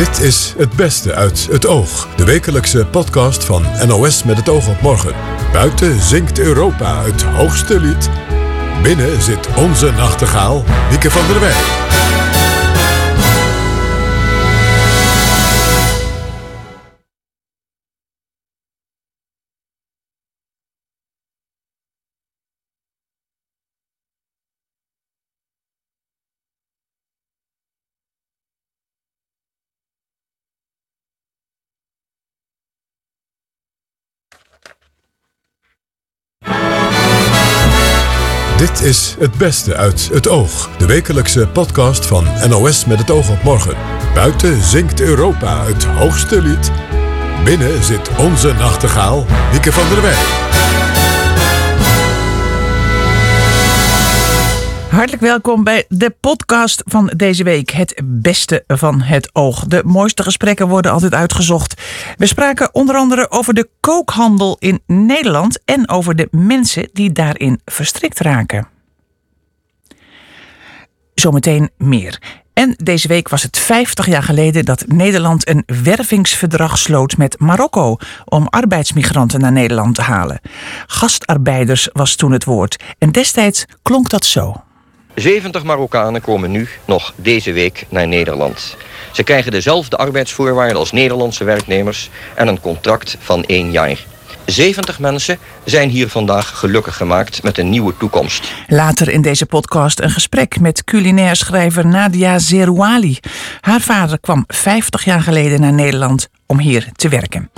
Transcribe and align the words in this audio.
Dit 0.00 0.20
is 0.20 0.54
Het 0.56 0.72
Beste 0.76 1.14
uit 1.14 1.46
het 1.50 1.66
Oog. 1.66 2.08
De 2.16 2.24
wekelijkse 2.24 2.86
podcast 2.86 3.44
van 3.44 3.64
NOS 3.86 4.24
met 4.24 4.36
het 4.36 4.48
oog 4.48 4.68
op 4.68 4.80
morgen. 4.80 5.14
Buiten 5.52 6.00
zingt 6.00 6.38
Europa 6.38 7.02
het 7.02 7.22
hoogste 7.22 7.80
lied. 7.80 8.10
Binnen 8.82 9.22
zit 9.22 9.48
onze 9.56 9.90
nachtegaal, 9.90 10.64
Wieke 10.90 11.10
van 11.10 11.26
der 11.26 11.40
Wij. 11.40 11.89
Dit 38.70 38.82
is 38.82 39.16
Het 39.18 39.34
Beste 39.34 39.76
uit 39.76 40.08
het 40.12 40.28
Oog. 40.28 40.70
De 40.78 40.86
wekelijkse 40.86 41.48
podcast 41.48 42.06
van 42.06 42.26
NOS 42.48 42.84
met 42.84 42.98
het 42.98 43.10
oog 43.10 43.30
op 43.30 43.42
morgen. 43.42 43.76
Buiten 44.14 44.62
zingt 44.62 45.00
Europa 45.00 45.64
het 45.64 45.84
hoogste 45.84 46.42
lied. 46.42 46.70
Binnen 47.44 47.84
zit 47.84 48.10
onze 48.18 48.52
nachtegaal, 48.52 49.26
Wieke 49.50 49.72
van 49.72 49.88
der 49.88 50.02
Wij. 50.02 50.49
Hartelijk 54.90 55.22
welkom 55.22 55.64
bij 55.64 55.84
de 55.88 56.10
podcast 56.10 56.82
van 56.86 57.12
deze 57.16 57.44
week. 57.44 57.70
Het 57.70 58.00
beste 58.04 58.64
van 58.66 59.00
het 59.00 59.30
oog. 59.32 59.64
De 59.66 59.82
mooiste 59.84 60.22
gesprekken 60.22 60.68
worden 60.68 60.92
altijd 60.92 61.14
uitgezocht. 61.14 61.82
We 62.16 62.26
spraken 62.26 62.74
onder 62.74 62.96
andere 62.96 63.30
over 63.30 63.54
de 63.54 63.68
kookhandel 63.80 64.56
in 64.58 64.80
Nederland 64.86 65.60
en 65.64 65.88
over 65.88 66.16
de 66.16 66.28
mensen 66.30 66.88
die 66.92 67.12
daarin 67.12 67.60
verstrikt 67.64 68.20
raken. 68.20 68.68
Zometeen 71.14 71.70
meer. 71.76 72.22
En 72.52 72.74
deze 72.76 73.08
week 73.08 73.28
was 73.28 73.42
het 73.42 73.58
50 73.58 74.06
jaar 74.06 74.22
geleden 74.22 74.64
dat 74.64 74.84
Nederland 74.86 75.48
een 75.48 75.62
wervingsverdrag 75.82 76.78
sloot 76.78 77.16
met 77.16 77.40
Marokko 77.40 77.96
om 78.24 78.46
arbeidsmigranten 78.46 79.40
naar 79.40 79.52
Nederland 79.52 79.94
te 79.94 80.02
halen. 80.02 80.40
Gastarbeiders 80.86 81.88
was 81.92 82.14
toen 82.14 82.32
het 82.32 82.44
woord. 82.44 82.82
En 82.98 83.12
destijds 83.12 83.64
klonk 83.82 84.08
dat 84.08 84.24
zo. 84.24 84.62
70 85.14 85.64
Marokkanen 85.64 86.20
komen 86.20 86.50
nu 86.50 86.68
nog 86.84 87.12
deze 87.16 87.52
week 87.52 87.86
naar 87.88 88.08
Nederland. 88.08 88.76
Ze 89.12 89.22
krijgen 89.22 89.52
dezelfde 89.52 89.96
arbeidsvoorwaarden 89.96 90.76
als 90.76 90.92
Nederlandse 90.92 91.44
werknemers 91.44 92.10
en 92.34 92.48
een 92.48 92.60
contract 92.60 93.16
van 93.20 93.44
één 93.44 93.70
jaar. 93.70 93.98
70 94.44 94.98
mensen 94.98 95.38
zijn 95.64 95.88
hier 95.88 96.08
vandaag 96.08 96.58
gelukkig 96.58 96.96
gemaakt 96.96 97.42
met 97.42 97.58
een 97.58 97.70
nieuwe 97.70 97.96
toekomst. 97.96 98.52
Later 98.66 99.08
in 99.08 99.22
deze 99.22 99.46
podcast 99.46 100.00
een 100.00 100.10
gesprek 100.10 100.60
met 100.60 100.84
culinair 100.84 101.36
schrijver 101.36 101.86
Nadia 101.86 102.38
Zerouali. 102.38 103.18
Haar 103.60 103.80
vader 103.80 104.20
kwam 104.20 104.44
50 104.46 105.04
jaar 105.04 105.22
geleden 105.22 105.60
naar 105.60 105.72
Nederland 105.72 106.28
om 106.50 106.58
hier 106.58 106.88
te 106.92 107.08
werken. 107.08 107.50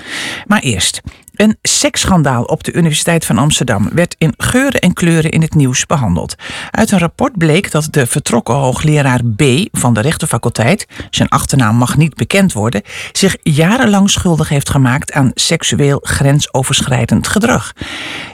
Maar 0.47 0.60
eerst. 0.60 1.00
Een 1.32 1.56
seksschandaal 1.62 2.44
op 2.44 2.64
de 2.64 2.72
Universiteit 2.72 3.25
van 3.25 3.38
Amsterdam 3.38 3.88
werd 3.92 4.14
in 4.19 4.34
geuren 4.36 4.80
en 4.80 4.92
kleuren 4.92 5.30
in 5.30 5.42
het 5.42 5.54
nieuws 5.54 5.86
behandeld. 5.86 6.34
Uit 6.70 6.91
een 6.91 6.98
rapport 6.98 7.38
bleek 7.38 7.70
dat 7.70 7.88
de 7.91 8.06
vertrokken 8.06 8.54
hoogleraar 8.54 9.20
B 9.36 9.42
van 9.70 9.94
de 9.94 10.00
rechtenfaculteit, 10.00 10.86
zijn 11.10 11.28
achternaam 11.28 11.76
mag 11.76 11.97
niet 11.97 12.14
bekend 12.14 12.53
worden, 12.53 12.82
zich 13.12 13.36
jarenlang 13.42 14.10
schuldig 14.10 14.48
heeft 14.48 14.70
gemaakt 14.70 15.12
aan 15.12 15.30
seksueel 15.34 16.00
grensoverschrijdend 16.03 17.28
gedrag. 17.28 17.72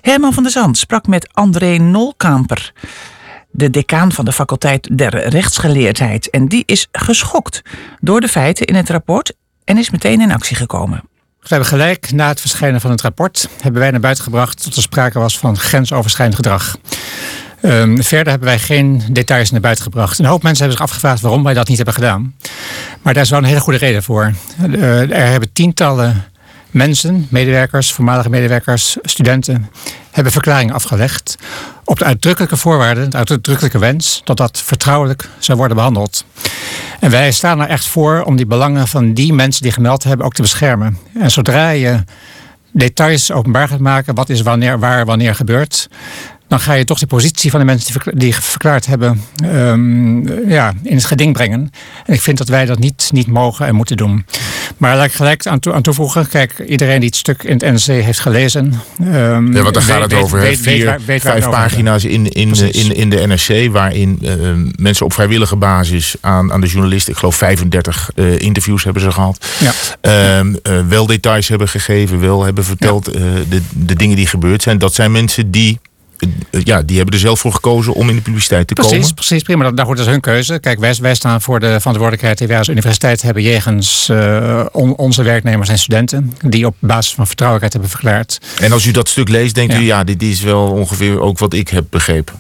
Herman 0.01 0.33
van 0.33 0.43
der 0.43 0.53
Zand 0.53 0.79
sprak 0.79 1.07
met 1.07 1.29
André 1.33 1.77
Nolkamper 1.77 2.73
de 3.51 3.71
decaan 3.71 4.13
van 4.13 4.25
de 4.25 4.33
faculteit 4.33 4.99
der 4.99 5.29
rechtsgeleerdheid. 5.29 6.31
En 6.31 6.49
die 6.49 6.63
is 6.67 6.89
geschokt 6.93 7.63
door 8.01 8.21
de 8.21 8.29
feiten 8.29 8.67
in 8.67 8.75
het 8.75 8.91
rapport 8.91 9.35
en 9.69 9.79
is 9.79 9.91
meteen 9.91 10.21
in 10.21 10.33
actie 10.33 10.57
gekomen. 10.57 11.03
We 11.41 11.49
hebben 11.49 11.69
gelijk 11.69 12.13
na 12.13 12.29
het 12.29 12.41
verschijnen 12.41 12.81
van 12.81 12.91
het 12.91 13.01
rapport 13.01 13.49
hebben 13.61 13.81
wij 13.81 13.91
naar 13.91 14.01
buiten 14.01 14.25
gebracht 14.25 14.65
dat 14.65 14.77
er 14.77 14.83
sprake 14.83 15.19
was 15.19 15.39
van 15.39 15.59
grensoverschrijdend 15.59 16.37
gedrag. 16.37 16.77
Um, 17.63 18.03
verder 18.03 18.29
hebben 18.29 18.49
wij 18.49 18.59
geen 18.59 19.03
details 19.11 19.51
naar 19.51 19.61
buiten 19.61 19.85
gebracht. 19.85 20.19
Een 20.19 20.25
hoop 20.25 20.43
mensen 20.43 20.65
hebben 20.65 20.79
zich 20.79 20.87
afgevraagd 20.87 21.21
waarom 21.21 21.43
wij 21.43 21.55
dat 21.55 21.69
niet 21.69 21.77
hebben 21.77 21.95
gedaan. 21.95 22.35
Maar 23.03 23.15
daar 23.15 23.23
is 23.23 23.31
wel 23.31 23.39
een 23.39 23.45
hele 23.45 23.61
goede 23.61 23.79
reden 23.79 24.03
voor. 24.03 24.33
Uh, 24.67 25.11
er 25.11 25.31
hebben 25.31 25.53
tientallen 25.53 26.25
mensen, 26.71 27.27
medewerkers, 27.31 27.93
voormalige 27.93 28.31
medewerkers, 28.31 28.97
studenten, 29.03 29.71
hebben 30.11 30.33
verklaringen 30.33 30.75
afgelegd 30.75 31.37
op 31.89 31.99
de 31.99 32.05
uitdrukkelijke 32.05 32.57
voorwaarden, 32.57 33.11
de 33.11 33.17
uitdrukkelijke 33.17 33.79
wens 33.79 34.21
dat 34.25 34.37
dat 34.37 34.63
vertrouwelijk 34.65 35.29
zou 35.39 35.59
worden 35.59 35.77
behandeld. 35.77 36.25
En 37.01 37.11
wij 37.11 37.33
staan 37.33 37.61
er 37.61 37.69
echt 37.69 37.87
voor 37.87 38.23
om 38.23 38.37
die 38.37 38.47
belangen 38.47 38.89
van 38.89 39.15
die 39.15 39.33
mensen 39.33 39.63
die 39.63 39.73
gemeld 39.73 40.05
hebben 40.05 40.27
ook 40.27 40.35
te 40.35 40.43
beschermen. 40.43 40.99
En 41.15 41.31
zodra 41.31 41.71
je 41.71 42.05
details 42.73 43.33
openbaar 43.33 43.69
gaat 43.69 43.81
maken, 43.81 44.15
wat 44.15 44.29
is 44.29 44.41
wanneer, 44.41 44.79
waar, 44.79 45.05
wanneer 45.05 45.35
gebeurt, 45.35 45.89
dan 46.49 46.61
ga 46.61 46.73
je 46.73 46.85
toch 46.85 46.99
de 46.99 47.07
positie 47.07 47.51
van 47.51 47.61
de 47.61 47.67
mensen 47.67 48.01
die 48.15 48.35
verklaard 48.35 48.87
hebben 48.87 49.23
um, 49.45 50.49
ja, 50.49 50.73
in 50.83 50.97
het 50.97 51.05
geding 51.05 51.33
brengen. 51.33 51.71
En 52.07 52.15
ik 52.15 52.21
vind 52.21 52.39
dat 52.39 52.49
wij 52.49 52.67
dat 52.67 52.79
niet, 52.79 53.09
niet 53.13 53.27
mogen 53.27 53.67
en 53.67 53.75
moeten 53.75 53.97
doen. 53.97 54.25
Maar 54.79 54.97
laat 54.97 55.05
ik 55.05 55.13
gelijk 55.13 55.47
aan, 55.47 55.59
toe, 55.59 55.73
aan 55.73 55.83
toevoegen. 55.83 56.29
Kijk, 56.29 56.59
iedereen 56.67 57.01
die 57.01 57.09
het 57.09 57.17
stuk 57.17 57.43
in 57.43 57.53
het 57.53 57.63
NRC 57.63 58.03
heeft 58.03 58.21
gelezen. 58.21 58.81
Um, 59.01 59.55
ja, 59.55 59.63
want 59.63 59.75
daar 59.75 59.83
gaat 59.83 60.03
het 60.03 60.15
over. 60.15 60.41
Weet, 60.41 60.59
Vier, 60.59 60.99
vijf 61.07 61.49
pagina's 61.51 62.05
in, 62.05 62.29
in, 62.33 62.55
in, 62.55 62.95
in 62.95 63.11
de 63.11 63.27
NRC. 63.27 63.73
Waarin 63.73 64.19
uh, 64.23 64.33
mensen 64.77 65.07
op 65.07 65.13
vrijwillige 65.13 65.57
basis 65.57 66.17
aan, 66.21 66.53
aan 66.53 66.61
de 66.61 66.67
journalist. 66.67 67.09
Ik 67.09 67.17
geloof 67.17 67.37
35 67.37 68.11
uh, 68.15 68.35
eh, 68.35 68.41
interviews 68.41 68.85
hebben 68.85 69.03
ze 69.03 69.11
gehad. 69.11 69.47
Ja. 70.01 70.39
Um, 70.39 70.59
uh, 70.63 70.89
wel 70.89 71.07
details 71.07 71.49
hebben 71.49 71.69
gegeven. 71.69 72.21
Wel 72.21 72.45
hebben 72.45 72.65
verteld 72.65 73.07
ja. 73.13 73.21
de, 73.49 73.63
de 73.71 73.97
dingen 73.97 74.17
die 74.17 74.27
gebeurd 74.27 74.63
zijn. 74.63 74.79
Dat 74.79 74.95
zijn 74.95 75.13
mensen 75.13 75.51
die 75.51 75.79
eh, 75.83 75.88
ja, 76.51 76.83
die 76.83 76.97
hebben 76.97 77.15
er 77.15 77.21
zelf 77.21 77.41
voor 77.41 77.53
gekozen 77.53 77.95
om 77.95 78.09
in 78.09 78.17
de 78.17 78.23
publiciteit 78.23 78.67
te 78.67 78.75
precies, 78.75 78.93
komen. 78.93 79.15
Precies, 79.15 79.43
prima. 79.43 79.71
Dat, 79.71 79.77
dat 79.77 79.99
is 79.99 80.07
hun 80.07 80.21
keuze. 80.21 80.59
Kijk, 80.59 80.79
wij, 80.79 80.95
wij 81.01 81.15
staan 81.15 81.41
voor 81.41 81.61
de 81.61 81.77
verantwoordelijkheid 81.79 82.39
die 82.39 82.47
wij 82.47 82.59
als 82.59 82.69
universiteit 82.69 83.23
hebben 83.23 83.43
jegens 83.43 84.09
uh, 84.11 84.67
on, 84.73 84.97
onze 84.97 85.23
werknemers 85.23 85.69
en 85.69 85.79
studenten. 85.79 86.35
Die 86.41 86.67
op 86.67 86.75
basis 86.79 87.15
van 87.15 87.27
vertrouwelijkheid 87.27 87.73
hebben 87.73 87.91
verklaard. 87.91 88.39
En 88.61 88.73
als 88.73 88.87
u 88.87 88.91
dat 88.91 89.09
stuk 89.09 89.29
leest, 89.29 89.55
denkt 89.55 89.73
ja. 89.73 89.81
u, 89.81 89.83
ja, 89.83 90.05
dit 90.05 90.23
is 90.23 90.41
wel 90.41 90.71
ongeveer 90.71 91.21
ook 91.21 91.39
wat 91.39 91.55
ik 91.55 91.69
heb 91.69 91.85
begrepen. 91.91 92.35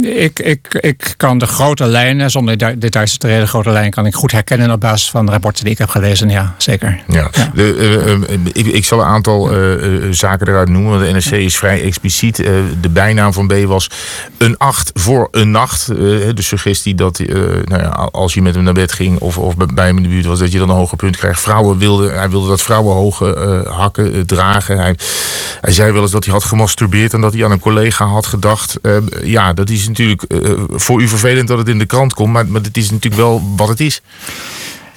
Ik, 0.00 0.38
ik, 0.38 0.74
ik 0.80 1.14
kan 1.16 1.38
de 1.38 1.46
grote 1.46 1.86
lijnen, 1.86 2.30
zonder 2.30 2.78
details 2.78 3.16
te 3.16 3.26
reden, 3.26 3.48
grote 3.48 3.70
lijnen 3.70 3.90
kan 3.90 4.06
ik 4.06 4.14
goed 4.14 4.32
herkennen 4.32 4.70
op 4.70 4.80
basis 4.80 5.10
van 5.10 5.26
de 5.26 5.32
rapporten 5.32 5.64
die 5.64 5.72
ik 5.72 5.78
heb 5.78 5.88
gelezen. 5.88 6.28
Ja, 6.28 6.54
zeker. 6.58 7.02
Ja. 7.08 7.28
ja. 7.32 7.50
De, 7.54 7.74
uh, 7.76 8.06
uh, 8.06 8.46
ik, 8.52 8.66
ik, 8.66 8.84
zal 8.84 9.00
een 9.00 9.06
aantal 9.06 9.56
uh, 9.56 10.12
zaken 10.12 10.48
eruit 10.48 10.68
noemen. 10.68 10.98
De 10.98 11.12
NRC 11.12 11.30
is 11.30 11.56
vrij 11.56 11.82
expliciet. 11.82 12.36
de 12.80 12.88
bijnaam 12.90 13.32
van 13.32 13.46
B 13.46 13.52
was 13.52 13.90
een 14.38 14.56
acht 14.56 14.90
voor 14.94 15.28
een 15.30 15.50
nacht. 15.50 15.86
de 15.86 16.32
suggestie 16.36 16.94
dat 16.94 17.18
nou 17.64 17.82
ja, 17.82 18.08
als 18.12 18.34
je 18.34 18.42
met 18.42 18.54
hem 18.54 18.64
naar 18.64 18.72
bed 18.72 18.92
ging 18.92 19.18
of, 19.18 19.38
of 19.38 19.54
bij 19.74 19.86
hem 19.86 19.96
in 19.96 20.02
de 20.02 20.08
buurt 20.08 20.26
was, 20.26 20.38
dat 20.38 20.52
je 20.52 20.58
dan 20.58 20.70
een 20.70 20.76
hoger 20.76 20.96
punt 20.96 21.16
krijgt. 21.16 21.40
Vrouwen 21.40 21.78
wilde, 21.78 22.10
hij 22.10 22.30
wilde 22.30 22.48
dat 22.48 22.62
vrouwen 22.62 22.94
hoge 22.94 23.64
hakken 23.68 24.26
dragen. 24.26 24.78
Hij, 24.78 24.94
hij 25.60 25.72
zei 25.72 25.92
wel 25.92 26.02
eens 26.02 26.10
dat 26.10 26.24
hij 26.24 26.32
had 26.32 26.44
gemasturbeerd 26.44 27.12
en 27.12 27.20
dat 27.20 27.32
hij 27.32 27.44
aan 27.44 27.50
een 27.50 27.60
collega 27.60 28.04
had 28.04 28.26
gedacht. 28.26 28.78
ja, 29.22 29.39
dat 29.54 29.70
is 29.70 29.88
natuurlijk 29.88 30.24
uh, 30.28 30.50
voor 30.68 31.02
u 31.02 31.08
vervelend 31.08 31.48
dat 31.48 31.58
het 31.58 31.68
in 31.68 31.78
de 31.78 31.86
krant 31.86 32.14
komt, 32.14 32.32
maar, 32.32 32.46
maar 32.46 32.60
het 32.60 32.76
is 32.76 32.90
natuurlijk 32.90 33.22
wel 33.22 33.42
wat 33.56 33.68
het 33.68 33.80
is. 33.80 34.02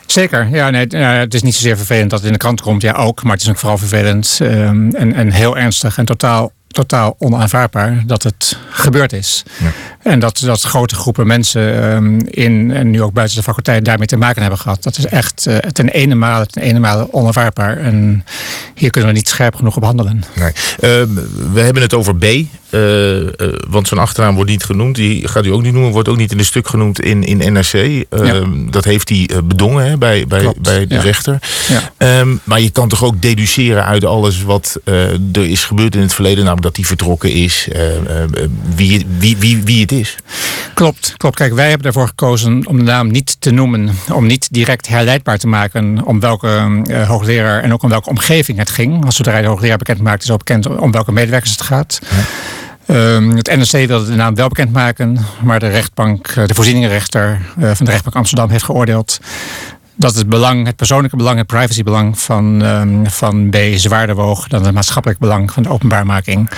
Zeker, 0.06 0.50
ja, 0.52 0.70
nee, 0.70 0.88
het 0.98 1.34
is 1.34 1.42
niet 1.42 1.56
zozeer 1.56 1.78
vervelend 1.78 2.10
dat 2.10 2.20
het 2.20 2.28
in 2.28 2.34
de 2.34 2.40
krant 2.40 2.62
komt, 2.62 2.82
ja 2.82 2.94
ook, 2.94 3.24
maar 3.24 3.34
het 3.34 3.42
is 3.42 3.50
ook 3.50 3.58
vooral 3.58 3.78
vervelend 3.78 4.40
um, 4.42 4.96
en, 4.96 5.14
en 5.14 5.32
heel 5.32 5.58
ernstig 5.58 5.98
en 5.98 6.06
totaal 6.06 6.52
totaal 6.74 7.16
onaanvaardbaar 7.20 8.04
dat 8.06 8.24
het 8.24 8.58
gebeurd 8.70 9.14
is. 9.14 9.44
Ja. 9.60 9.72
En 10.04 10.20
dat, 10.20 10.42
dat 10.46 10.62
grote 10.62 10.96
groepen 10.96 11.28
mensen 11.28 11.94
um, 11.94 12.20
in 12.30 12.72
en 12.72 12.90
nu 12.90 13.02
ook 13.02 13.14
buiten 13.14 13.38
de 13.38 13.44
faculteit 13.44 13.86
daarmee 13.86 14.08
te 14.08 14.18
maken 14.18 14.42
hebben 14.42 14.60
gehad. 14.60 14.84
Dat 14.84 14.98
is 14.98 15.06
echt 15.06 15.46
uh, 15.48 15.58
ten 15.58 15.90
ene 15.90 16.16
male, 16.16 16.46
ten 16.46 16.62
ene 16.62 16.80
male 16.80 17.08
onaanvaardbaar. 17.14 17.78
En 17.78 18.26
hier 18.76 18.90
kunnen 18.90 19.10
we 19.10 19.16
niet 19.16 19.28
scherp 19.28 19.56
genoeg 19.56 19.76
op 19.76 19.84
handelen. 19.84 20.24
Nee. 20.36 20.48
Uh, 20.48 21.16
we 21.54 21.60
hebben 21.60 21.82
het 21.82 21.94
over 21.94 22.16
B. 22.16 22.24
Uh, 22.24 23.28
want 23.68 23.88
zijn 23.88 24.00
achternaam 24.00 24.36
wordt 24.36 24.50
niet 24.50 24.64
genoemd. 24.64 24.96
Die 24.96 25.28
gaat 25.28 25.46
u 25.46 25.52
ook 25.52 25.62
niet 25.62 25.74
noemen. 25.74 25.92
Wordt 25.92 26.10
ook 26.10 26.18
niet 26.18 26.32
in 26.32 26.40
een 26.40 26.46
stuk 26.46 26.68
genoemd 26.68 27.02
in, 27.02 27.24
in 27.24 27.54
NRC. 27.54 28.06
Ja. 28.10 28.44
Dat 28.70 28.84
heeft 28.84 29.10
hij 29.10 29.30
bedongen 29.44 29.86
hè, 29.86 29.98
bij, 29.98 30.28
bij, 30.28 30.54
bij 30.62 30.88
de 30.88 30.96
ja. 30.96 31.02
rechter. 31.02 31.40
Um, 31.98 32.40
maar 32.44 32.62
je 32.62 32.70
kan 32.70 32.90
toch 32.90 33.04
ook 33.04 33.22
deduceren 33.22 33.86
uit 33.86 34.06
alles 34.06 34.44
wat 34.44 34.80
er 34.84 35.50
is 35.50 35.64
gebeurd 35.64 35.96
in 35.96 36.02
het 36.02 36.14
verleden. 36.14 36.38
Namelijk 36.38 36.64
dat 36.64 36.76
hij 36.76 36.86
vertrokken 36.86 37.32
is. 37.32 37.68
wie, 38.76 39.06
wie, 39.18 39.38
wie, 39.38 39.64
wie 39.64 39.82
het 39.82 39.92
is. 40.00 40.16
Klopt, 40.74 41.14
klopt. 41.18 41.36
Kijk, 41.36 41.54
wij 41.54 41.70
hebben 41.70 41.88
ervoor 41.88 42.08
gekozen 42.08 42.68
om 42.68 42.78
de 42.78 42.84
naam 42.84 43.12
niet 43.12 43.42
te 43.42 43.52
noemen. 43.52 43.90
Om 44.14 44.26
niet 44.26 44.48
direct 44.52 44.88
herleidbaar 44.88 45.38
te 45.38 45.48
maken 45.48 46.06
om 46.06 46.20
welke 46.20 46.82
uh, 46.84 47.08
hoogleraar 47.08 47.64
en 47.64 47.74
ook 47.74 47.84
om 47.84 47.90
welke 47.90 48.10
omgeving 48.10 48.58
het 48.58 48.70
ging. 48.70 49.06
Als 49.06 49.16
zodra 49.16 49.42
de 49.42 49.48
hoogleraar 49.48 49.78
bekend 49.78 50.02
maakt, 50.02 50.24
is 50.24 50.32
ook 50.32 50.38
bekend 50.38 50.78
om 50.78 50.92
welke 50.92 51.12
medewerkers 51.12 51.52
het 51.52 51.62
gaat. 51.62 52.00
Ehm, 52.86 53.30
het 53.30 53.56
NRC 53.56 53.88
wilde 53.88 54.06
de 54.06 54.16
naam 54.16 54.36
wel 54.36 54.48
bekendmaken, 54.48 55.18
maar 55.44 55.60
de 55.60 55.68
rechtbank, 55.68 56.28
eh, 56.28 56.46
de 56.46 56.54
voorzieningenrechter 56.54 57.42
van 57.60 57.86
de 57.86 57.92
rechtbank 57.92 58.16
Amsterdam 58.16 58.50
heeft 58.50 58.64
geoordeeld 58.64 59.20
dat 59.96 60.16
het 60.16 60.30
belang, 60.30 60.66
het 60.66 60.76
persoonlijke 60.76 61.18
belang, 61.18 61.38
het 61.38 61.48
privacybelang 61.48 62.20
van, 62.20 62.62
um, 62.62 63.10
van 63.10 63.50
B 63.50 63.58
zwaarder 63.76 64.16
woog 64.16 64.48
dan 64.48 64.66
het 64.66 64.74
maatschappelijk 64.74 65.20
belang 65.20 65.52
van 65.52 65.64
de 65.64 65.70
openbaarmaking. 65.70 66.50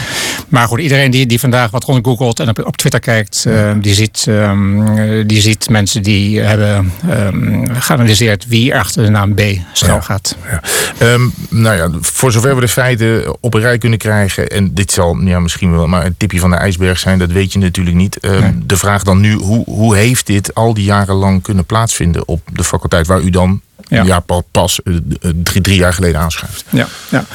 Maar 0.50 0.68
goed, 0.68 0.80
iedereen 0.80 1.12
die, 1.12 1.26
die 1.26 1.40
vandaag 1.40 1.72
wat 1.72 1.84
rondgoogelt 1.84 2.40
en 2.40 2.50
op, 2.50 2.66
op 2.66 2.78
Twitter 2.78 3.00
kijkt, 3.00 3.46
uh, 3.48 3.72
die, 3.82 3.94
ziet, 3.94 4.26
um, 4.30 5.28
die 5.28 5.42
ziet 5.42 5.70
mensen 5.70 6.04
die 6.04 6.40
hebben 6.40 6.92
um, 7.10 7.76
geanalyseerd 7.76 8.48
wie 8.48 8.72
er 8.72 8.80
achter 8.80 9.04
de 9.04 9.10
naam 9.10 9.34
B 9.34 9.42
schuil 9.74 10.02
gaat. 10.02 10.36
Ja, 10.50 10.62
ja. 11.00 11.18
nou 11.50 11.76
ja, 11.76 11.90
voor 12.02 12.32
zover 12.32 12.56
we 12.56 12.62
de 12.62 12.68
feiten 12.68 13.36
op 13.44 13.54
een 13.54 13.62
rij 13.62 13.78
kunnen 13.78 14.00
krijgen, 14.00 14.48
en 14.48 14.74
dit 14.74 14.92
zal 14.92 15.18
ja, 15.18 15.40
misschien 15.40 15.72
wel 15.72 15.88
maar 15.88 16.06
een 16.06 16.18
tipje 16.18 16.40
van 16.40 16.50
de 16.50 16.56
ijsberg 16.56 17.00
zijn, 17.00 17.20
dat 17.20 17.32
weet 17.32 17.54
je 17.54 17.60
natuurlijk 17.60 17.96
niet. 17.96 18.18
Nee. 18.22 18.42
De 18.66 18.78
vraag 18.78 19.04
dan 19.04 19.20
nu, 19.20 19.34
hoe, 19.34 19.64
hoe 19.66 19.96
heeft 19.96 20.26
dit 20.26 20.56
al 20.56 20.74
die 20.74 20.84
jaren 20.84 21.16
lang 21.16 21.42
kunnen 21.42 21.66
plaatsvinden 21.66 22.28
op 22.28 22.42
de 22.54 22.64
faculteit 22.64 23.08
waar 23.08 23.22
u 23.26 23.30
dan 23.30 23.62
ja. 23.88 24.04
ja 24.04 24.24
pas 24.52 24.80
uh, 24.84 24.98
drie, 25.44 25.62
drie, 25.62 25.78
jaar 25.78 25.94
geleden 25.94 26.22
aanschuift. 26.22 26.66
Ja, 26.70 26.88
ja. 27.10 27.26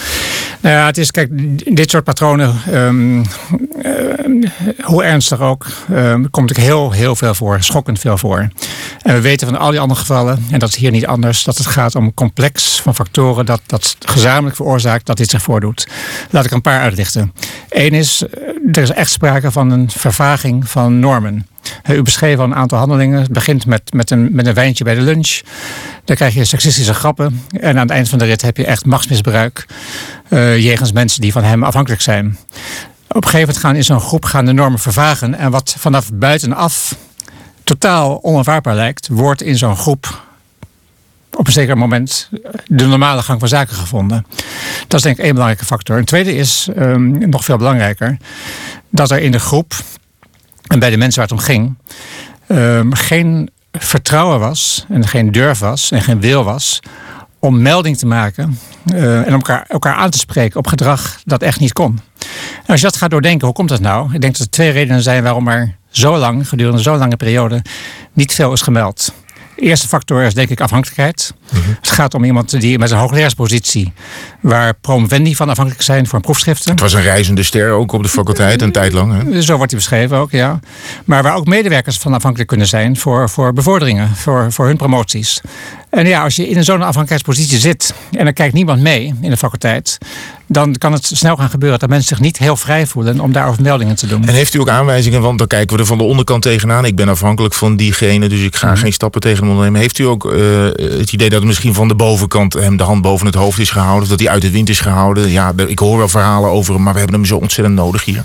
Nou 0.60 0.74
ja, 0.74 0.86
het 0.86 0.98
is, 0.98 1.10
kijk, 1.10 1.28
dit 1.76 1.90
soort 1.90 2.04
patronen, 2.04 2.54
um, 2.72 3.18
uh, 3.18 3.24
hoe 4.82 5.04
ernstig 5.04 5.40
ook, 5.40 5.66
um, 5.90 6.30
komt 6.30 6.50
er 6.50 6.56
heel, 6.56 6.90
heel 6.90 7.16
veel 7.16 7.34
voor, 7.34 7.62
schokkend 7.62 7.98
veel 7.98 8.18
voor. 8.18 8.48
En 9.02 9.14
we 9.14 9.20
weten 9.20 9.48
van 9.48 9.58
al 9.58 9.70
die 9.70 9.80
andere 9.80 10.00
gevallen, 10.00 10.44
en 10.50 10.58
dat 10.58 10.68
is 10.68 10.76
hier 10.76 10.90
niet 10.90 11.06
anders, 11.06 11.44
dat 11.44 11.58
het 11.58 11.66
gaat 11.66 11.94
om 11.94 12.04
een 12.04 12.14
complex 12.14 12.80
van 12.80 12.94
factoren 12.94 13.46
dat, 13.46 13.60
dat 13.66 13.96
gezamenlijk 13.98 14.56
veroorzaakt 14.56 15.06
dat 15.06 15.16
dit 15.16 15.30
zich 15.30 15.42
voordoet. 15.42 15.88
Laat 16.30 16.44
ik 16.44 16.50
een 16.50 16.62
paar 16.62 16.80
uitlichten. 16.80 17.32
Eén 17.68 17.92
is, 17.92 18.22
er 18.72 18.82
is 18.82 18.90
echt 18.90 19.10
sprake 19.10 19.50
van 19.50 19.70
een 19.70 19.90
vervaging 19.90 20.68
van 20.68 20.98
normen. 20.98 21.46
U 21.88 22.02
beschreef 22.02 22.38
al 22.38 22.44
een 22.44 22.54
aantal 22.54 22.78
handelingen. 22.78 23.20
Het 23.20 23.32
begint 23.32 23.66
met, 23.66 23.92
met, 23.92 24.10
een, 24.10 24.28
met 24.32 24.46
een 24.46 24.54
wijntje 24.54 24.84
bij 24.84 24.94
de 24.94 25.00
lunch. 25.00 25.40
Dan 26.04 26.16
krijg 26.16 26.29
je 26.34 26.44
seksistische 26.44 26.94
grappen. 26.94 27.42
En 27.50 27.76
aan 27.76 27.86
het 27.86 27.90
eind 27.90 28.08
van 28.08 28.18
de 28.18 28.24
rit 28.24 28.42
heb 28.42 28.56
je 28.56 28.66
echt 28.66 28.84
machtsmisbruik. 28.84 29.66
Uh, 30.28 30.58
jegens 30.58 30.92
mensen 30.92 31.20
die 31.20 31.32
van 31.32 31.42
hem 31.42 31.64
afhankelijk 31.64 32.02
zijn. 32.02 32.38
Op 33.08 33.16
een 33.16 33.30
gegeven 33.30 33.38
moment 33.38 33.58
gaan 33.58 33.76
in 33.76 33.84
zo'n 33.84 34.00
groep 34.00 34.24
gaan 34.24 34.44
de 34.44 34.52
normen 34.52 34.78
vervagen. 34.78 35.34
En 35.34 35.50
wat 35.50 35.74
vanaf 35.78 36.10
buitenaf 36.12 36.96
totaal 37.64 38.22
onaanvaardbaar 38.22 38.74
lijkt, 38.74 39.08
wordt 39.08 39.42
in 39.42 39.58
zo'n 39.58 39.76
groep 39.76 40.28
op 41.30 41.46
een 41.46 41.52
zeker 41.52 41.78
moment 41.78 42.28
de 42.66 42.86
normale 42.86 43.22
gang 43.22 43.40
van 43.40 43.48
zaken 43.48 43.76
gevonden. 43.76 44.26
Dat 44.80 44.98
is 44.98 45.02
denk 45.02 45.16
ik 45.16 45.24
één 45.24 45.32
belangrijke 45.32 45.66
factor. 45.66 45.98
Een 45.98 46.04
tweede 46.04 46.34
is, 46.34 46.68
um, 46.78 47.28
nog 47.28 47.44
veel 47.44 47.56
belangrijker, 47.56 48.16
dat 48.90 49.10
er 49.10 49.20
in 49.20 49.32
de 49.32 49.38
groep 49.38 49.74
en 50.66 50.78
bij 50.78 50.90
de 50.90 50.96
mensen 50.96 51.20
waar 51.20 51.28
het 51.28 51.38
om 51.38 51.44
ging, 51.44 51.74
um, 52.48 52.94
geen 52.94 53.50
vertrouwen 53.84 54.40
was 54.40 54.84
en 54.88 55.08
geen 55.08 55.32
durf 55.32 55.58
was 55.58 55.90
en 55.90 56.02
geen 56.02 56.20
wil 56.20 56.44
was 56.44 56.80
om 57.38 57.62
melding 57.62 57.98
te 57.98 58.06
maken 58.06 58.58
uh, 58.92 59.18
en 59.18 59.26
om 59.26 59.32
elkaar, 59.32 59.64
elkaar 59.68 59.94
aan 59.94 60.10
te 60.10 60.18
spreken 60.18 60.58
op 60.58 60.66
gedrag 60.66 61.20
dat 61.24 61.42
echt 61.42 61.60
niet 61.60 61.72
kon. 61.72 62.00
En 62.60 62.66
als 62.66 62.80
je 62.80 62.86
dat 62.86 62.96
gaat 62.96 63.10
doordenken, 63.10 63.46
hoe 63.46 63.54
komt 63.54 63.68
dat 63.68 63.80
nou? 63.80 64.14
Ik 64.14 64.20
denk 64.20 64.32
dat 64.32 64.46
er 64.46 64.50
twee 64.50 64.70
redenen 64.70 65.02
zijn 65.02 65.22
waarom 65.22 65.48
er 65.48 65.76
zo 65.90 66.16
lang, 66.16 66.48
gedurende 66.48 66.82
zo'n 66.82 66.98
lange 66.98 67.16
periode, 67.16 67.62
niet 68.12 68.34
veel 68.34 68.52
is 68.52 68.62
gemeld. 68.62 69.12
De 69.60 69.66
eerste 69.66 69.88
factor 69.88 70.22
is 70.22 70.34
denk 70.34 70.48
ik 70.48 70.60
afhankelijkheid. 70.60 71.34
Mm 71.52 71.60
-hmm. 71.62 71.76
Het 71.80 71.90
gaat 71.90 72.14
om 72.14 72.24
iemand 72.24 72.60
die 72.60 72.78
met 72.78 72.90
een 72.90 72.98
hoogleraarspositie, 72.98 73.92
waar 74.40 74.74
promovendi 74.74 75.36
van 75.36 75.48
afhankelijk 75.48 75.84
zijn 75.84 76.06
voor 76.06 76.14
een 76.14 76.24
proefschriften. 76.24 76.70
Het 76.70 76.80
was 76.80 76.92
een 76.92 77.02
reizende 77.02 77.42
ster 77.42 77.70
ook 77.70 77.92
op 77.92 78.02
de 78.02 78.08
faculteit 78.08 78.62
een 78.62 78.72
tijd 78.72 78.92
lang. 78.92 79.12
Hè? 79.12 79.42
Zo 79.42 79.56
wordt 79.56 79.70
hij 79.70 79.80
beschreven 79.80 80.16
ook, 80.16 80.30
ja. 80.30 80.60
Maar 81.04 81.22
waar 81.22 81.34
ook 81.34 81.46
medewerkers 81.46 81.98
van 81.98 82.14
afhankelijk 82.14 82.48
kunnen 82.48 82.66
zijn 82.66 82.96
voor, 82.96 83.30
voor 83.30 83.52
bevorderingen, 83.52 84.16
voor, 84.16 84.52
voor 84.52 84.66
hun 84.66 84.76
promoties. 84.76 85.40
En 85.90 86.06
ja, 86.06 86.22
als 86.22 86.36
je 86.36 86.48
in 86.48 86.64
zo'n 86.64 86.76
afhankelijkheidspositie 86.76 87.58
zit 87.58 87.94
en 88.10 88.26
er 88.26 88.32
kijkt 88.32 88.54
niemand 88.54 88.80
mee 88.80 89.14
in 89.20 89.30
de 89.30 89.36
faculteit, 89.36 89.98
dan 90.52 90.74
kan 90.78 90.92
het 90.92 91.10
snel 91.12 91.36
gaan 91.36 91.50
gebeuren 91.50 91.78
dat 91.78 91.88
mensen 91.88 92.08
zich 92.08 92.20
niet 92.20 92.38
heel 92.38 92.56
vrij 92.56 92.86
voelen 92.86 93.20
om 93.20 93.32
daarover 93.32 93.62
meldingen 93.62 93.96
te 93.96 94.06
doen. 94.06 94.24
En 94.26 94.34
heeft 94.34 94.54
u 94.54 94.58
ook 94.58 94.68
aanwijzingen, 94.68 95.20
want 95.20 95.38
dan 95.38 95.46
kijken 95.46 95.76
we 95.76 95.82
er 95.82 95.88
van 95.88 95.98
de 95.98 96.04
onderkant 96.04 96.42
tegenaan. 96.42 96.84
Ik 96.84 96.96
ben 96.96 97.08
afhankelijk 97.08 97.54
van 97.54 97.76
diegene, 97.76 98.28
dus 98.28 98.40
ik 98.40 98.56
ga 98.56 98.66
mm 98.66 98.72
-hmm. 98.72 98.82
geen 98.82 98.92
stappen 98.92 99.20
tegen 99.20 99.38
hem 99.38 99.48
ondernemen. 99.48 99.80
Heeft 99.80 99.98
u 99.98 100.04
ook 100.04 100.24
uh, 100.24 100.32
het 100.98 101.12
idee 101.12 101.28
dat 101.28 101.38
het 101.38 101.46
misschien 101.46 101.74
van 101.74 101.88
de 101.88 101.94
bovenkant 101.94 102.52
hem 102.52 102.76
de 102.76 102.82
hand 102.82 103.02
boven 103.02 103.26
het 103.26 103.34
hoofd 103.34 103.58
is 103.58 103.70
gehouden, 103.70 104.02
of 104.02 104.08
dat 104.08 104.20
hij 104.20 104.28
uit 104.28 104.42
de 104.42 104.50
wind 104.50 104.68
is 104.68 104.80
gehouden? 104.80 105.30
Ja, 105.30 105.52
ik 105.66 105.78
hoor 105.78 105.98
wel 105.98 106.08
verhalen 106.08 106.50
over 106.50 106.74
hem, 106.74 106.82
maar 106.82 106.92
we 106.92 106.98
hebben 106.98 107.16
hem 107.16 107.26
zo 107.26 107.36
ontzettend 107.36 107.76
nodig 107.76 108.04
hier. 108.04 108.24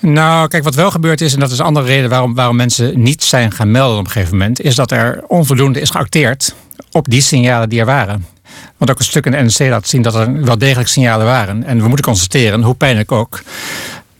Nou, 0.00 0.48
kijk, 0.48 0.64
wat 0.64 0.74
wel 0.74 0.90
gebeurd 0.90 1.20
is, 1.20 1.34
en 1.34 1.40
dat 1.40 1.50
is 1.50 1.58
een 1.58 1.64
andere 1.64 1.86
reden 1.86 2.10
waarom, 2.10 2.34
waarom 2.34 2.56
mensen 2.56 3.02
niet 3.02 3.24
zijn 3.24 3.52
gaan 3.52 3.70
melden 3.70 3.98
op 3.98 4.04
een 4.04 4.10
gegeven 4.10 4.36
moment, 4.36 4.60
is 4.60 4.74
dat 4.74 4.90
er 4.90 5.24
onvoldoende 5.26 5.80
is 5.80 5.90
geacteerd 5.90 6.54
op 6.90 7.06
die 7.08 7.20
signalen 7.20 7.68
die 7.68 7.80
er 7.80 7.86
waren. 7.86 8.26
Want 8.76 8.90
ook 8.90 8.98
een 8.98 9.04
stuk 9.04 9.26
in 9.26 9.32
de 9.32 9.42
NRC 9.42 9.70
laat 9.70 9.88
zien 9.88 10.02
dat 10.02 10.14
er 10.14 10.44
wel 10.44 10.58
degelijk 10.58 10.88
signalen 10.88 11.26
waren. 11.26 11.64
En 11.64 11.80
we 11.80 11.86
moeten 11.88 12.04
constateren, 12.04 12.62
hoe 12.62 12.74
pijnlijk 12.74 13.12
ook, 13.12 13.42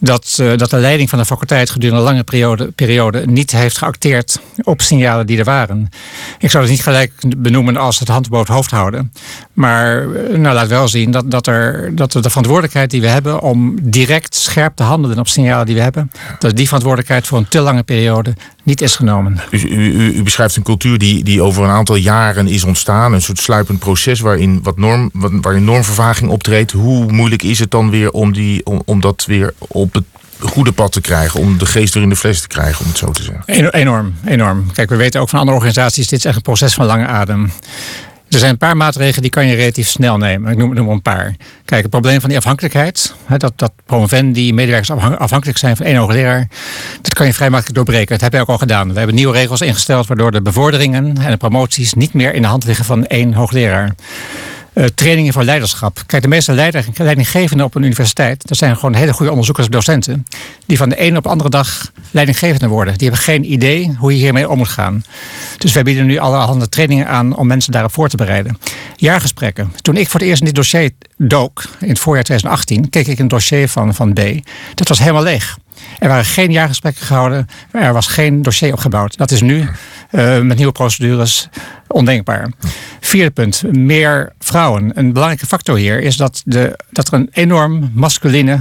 dat, 0.01 0.39
uh, 0.41 0.57
dat 0.57 0.71
de 0.71 0.77
leiding 0.77 1.09
van 1.09 1.19
de 1.19 1.25
faculteit 1.25 1.71
gedurende 1.71 2.01
een 2.01 2.07
lange 2.07 2.25
periode, 2.25 2.71
periode 2.71 3.27
niet 3.27 3.51
heeft 3.51 3.79
geacteerd 3.79 4.41
op 4.63 4.81
signalen 4.81 5.27
die 5.27 5.39
er 5.39 5.45
waren. 5.45 5.89
Ik 6.39 6.51
zou 6.51 6.63
het 6.63 6.73
niet 6.73 6.83
gelijk 6.83 7.13
benoemen 7.37 7.77
als 7.77 7.99
het 7.99 8.09
hand 8.09 8.29
boven 8.29 8.47
het 8.47 8.55
hoofd 8.55 8.71
houden. 8.71 9.13
Maar 9.53 10.07
uh, 10.07 10.39
nou, 10.39 10.55
laat 10.55 10.69
wel 10.69 10.89
zien 10.89 11.11
dat, 11.11 11.31
dat, 11.31 11.47
er, 11.47 11.95
dat 11.95 12.13
de 12.13 12.29
verantwoordelijkheid 12.29 12.91
die 12.91 13.01
we 13.01 13.07
hebben 13.07 13.41
om 13.41 13.79
direct 13.83 14.35
scherp 14.35 14.77
te 14.77 14.83
handelen 14.83 15.19
op 15.19 15.29
signalen 15.29 15.67
die 15.67 15.75
we 15.75 15.81
hebben, 15.81 16.11
dat 16.39 16.57
die 16.57 16.67
verantwoordelijkheid 16.67 17.27
voor 17.27 17.39
een 17.39 17.49
te 17.49 17.61
lange 17.61 17.83
periode 17.83 18.35
niet 18.63 18.81
is 18.81 18.97
genomen. 18.97 19.41
U, 19.51 19.59
u, 19.59 20.15
u, 20.17 20.23
beschrijft 20.23 20.57
een 20.57 20.63
cultuur 20.63 20.99
die, 20.99 21.25
die 21.25 21.43
over 21.43 21.65
een 21.65 21.71
aantal 21.71 21.97
jaren 21.97 22.49
is 22.49 22.65
ontstaan. 22.65 23.13
Een 23.13 23.23
soort 23.23 23.39
sluipend 23.39 23.79
proces 23.79 24.21
waarin, 24.21 24.61
wat 24.63 24.79
norm, 24.79 25.11
wat, 25.13 25.33
waarin 25.41 25.65
normvervaging 25.65 26.31
optreedt. 26.31 26.73
Hoe 26.73 27.13
moeilijk 27.13 27.43
is 27.43 27.59
het 27.59 27.71
dan 27.71 27.91
weer 27.91 28.11
om, 28.11 28.33
die, 28.33 28.67
om, 28.67 28.83
om 28.85 29.01
dat 29.01 29.25
weer 29.27 29.55
op 29.59 29.95
het 29.95 30.05
goede 30.41 30.73
pad 30.73 30.93
te 30.93 31.01
krijgen. 31.01 31.41
Om 31.41 31.59
de 31.59 31.67
geest 31.67 31.95
weer 31.95 32.03
in 32.03 32.09
de 32.09 32.17
fles 32.17 32.41
te 32.41 32.47
krijgen, 32.47 32.81
om 32.81 32.89
het 32.89 32.99
zo 32.99 33.11
te 33.11 33.23
zeggen. 33.23 33.71
Enorm, 33.71 34.15
enorm. 34.25 34.73
Kijk, 34.73 34.89
we 34.89 34.97
weten 34.97 35.21
ook 35.21 35.29
van 35.29 35.39
andere 35.39 35.57
organisaties, 35.57 36.09
dit 36.09 36.19
is 36.19 36.25
echt 36.25 36.37
een 36.37 36.43
proces 36.43 36.75
van 36.75 36.87
lange 36.87 37.07
adem. 37.07 37.53
Er 38.31 38.39
zijn 38.39 38.51
een 38.51 38.59
paar 38.59 38.77
maatregelen 38.77 39.23
die 39.23 39.31
kan 39.31 39.47
je 39.47 39.55
relatief 39.55 39.89
snel 39.89 40.17
nemen. 40.17 40.53
Ik 40.53 40.59
noem, 40.59 40.75
noem 40.75 40.89
een 40.89 41.03
paar. 41.03 41.35
Kijk, 41.65 41.83
het 41.83 41.91
probleem 41.91 42.21
van 42.21 42.29
die 42.29 42.39
afhankelijkheid. 42.39 43.15
Hè, 43.25 43.37
dat, 43.37 43.53
dat 43.57 43.73
promovendi, 43.87 44.53
medewerkers 44.53 44.91
afhankelijk 45.19 45.59
zijn 45.59 45.77
van 45.77 45.87
één 45.87 45.97
hoogleraar. 45.97 46.49
Dat 47.03 47.15
kan 47.15 47.27
je 47.27 47.35
vrij 47.35 47.51
makkelijk 47.51 47.77
doorbreken. 47.77 48.09
Dat 48.09 48.21
hebben 48.21 48.41
we 48.41 48.47
ook 48.47 48.53
al 48.53 48.59
gedaan. 48.59 48.93
We 48.93 48.99
hebben 48.99 49.15
nieuwe 49.15 49.33
regels 49.33 49.61
ingesteld 49.61 50.07
waardoor 50.07 50.31
de 50.31 50.43
bevorderingen 50.43 51.17
en 51.19 51.31
de 51.31 51.37
promoties 51.37 51.95
niet 51.95 52.15
meer 52.15 52.35
in 52.35 52.43
de 52.43 52.49
hand 52.49 52.65
liggen 52.65 52.85
van 52.85 53.07
één 53.07 53.33
hoogleraar. 53.33 53.95
Uh, 54.75 54.85
trainingen 54.85 55.33
voor 55.33 55.45
leiderschap. 55.45 56.03
Kijk, 56.07 56.23
de 56.23 56.29
meeste 56.29 56.53
leidinggevenden 56.97 57.67
op 57.67 57.75
een 57.75 57.83
universiteit, 57.83 58.49
dat 58.49 58.57
zijn 58.57 58.77
gewoon 58.77 58.95
hele 58.95 59.13
goede 59.13 59.31
onderzoekers 59.31 59.67
en 59.67 59.73
docenten, 59.73 60.27
die 60.67 60.77
van 60.77 60.89
de 60.89 60.97
ene 60.97 61.17
op 61.17 61.23
de 61.23 61.29
andere 61.29 61.51
dag 61.51 61.93
leidinggevende 62.11 62.69
worden. 62.69 62.99
Die 62.99 63.09
hebben 63.09 63.25
geen 63.25 63.53
idee 63.53 63.95
hoe 63.99 64.13
je 64.13 64.19
hiermee 64.19 64.49
om 64.49 64.59
moet 64.59 64.69
gaan. 64.69 65.05
Dus 65.59 65.73
wij 65.73 65.83
bieden 65.83 66.07
nu 66.07 66.19
allerhande 66.19 66.69
trainingen 66.69 67.09
aan 67.09 67.37
om 67.37 67.47
mensen 67.47 67.73
daarop 67.73 67.93
voor 67.93 68.09
te 68.09 68.17
bereiden. 68.17 68.59
Jaargesprekken. 68.97 69.73
Toen 69.81 69.97
ik 69.97 70.09
voor 70.09 70.21
het 70.21 70.29
eerst 70.29 70.41
in 70.41 70.47
dit 70.47 70.55
dossier 70.55 70.91
dook, 71.17 71.63
in 71.81 71.89
het 71.89 71.99
voorjaar 71.99 72.25
2018, 72.25 72.91
keek 72.91 73.07
ik 73.07 73.19
een 73.19 73.29
dossier 73.29 73.69
van, 73.69 73.95
van 73.95 74.13
B. 74.13 74.21
Dat 74.75 74.89
was 74.89 74.99
helemaal 74.99 75.23
leeg. 75.23 75.59
Er 75.99 76.09
waren 76.09 76.25
geen 76.25 76.53
jaargesprekken 76.53 77.07
gehouden. 77.07 77.47
Er 77.73 77.93
was 77.93 78.07
geen 78.07 78.43
dossier 78.43 78.73
opgebouwd. 78.73 79.17
Dat 79.17 79.31
is 79.31 79.41
nu 79.41 79.69
uh, 80.11 80.41
met 80.41 80.57
nieuwe 80.57 80.73
procedures 80.73 81.49
ondenkbaar. 81.87 82.51
Vierde 83.01 83.31
punt, 83.31 83.63
meer 83.73 84.33
vrouwen. 84.39 84.93
Een 84.95 85.13
belangrijke 85.13 85.47
factor 85.47 85.77
hier 85.77 86.01
is 86.01 86.17
dat, 86.17 86.43
de, 86.45 86.79
dat 86.91 87.09
er 87.09 87.15
een 87.15 87.29
enorm 87.33 87.91
masculine 87.95 88.59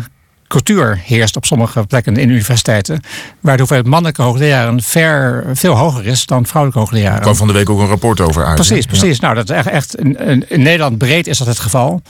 cultuur 0.49 1.01
heerst 1.05 1.35
op 1.35 1.45
sommige 1.45 1.85
plekken 1.85 2.15
in 2.17 2.29
universiteiten. 2.29 3.01
Waar 3.39 3.53
de 3.53 3.59
hoeveelheid 3.59 3.89
mannelijke 3.89 4.21
hoogleraren 4.21 4.81
ver, 4.81 5.43
veel 5.53 5.75
hoger 5.75 6.05
is 6.05 6.25
dan 6.25 6.45
vrouwelijke 6.45 6.79
hoogleraren. 6.79 7.15
Er 7.15 7.21
kwam 7.21 7.35
van 7.35 7.47
de 7.47 7.53
week 7.53 7.69
ook 7.69 7.79
een 7.79 7.87
rapport 7.87 8.21
over 8.21 8.45
uit. 8.45 8.55
Precies, 8.55 8.83
hè? 8.83 8.89
precies. 8.89 9.17
Ja. 9.17 9.21
Nou, 9.21 9.35
dat 9.35 9.49
is 9.49 9.55
echt, 9.55 9.67
echt 9.67 9.95
in, 9.95 10.49
in, 10.49 10.61
Nederland 10.61 10.97
breed 10.97 11.27
is 11.27 11.37
dat 11.37 11.47
het 11.47 11.59
geval. 11.59 12.01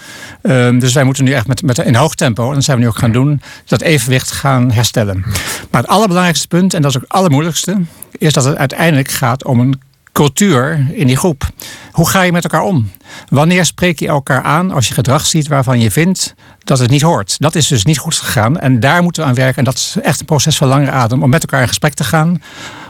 Um, 0.41 0.79
dus 0.79 0.93
wij 0.93 1.03
moeten 1.03 1.23
nu 1.23 1.31
echt 1.31 1.47
met, 1.47 1.61
met 1.61 1.77
in 1.77 1.95
hoog 1.95 2.15
tempo, 2.15 2.47
en 2.47 2.53
dat 2.53 2.63
zijn 2.63 2.77
we 2.77 2.83
nu 2.83 2.89
ook 2.89 2.97
gaan 2.97 3.11
doen, 3.11 3.41
dat 3.65 3.81
evenwicht 3.81 4.31
gaan 4.31 4.71
herstellen. 4.71 5.23
Maar 5.71 5.81
het 5.81 5.87
allerbelangrijkste 5.87 6.47
punt, 6.47 6.73
en 6.73 6.81
dat 6.81 6.91
is 6.91 6.97
ook 6.97 7.03
het 7.03 7.11
allermoeilijkste, 7.11 7.77
is 8.17 8.33
dat 8.33 8.43
het 8.43 8.57
uiteindelijk 8.57 9.11
gaat 9.11 9.45
om 9.45 9.59
een 9.59 9.81
cultuur 10.19 10.85
in 10.91 11.07
die 11.07 11.17
groep. 11.17 11.49
hoe 11.91 12.09
ga 12.09 12.21
je 12.21 12.31
met 12.31 12.43
elkaar 12.43 12.61
om? 12.61 12.91
Wanneer 13.29 13.65
spreek 13.65 13.99
je 13.99 14.07
elkaar 14.07 14.43
aan 14.43 14.71
als 14.71 14.87
je 14.87 14.93
gedrag 14.93 15.25
ziet 15.25 15.47
waarvan 15.47 15.79
je 15.79 15.91
vindt 15.91 16.33
dat 16.63 16.79
het 16.79 16.89
niet 16.89 17.01
hoort? 17.01 17.35
Dat 17.37 17.55
is 17.55 17.67
dus 17.67 17.85
niet 17.85 17.97
goed 17.97 18.15
gegaan 18.15 18.59
en 18.59 18.79
daar 18.79 19.03
moeten 19.03 19.23
we 19.23 19.29
aan 19.29 19.35
werken. 19.35 19.57
En 19.57 19.63
dat 19.63 19.75
is 19.75 19.95
echt 20.01 20.19
een 20.19 20.25
proces 20.25 20.57
van 20.57 20.67
langere 20.67 20.91
adem 20.91 21.23
om 21.23 21.29
met 21.29 21.41
elkaar 21.41 21.61
in 21.61 21.67
gesprek 21.67 21.93
te 21.93 22.03
gaan. 22.03 22.41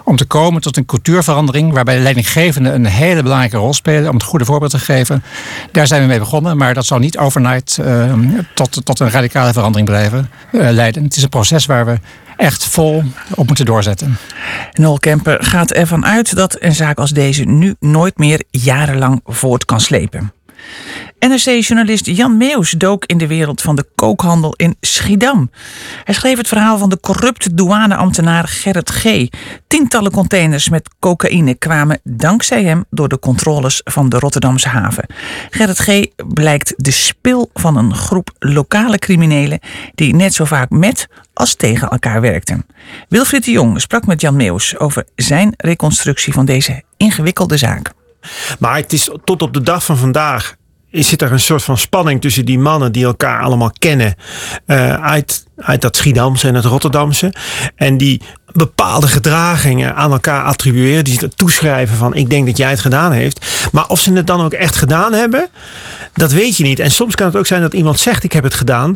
Om 0.10 0.16
te 0.16 0.26
komen 0.26 0.62
tot 0.62 0.78
een 0.78 0.86
cultuurverandering 0.86 1.74
waarbij 1.74 1.96
de 1.96 2.02
leidinggevenden 2.02 2.74
een 2.74 2.86
hele 2.86 3.24
belangrijke 3.24 3.58
rol 3.58 3.74
spelen 3.74 4.10
om 4.10 4.16
het 4.16 4.24
goede 4.24 4.46
voorbeeld 4.46 4.72
te 4.72 4.80
geven. 4.80 5.24
Daar 5.72 5.88
zijn 5.88 6.02
we 6.02 6.08
mee 6.08 6.20
begonnen, 6.20 6.58
maar 6.58 6.74
dat 6.74 6.86
zal 6.86 7.00
niet 7.00 7.18
overnight 7.18 7.78
uh, 7.82 8.14
tot, 8.54 8.86
tot 8.86 9.00
een 9.00 9.10
radicale 9.10 9.54
verandering 9.54 9.90
blijven 9.90 10.30
uh, 10.52 10.70
leiden. 10.70 11.04
Het 11.04 11.16
is 11.16 11.24
een 11.24 11.30
proces 11.30 11.66
waar 11.66 11.86
we 11.86 12.00
echt 12.38 12.66
vol 12.66 13.04
op 13.36 13.48
moeten 13.48 13.66
doorzetten. 13.66 14.18
Noel 14.74 15.00
Kemper 15.00 15.44
gaat 15.44 15.72
ervan 15.72 16.06
uit 16.06 16.36
dat 16.36 16.56
een 16.60 16.76
zaak 16.76 16.98
als 16.98 17.12
deze 17.12 17.44
nu 17.44 17.76
nooit 17.80 18.18
meer 18.18 18.44
jarenlang 18.50 19.22
voort 19.26 19.66
kan 19.66 19.80
slepen. 19.80 20.32
NRC-journalist 21.20 22.06
Jan 22.06 22.38
Meeuws 22.38 22.72
dook 22.72 23.06
in 23.06 23.18
de 23.18 23.28
wereld 23.28 23.62
van 23.62 23.76
de 23.76 23.86
kookhandel 23.96 24.54
in 24.56 24.76
Schiedam. 24.82 25.52
Hij 26.04 26.14
schreef 26.14 26.38
het 26.38 26.48
verhaal 26.48 26.78
van 26.78 26.90
de 26.90 27.00
corrupte 27.00 27.54
douaneambtenaar 27.54 28.48
Gerrit 28.48 28.90
G. 28.90 29.28
Tientallen 29.68 30.12
containers 30.12 30.70
met 30.70 30.90
cocaïne 31.00 31.56
kwamen 31.56 32.00
dankzij 32.04 32.64
hem 32.64 32.86
door 32.90 33.08
de 33.08 33.20
controles 33.20 33.82
van 33.84 34.10
de 34.10 34.20
Rotterdamse 34.20 34.70
haven. 34.70 35.06
Gerrit 35.50 35.80
G. 35.80 36.06
blijkt 36.34 36.74
de 36.78 36.92
spil 36.92 37.50
van 37.54 37.78
een 37.78 37.96
groep 37.96 38.32
lokale 38.40 39.00
criminelen 39.00 39.60
die 39.96 40.16
net 40.16 40.34
zo 40.34 40.46
vaak 40.46 40.70
met 40.70 41.08
als 41.34 41.56
tegen 41.56 41.90
elkaar 41.90 42.22
werkten. 42.22 42.66
Wilfried 43.10 43.46
de 43.46 43.52
Jong 43.52 43.82
sprak 43.82 44.06
met 44.06 44.22
Jan 44.22 44.36
Meeuws 44.36 44.78
over 44.78 45.06
zijn 45.16 45.54
reconstructie 45.58 46.34
van 46.34 46.46
deze 46.46 46.84
ingewikkelde 46.98 47.58
zaak. 47.58 47.98
Maar 48.60 48.76
het 48.76 48.94
is 48.94 49.10
tot 49.24 49.42
op 49.42 49.54
de 49.54 49.62
dag 49.62 49.84
van 49.84 49.98
vandaag 49.98 50.58
zit 50.92 51.22
er 51.22 51.32
een 51.32 51.40
soort 51.40 51.64
van 51.64 51.78
spanning 51.78 52.22
tussen 52.22 52.46
die 52.46 52.60
mannen 52.60 52.92
die 52.92 53.06
elkaar 53.06 53.42
allemaal 53.42 53.72
kennen 53.80 54.16
uh, 54.66 54.94
uit, 55.04 55.46
uit 55.60 55.82
dat 55.82 55.98
Schiedamse 55.98 56.48
en 56.48 56.56
het 56.56 56.66
Rotterdamse. 56.66 57.34
En 57.76 57.98
die 57.98 58.22
bepaalde 58.52 59.08
gedragingen 59.08 59.96
aan 59.96 60.12
elkaar 60.12 60.44
attribueren. 60.44 61.04
Die 61.04 61.28
toeschrijven 61.36 61.98
van 61.98 62.14
ik 62.14 62.30
denk 62.30 62.46
dat 62.46 62.58
jij 62.58 62.70
het 62.70 62.80
gedaan 62.80 63.12
heeft. 63.12 63.46
Maar 63.72 63.88
of 63.88 64.00
ze 64.00 64.14
het 64.14 64.28
dan 64.28 64.42
ook 64.42 64.54
echt 64.54 64.76
gedaan 64.76 65.14
hebben, 65.14 65.48
dat 66.14 66.32
weet 66.32 66.58
je 66.58 66.64
niet. 66.64 66.80
En 66.80 66.92
soms 66.92 67.16
kan 67.16 67.28
het 67.28 67.36
ook 67.36 67.48
zijn 67.48 67.62
dat 67.62 67.74
iemand 67.74 68.00
zegt 68.00 68.24
ik 68.24 68.32
heb 68.32 68.44
het 68.44 68.54
gedaan. 68.54 68.96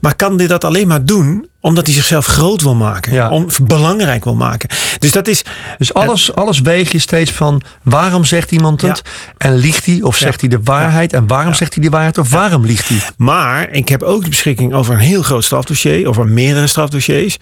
Maar 0.00 0.16
kan 0.16 0.36
dit 0.36 0.48
dat 0.48 0.64
alleen 0.64 0.88
maar 0.88 1.04
doen 1.04 1.48
omdat 1.60 1.86
hij 1.86 1.94
zichzelf 1.94 2.26
groot 2.26 2.62
wil 2.62 2.74
maken. 2.74 3.12
Ja. 3.12 3.30
Om, 3.30 3.46
belangrijk 3.62 4.24
wil 4.24 4.34
maken. 4.34 4.68
Dus 4.98 5.12
dat 5.12 5.28
is. 5.28 5.42
Dus 5.78 5.94
alles, 5.94 6.34
alles 6.34 6.60
weeg 6.60 6.92
je 6.92 6.98
steeds 6.98 7.30
van 7.30 7.62
waarom 7.82 8.24
zegt 8.24 8.52
iemand 8.52 8.82
het? 8.82 9.02
En 9.38 9.56
liegt 9.56 9.86
hij? 9.86 10.00
Of 10.02 10.16
zegt 10.16 10.40
hij 10.40 10.48
de 10.48 10.60
waarheid? 10.64 11.12
En 11.12 11.26
waarom 11.26 11.54
zegt 11.54 11.74
hij 11.74 11.82
de 11.82 11.90
waarheid? 11.90 12.18
Of 12.18 12.30
waarom 12.30 12.64
liegt 12.64 12.88
hij? 12.88 12.98
Maar 13.16 13.70
ik 13.70 13.88
heb 13.88 14.02
ook 14.02 14.22
de 14.22 14.28
beschikking 14.28 14.74
over 14.74 14.94
een 14.94 15.00
heel 15.00 15.22
groot 15.22 15.44
strafdossier. 15.44 15.89
Over 16.04 16.28
meerdere 16.28 16.66
strafdossiers. 16.66 17.36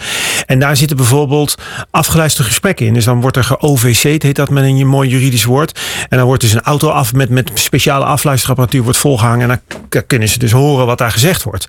En 0.46 0.58
daar 0.58 0.76
zitten 0.76 0.96
bijvoorbeeld 0.96 1.54
afgeluisterde 1.90 2.48
gesprekken 2.48 2.86
in. 2.86 2.94
Dus 2.94 3.04
dan 3.04 3.20
wordt 3.20 3.36
er 3.36 3.44
ge-OVC'd, 3.44 4.22
heet 4.22 4.36
dat 4.36 4.50
met 4.50 4.64
een 4.64 4.86
mooi 4.86 5.08
juridisch 5.08 5.44
woord. 5.44 5.80
En 6.08 6.16
dan 6.18 6.26
wordt 6.26 6.42
dus 6.42 6.52
een 6.52 6.62
auto 6.62 6.88
af 6.88 7.12
met, 7.12 7.28
met 7.28 7.50
speciale 7.54 8.04
afluisterapparatuur 8.04 8.82
wordt 8.82 8.98
volgehangen. 8.98 9.50
En 9.50 9.60
dan 9.88 10.02
kunnen 10.06 10.28
ze 10.28 10.38
dus 10.38 10.52
horen 10.52 10.86
wat 10.86 10.98
daar 10.98 11.12
gezegd 11.12 11.42
wordt. 11.42 11.68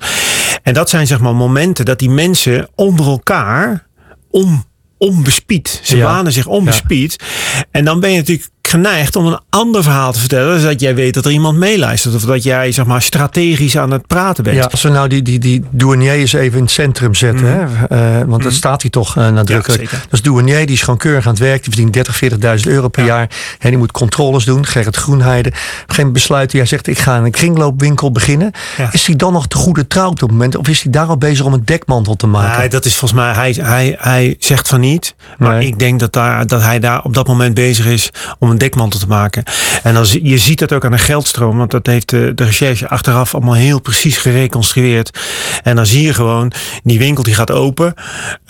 En 0.64 0.74
dat 0.74 0.90
zijn 0.90 1.08
zeg 1.08 1.20
maar 1.20 1.36
momenten 1.36 1.86
dat 1.86 2.00
die 2.00 2.10
mensen 2.10 2.70
onder 2.76 3.06
elkaar 3.06 3.86
om 4.32 4.66
onbespied. 4.98 5.80
Ze 5.84 5.98
ja. 5.98 6.06
wanen 6.06 6.32
zich 6.32 6.46
onbespied. 6.46 7.16
Ja. 7.54 7.64
En 7.72 7.86
dan 7.86 8.00
ben 8.00 8.12
je 8.12 8.18
natuurlijk 8.18 8.50
geneigd 8.70 9.16
om 9.16 9.26
een 9.26 9.40
ander 9.50 9.84
verhaal 9.84 10.12
te 10.12 10.20
vertellen. 10.20 10.54
Dus 10.54 10.64
dat 10.64 10.80
jij 10.80 10.96
weet 10.96 11.14
dat 11.14 11.26
er 11.26 11.32
iemand 11.32 11.58
meeluistert. 11.58 12.16
Of 12.16 12.22
dat 12.22 12.44
jij 12.44 12.72
zeg 12.72 12.86
maar, 12.86 13.02
strategisch 13.02 13.78
aan 13.78 13.92
het 13.92 14.08
praten 14.08 14.44
bent. 14.44 14.56
Ja, 14.56 14.68
als 14.72 14.82
we 14.82 14.90
nou 14.90 15.08
die, 15.08 15.22
die, 15.22 15.40
die 15.40 15.64
douanier 15.70 16.12
eens 16.12 16.34
even 16.34 16.58
in 16.58 16.64
het 16.64 16.72
centrum 16.72 17.16
zetten. 17.16 17.46
Mm. 17.46 17.52
Hè? 17.54 17.62
Uh, 17.62 18.18
want 18.18 18.38
mm. 18.38 18.44
dat 18.44 18.54
staat 18.54 18.82
hij 18.82 18.92
toch 18.92 19.18
uh, 19.18 19.30
nadrukkelijk. 19.30 19.92
Ja, 19.92 19.98
dus 20.10 20.22
douanier 20.22 20.66
die 20.66 20.76
is 20.76 20.82
gewoon 20.82 21.00
keurig 21.00 21.26
aan 21.26 21.32
het 21.32 21.42
werk. 21.42 21.64
Die 21.64 21.74
verdient 21.74 21.94
30, 21.94 22.64
40.000 22.66 22.72
euro 22.72 22.88
per 22.88 23.06
ja. 23.06 23.08
jaar. 23.08 23.30
En 23.60 23.70
die 23.70 23.78
moet 23.78 23.92
controles 23.92 24.46
doen. 24.46 24.66
Gerrit 24.66 24.96
Groenheide. 24.96 25.54
Geen 25.88 26.12
besluit. 26.12 26.52
Hij 26.52 26.66
zegt 26.66 26.88
ik 26.88 27.00
ga 27.00 27.18
een 27.18 27.32
kringloopwinkel 27.32 28.12
beginnen. 28.12 28.52
Is 28.92 29.06
hij 29.06 29.16
dan 29.16 29.34
nog 29.34 29.48
de 29.48 29.56
goede 29.56 29.88
trouw 29.88 30.10
op 30.10 30.20
dat 30.20 30.32
moment? 30.32 30.56
Of 30.56 30.68
is 30.68 30.82
hij 30.82 30.92
daar 30.92 31.08
al 31.08 31.18
bezig 31.18 31.46
om 31.46 31.54
een 31.54 31.66
dekmantel 31.66 32.16
te 32.16 32.28
maken? 32.28 32.60
Nee, 32.60 32.70
dat 32.70 32.86
is 32.86 32.96
volgens 32.96 33.22
mij, 33.22 33.34
hij, 33.34 33.56
hij, 33.62 33.96
hij 34.00 34.36
zegt 34.40 34.68
van 34.68 34.80
niet. 34.80 35.16
Maar 35.38 35.58
nee. 35.58 35.68
ik 35.68 35.80
denk 35.80 36.00
dat, 36.00 36.14
daar, 36.14 36.48
dat 36.48 36.62
hij 36.62 36.80
daar 36.80 37.04
op 37.04 37.14
dat 37.14 37.28
moment 37.28 37.54
bezig 37.54 37.86
is 37.86 38.10
om 38.40 38.50
een 38.50 38.58
dekmantel 38.60 39.00
te 39.00 39.08
maken. 39.08 39.44
En 39.84 39.94
dan, 39.94 40.06
je 40.22 40.38
ziet 40.38 40.60
dat 40.60 40.74
ook 40.74 40.86
aan 40.86 40.92
de 40.92 40.98
geldstroom, 40.98 41.58
want 41.58 41.72
dat 41.72 41.86
heeft 41.86 42.10
de, 42.10 42.32
de 42.36 42.44
recherche 42.44 42.88
achteraf 42.90 43.36
allemaal 43.36 43.54
heel 43.54 43.82
precies 43.82 44.18
gereconstrueerd. 44.18 45.20
En 45.64 45.76
dan 45.76 45.86
zie 45.86 46.04
je 46.04 46.14
gewoon, 46.14 46.52
die 46.84 47.00
winkel 47.00 47.24
die 47.24 47.34
gaat 47.34 47.52
open. 47.52 47.94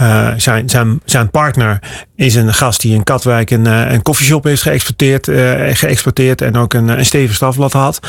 Uh, 0.02 0.30
zijn, 0.38 0.70
zijn, 0.70 1.02
zijn 1.06 1.30
partner 1.30 1.80
is 2.16 2.36
een 2.36 2.54
gast 2.54 2.82
die 2.82 2.94
in 2.94 3.04
Katwijk 3.04 3.52
een, 3.52 3.66
een 3.66 4.02
koffieshop 4.02 4.44
heeft 4.44 4.62
geëxporteerd, 4.62 5.28
uh, 5.28 5.54
geëxporteerd 5.74 6.42
en 6.42 6.56
ook 6.58 6.74
een, 6.74 6.88
een 6.88 7.06
stevig 7.06 7.36
strafblad 7.36 7.74
had. 7.74 8.00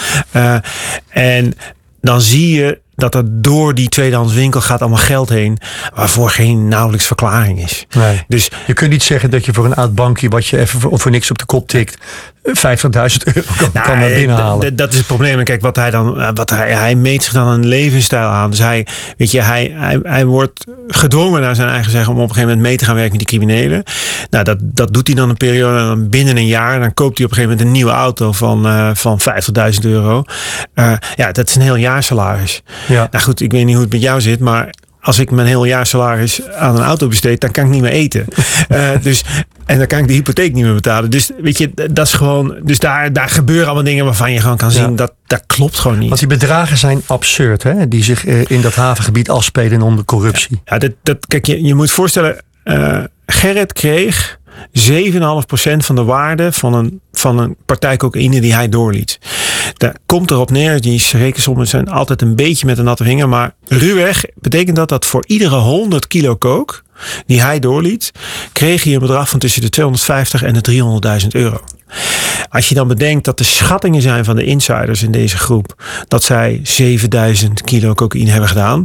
En 1.08 1.54
dan 2.00 2.20
zie 2.20 2.54
je 2.54 2.78
dat 3.00 3.14
er 3.14 3.22
door 3.26 3.74
die 3.74 3.88
tweedehands 3.88 4.34
winkel 4.34 4.60
gaat 4.60 4.80
allemaal 4.80 4.98
geld 4.98 5.28
heen. 5.28 5.58
Waarvoor 5.94 6.30
geen 6.30 6.68
nauwelijks 6.68 7.06
verklaring 7.06 7.62
is. 7.62 7.86
Nee. 7.96 8.24
Dus 8.28 8.50
je 8.66 8.72
kunt 8.72 8.90
niet 8.90 9.02
zeggen 9.02 9.30
dat 9.30 9.44
je 9.44 9.52
voor 9.52 9.64
een 9.64 9.74
oud 9.74 9.94
bankje 9.94 10.28
wat 10.28 10.46
je 10.46 10.58
even 10.58 10.80
voor, 10.80 10.98
voor 10.98 11.10
niks 11.10 11.30
op 11.30 11.38
de 11.38 11.46
kop 11.46 11.68
tikt. 11.68 11.98
50.000 12.42 12.52
euro 12.54 13.48
kan, 13.58 13.70
nou, 13.72 13.86
kan 13.86 13.98
naar 13.98 14.08
binnen 14.08 14.36
halen. 14.36 14.76
Dat 14.76 14.92
is 14.92 14.98
het 14.98 15.06
probleem. 15.06 15.44
Kijk, 15.44 15.60
wat 15.60 15.76
hij 15.76 15.90
dan, 15.90 16.34
wat 16.34 16.50
hij, 16.50 16.72
hij 16.72 16.94
meet 16.94 17.22
zich 17.22 17.32
dan 17.32 17.46
een 17.46 17.66
levensstijl 17.66 18.28
aan. 18.28 18.50
Dus 18.50 18.58
hij, 18.58 18.86
weet 19.16 19.30
je, 19.30 19.40
hij, 19.40 19.72
hij, 19.74 20.00
hij 20.02 20.24
wordt 20.24 20.64
gedwongen 20.88 21.40
naar 21.40 21.54
zijn 21.54 21.68
eigen 21.68 21.90
zeggen 21.90 22.12
om 22.12 22.18
op 22.18 22.28
een 22.28 22.34
gegeven 22.34 22.48
moment 22.48 22.68
mee 22.68 22.76
te 22.76 22.84
gaan 22.84 22.94
werken 22.94 23.16
met 23.16 23.28
die 23.28 23.38
criminelen. 23.38 23.82
Nou, 24.30 24.44
dat, 24.44 24.58
dat 24.60 24.94
doet 24.94 25.06
hij 25.06 25.16
dan 25.16 25.28
een 25.28 25.36
periode. 25.36 25.78
En 25.78 25.86
dan 25.86 26.08
binnen 26.08 26.36
een 26.36 26.46
jaar, 26.46 26.80
dan 26.80 26.94
koopt 26.94 27.16
hij 27.16 27.26
op 27.26 27.30
een 27.32 27.36
gegeven 27.36 27.56
moment 27.56 27.60
een 27.60 27.72
nieuwe 27.72 27.98
auto 27.98 28.32
van, 28.32 28.66
uh, 28.66 28.90
van 28.94 29.20
50.000 29.74 29.80
euro. 29.80 30.22
Uh, 30.74 30.92
ja, 31.16 31.32
dat 31.32 31.48
is 31.48 31.54
een 31.54 31.62
heel 31.62 31.76
jaarsalaris. 31.76 32.62
Ja. 32.94 33.08
Nou 33.10 33.24
goed, 33.24 33.40
ik 33.40 33.52
weet 33.52 33.64
niet 33.64 33.74
hoe 33.74 33.84
het 33.84 33.92
met 33.92 34.02
jou 34.02 34.20
zit, 34.20 34.40
maar 34.40 34.70
als 35.00 35.18
ik 35.18 35.30
mijn 35.30 35.46
heel 35.46 35.64
jaar 35.64 35.86
salaris 35.86 36.46
aan 36.48 36.76
een 36.76 36.82
auto 36.82 37.08
besteed, 37.08 37.40
dan 37.40 37.50
kan 37.50 37.64
ik 37.64 37.70
niet 37.70 37.82
meer 37.82 37.90
eten. 37.90 38.26
uh, 38.68 38.90
dus, 39.02 39.24
en 39.66 39.78
dan 39.78 39.86
kan 39.86 39.98
ik 39.98 40.06
de 40.08 40.12
hypotheek 40.12 40.52
niet 40.52 40.64
meer 40.64 40.74
betalen. 40.74 41.10
Dus 41.10 41.30
weet 41.42 41.58
je, 41.58 41.70
dat 41.90 42.06
is 42.06 42.12
gewoon. 42.12 42.56
Dus 42.62 42.78
daar, 42.78 43.12
daar 43.12 43.28
gebeuren 43.28 43.64
allemaal 43.64 43.84
dingen 43.84 44.04
waarvan 44.04 44.32
je 44.32 44.40
gewoon 44.40 44.56
kan 44.56 44.70
zien 44.70 44.90
ja. 44.90 44.96
dat 44.96 45.12
dat 45.26 45.42
klopt 45.46 45.78
gewoon 45.78 45.98
niet. 45.98 46.08
Want 46.08 46.20
die 46.20 46.28
bedragen 46.28 46.76
zijn 46.76 47.02
absurd, 47.06 47.62
hè? 47.62 47.88
Die 47.88 48.04
zich 48.04 48.24
in 48.24 48.60
dat 48.60 48.74
havengebied 48.74 49.30
afspelen 49.30 49.82
onder 49.82 50.04
corruptie. 50.04 50.48
Ja, 50.50 50.60
ja 50.64 50.78
dat, 50.78 50.92
dat, 51.02 51.26
kijk, 51.26 51.46
je, 51.46 51.62
je 51.62 51.74
moet 51.74 51.90
voorstellen, 51.90 52.36
uh, 52.64 52.98
Gerrit 53.26 53.72
kreeg 53.72 54.38
7,5% 54.60 55.76
van 55.76 55.94
de 55.94 56.04
waarde 56.04 56.52
van 56.52 56.74
een, 56.74 57.00
van 57.12 57.38
een 57.38 57.56
partij 57.66 57.96
cocaïne 57.96 58.40
die 58.40 58.54
hij 58.54 58.68
doorliet. 58.68 59.18
Daar 59.76 59.96
komt 60.06 60.30
erop 60.30 60.50
neer, 60.50 60.80
die 60.80 61.02
rekensommen 61.12 61.68
zijn 61.68 61.88
altijd 61.88 62.22
een 62.22 62.36
beetje 62.36 62.66
met 62.66 62.78
een 62.78 62.84
natte 62.84 63.04
vinger, 63.04 63.28
maar 63.28 63.54
ruwweg 63.64 64.24
betekent 64.34 64.76
dat 64.76 64.88
dat 64.88 65.06
voor 65.06 65.24
iedere 65.26 65.56
100 65.56 66.06
kilo 66.06 66.36
kook 66.36 66.82
die 67.26 67.40
hij 67.40 67.58
doorliet, 67.58 68.10
kreeg 68.52 68.84
hij 68.84 68.92
een 68.92 69.00
bedrag 69.00 69.28
van 69.28 69.38
tussen 69.38 69.62
de 69.62 69.68
250 69.68 70.42
en 70.42 70.54
de 70.54 71.20
300.000 71.22 71.28
euro. 71.28 71.60
Als 72.50 72.68
je 72.68 72.74
dan 72.74 72.88
bedenkt 72.88 73.24
dat 73.24 73.38
de 73.38 73.44
schattingen 73.44 74.02
zijn 74.02 74.24
van 74.24 74.36
de 74.36 74.44
insiders 74.44 75.02
in 75.02 75.10
deze 75.10 75.36
groep, 75.36 75.82
dat 76.08 76.22
zij 76.22 76.60
7000 76.62 77.62
kilo 77.62 77.94
cocaïne 77.94 78.30
hebben 78.30 78.48
gedaan. 78.48 78.84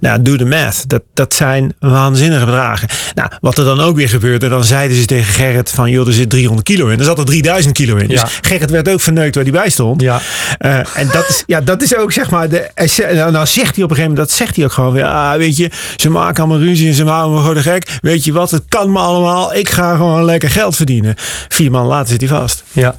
Nou, 0.00 0.22
doe 0.22 0.36
de 0.36 0.44
math. 0.44 0.88
Dat, 0.88 1.02
dat 1.14 1.34
zijn 1.34 1.74
waanzinnige 1.78 2.44
bedragen. 2.44 2.88
Nou, 3.14 3.30
wat 3.40 3.58
er 3.58 3.64
dan 3.64 3.80
ook 3.80 3.96
weer 3.96 4.08
gebeurde, 4.08 4.48
dan 4.48 4.64
zeiden 4.64 4.96
ze 4.96 5.04
tegen 5.04 5.32
Gerrit 5.32 5.70
van, 5.70 5.90
joh, 5.90 6.06
er 6.06 6.12
zit 6.12 6.30
300 6.30 6.66
kilo 6.66 6.88
in. 6.88 6.98
Er 6.98 7.04
zat 7.04 7.18
er 7.18 7.24
3000 7.24 7.74
kilo 7.74 7.96
in. 7.96 8.08
Dus 8.08 8.20
ja. 8.20 8.28
Gerrit 8.40 8.70
werd 8.70 8.88
ook 8.88 9.00
verneukt 9.00 9.34
waar 9.34 9.44
hij 9.44 9.52
bij 9.52 9.70
stond. 9.70 10.00
Ja. 10.00 10.20
Uh, 10.58 10.76
en 10.76 11.08
dat 11.12 11.28
is, 11.28 11.42
ja, 11.46 11.60
dat 11.60 11.82
is 11.82 11.96
ook 11.96 12.12
zeg 12.12 12.30
maar, 12.30 12.48
de, 12.48 12.70
nou, 13.14 13.32
nou 13.32 13.46
zegt 13.46 13.74
hij 13.74 13.84
op 13.84 13.90
een 13.90 13.96
gegeven 13.96 14.10
moment, 14.10 14.16
dat 14.16 14.30
zegt 14.30 14.56
hij 14.56 14.64
ook 14.64 14.72
gewoon 14.72 14.92
weer, 14.92 15.04
ah, 15.04 15.36
weet 15.36 15.56
je, 15.56 15.70
ze 15.96 16.10
maken 16.10 16.44
allemaal 16.44 16.62
ruzie 16.62 16.88
en 16.88 16.94
ze 16.94 17.04
maken 17.04 17.32
me 17.32 17.38
gewoon 17.38 17.54
de 17.54 17.62
gek. 17.62 17.98
Weet 18.00 18.24
je 18.24 18.32
wat, 18.32 18.50
het 18.50 18.62
kan 18.68 18.92
me 18.92 18.98
allemaal. 18.98 19.54
Ik 19.54 19.68
ga 19.68 19.96
gewoon 19.96 20.24
lekker 20.24 20.50
geld 20.50 20.76
verdienen. 20.76 21.14
Vier 21.48 21.70
maanden 21.70 21.90
later 21.90 22.08
zit 22.08 22.20
hij 22.20 22.28
vast. 22.28 22.43
Ja. 22.74 22.94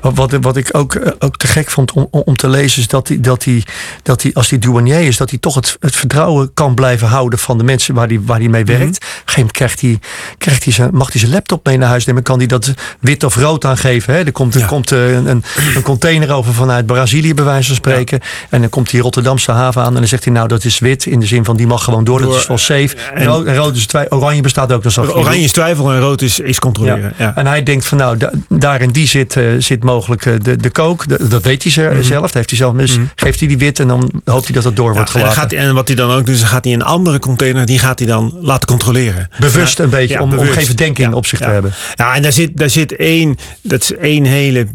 Wat, 0.00 0.32
wat 0.40 0.56
ik 0.56 0.68
ook, 0.72 0.94
eh, 0.94 1.12
ook 1.18 1.36
te 1.36 1.46
gek 1.46 1.70
vond 1.70 1.92
om, 1.92 2.08
om 2.10 2.36
te 2.36 2.48
lezen, 2.48 2.80
is 2.80 2.88
dat 2.88 3.08
hij, 3.08 3.20
dat 3.20 3.44
hij, 3.44 3.62
dat 4.02 4.22
hij 4.22 4.30
als 4.34 4.50
hij 4.50 4.58
douanier 4.58 5.00
is, 5.00 5.16
dat 5.16 5.30
hij 5.30 5.38
toch 5.38 5.54
het, 5.54 5.76
het 5.80 5.96
vertrouwen 5.96 6.54
kan 6.54 6.74
blijven 6.74 7.08
houden 7.08 7.38
van 7.38 7.58
de 7.58 7.64
mensen 7.64 7.94
waar 7.94 8.06
hij, 8.06 8.20
waar 8.22 8.38
hij 8.38 8.48
mee 8.48 8.64
werkt. 8.64 8.82
Mm 8.82 8.86
-hmm. 8.86 8.96
Op 8.96 9.02
een 9.02 9.32
gegeven 9.32 9.40
moment 9.40 9.56
krijgt 9.56 9.80
hij, 9.80 9.98
krijgt 10.38 10.64
hij 10.64 10.72
zijn, 10.72 10.90
mag 10.92 11.12
hij 11.12 11.20
zijn 11.20 11.32
laptop 11.32 11.66
mee 11.66 11.76
naar 11.76 11.88
huis 11.88 12.04
nemen, 12.04 12.22
kan 12.22 12.38
hij 12.38 12.46
dat 12.46 12.74
wit 13.00 13.24
of 13.24 13.36
rood 13.36 13.64
aangeven. 13.64 14.14
Hè? 14.14 14.24
Er 14.24 14.32
komt, 14.32 14.54
er 14.54 14.60
ja. 14.60 14.66
komt 14.66 14.92
eh, 14.92 15.12
een, 15.12 15.26
een, 15.26 15.44
een, 15.74 15.82
container 15.82 16.32
over 16.32 16.54
vanuit 16.54 16.86
Brazilië, 16.86 17.34
bij 17.34 17.44
wijze 17.44 17.66
van 17.66 17.76
spreken. 17.76 18.18
Ja. 18.22 18.28
En 18.50 18.60
dan 18.60 18.70
komt 18.70 18.90
hij 18.90 19.00
Rotterdamse 19.00 19.52
haven 19.52 19.82
aan 19.82 19.92
en 19.92 19.94
dan 19.94 20.08
zegt 20.08 20.24
hij, 20.24 20.32
nou, 20.32 20.48
dat 20.48 20.64
is 20.64 20.78
wit. 20.78 21.06
In 21.06 21.20
de 21.20 21.26
zin 21.26 21.44
van 21.44 21.56
die 21.56 21.66
mag 21.66 21.84
gewoon 21.84 22.04
door, 22.04 22.20
door 22.20 22.30
dat 22.30 22.40
is 22.40 22.46
wel 22.46 22.58
safe. 22.58 22.96
En, 23.14 23.24
rood, 23.24 23.46
en 23.46 23.56
rood 23.56 23.76
is 23.76 23.86
twijfel. 23.86 24.16
Oranje 24.16 24.42
bestaat 24.42 24.72
ook. 24.72 24.82
Dat 24.82 24.98
oranje 24.98 25.44
is 25.44 25.52
twijfel 25.52 25.92
en 25.92 26.00
rood 26.00 26.22
is, 26.22 26.38
is 26.38 26.58
controleren. 26.58 27.14
Ja. 27.16 27.36
En 27.36 27.46
hij 27.46 27.62
denkt 27.62 27.86
van, 27.86 27.98
nou, 27.98 28.16
da, 28.16 28.30
daar 28.48 28.80
in 28.80 28.90
die 28.90 29.06
zit. 29.06 29.36
Uh, 29.36 29.60
zit 29.68 29.84
mogelijk 29.84 30.26
eh, 30.26 30.34
de, 30.42 30.56
de 30.56 30.70
kook. 30.70 31.08
De- 31.08 31.28
dat 31.28 31.42
weet 31.42 31.62
hij 31.62 31.72
ze- 31.72 31.90
Mhm. 31.92 32.02
zelf. 32.02 32.22
Dat 32.22 32.34
heeft 32.34 32.48
hij 32.50 32.58
zelf. 32.58 32.76
Dus 32.76 32.98
geeft 33.14 33.38
hij 33.38 33.48
die 33.48 33.58
wit 33.58 33.80
en 33.80 33.88
dan 33.88 34.10
hoopt 34.24 34.44
hij 34.44 34.54
dat 34.54 34.64
het 34.64 34.76
door 34.76 34.92
wordt 34.92 35.08
Ja, 35.08 35.14
en, 35.14 35.20
gelaten. 35.20 35.40
gaat 35.42 35.52
en 35.52 35.74
wat 35.74 35.86
hij 35.88 35.96
dan 35.96 36.10
ook 36.10 36.26
doet, 36.26 36.34
is 36.34 36.40
dan 36.40 36.48
gaat 36.48 36.64
hij 36.64 36.72
een 36.72 36.82
andere 36.82 37.18
container, 37.18 37.66
die 37.66 37.78
gaat 37.78 37.98
hij 37.98 38.08
dan 38.08 38.38
laten 38.40 38.68
controleren. 38.68 39.28
Bewust 39.38 39.78
een 39.78 39.90
beetje, 39.90 40.14
Ja, 40.14 40.20
om, 40.22 40.30
om 40.30 40.36
bewust. 40.36 40.52
geen 40.56 40.66
verdenking 40.66 41.12
op 41.14 41.26
zich 41.26 41.38
te 41.38 41.44
hebben. 41.44 41.72
Ja, 41.94 42.14
en 42.14 42.22
daar 42.22 42.32
zit, 42.32 42.56
daar 42.56 42.70
zit 42.70 42.96
één, 42.96 43.36
dat 43.62 43.82
is 43.82 43.94
één 43.94 44.24
hele, 44.24 44.66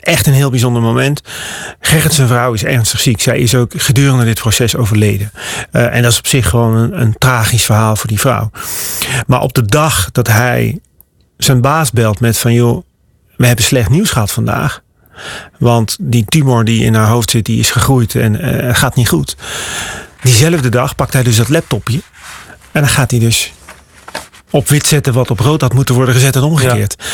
echt 0.00 0.26
een 0.26 0.32
heel 0.32 0.50
bijzonder 0.50 0.82
moment. 0.82 1.20
Gerrit 1.80 2.12
zijn 2.14 2.28
vrouw 2.28 2.52
is 2.52 2.64
ernstig 2.64 3.00
ziek. 3.00 3.20
Zij 3.20 3.38
is 3.38 3.54
ook 3.54 3.72
gedurende 3.76 4.24
dit 4.24 4.40
proces 4.40 4.76
overleden. 4.76 5.30
Eh, 5.70 5.94
en 5.94 6.02
dat 6.02 6.12
is 6.12 6.18
op 6.18 6.26
zich 6.26 6.48
gewoon 6.48 6.74
een, 6.76 7.00
een 7.00 7.14
tragisch 7.18 7.64
verhaal 7.64 7.96
voor 7.96 8.08
die 8.08 8.20
vrouw. 8.20 8.50
Maar 9.26 9.40
op 9.40 9.52
de 9.54 9.62
dag 9.66 10.08
dat 10.12 10.26
hij 10.26 10.78
zijn 11.36 11.60
baas 11.60 11.90
belt 11.90 12.20
met 12.20 12.38
van 12.38 12.52
joh, 12.52 12.82
we 13.38 13.46
hebben 13.46 13.64
slecht 13.64 13.90
nieuws 13.90 14.10
gehad 14.10 14.30
vandaag. 14.30 14.82
Want 15.58 15.96
die 16.00 16.24
tumor 16.24 16.64
die 16.64 16.84
in 16.84 16.94
haar 16.94 17.08
hoofd 17.08 17.30
zit, 17.30 17.44
die 17.44 17.58
is 17.58 17.70
gegroeid 17.70 18.14
en 18.14 18.40
eh, 18.40 18.66
het 18.66 18.76
gaat 18.76 18.94
niet 18.94 19.08
goed. 19.08 19.36
Diezelfde 20.22 20.68
dag 20.68 20.94
pakt 20.94 21.12
hij 21.12 21.22
dus 21.22 21.36
dat 21.36 21.48
laptopje. 21.48 22.00
En 22.72 22.80
dan 22.80 22.90
gaat 22.90 23.10
hij 23.10 23.20
dus 23.20 23.52
op 24.50 24.68
wit 24.68 24.86
zetten 24.86 25.12
wat 25.12 25.30
op 25.30 25.40
rood 25.40 25.60
had 25.60 25.74
moeten 25.74 25.94
worden 25.94 26.14
gezet 26.14 26.36
en 26.36 26.42
omgekeerd. 26.42 27.04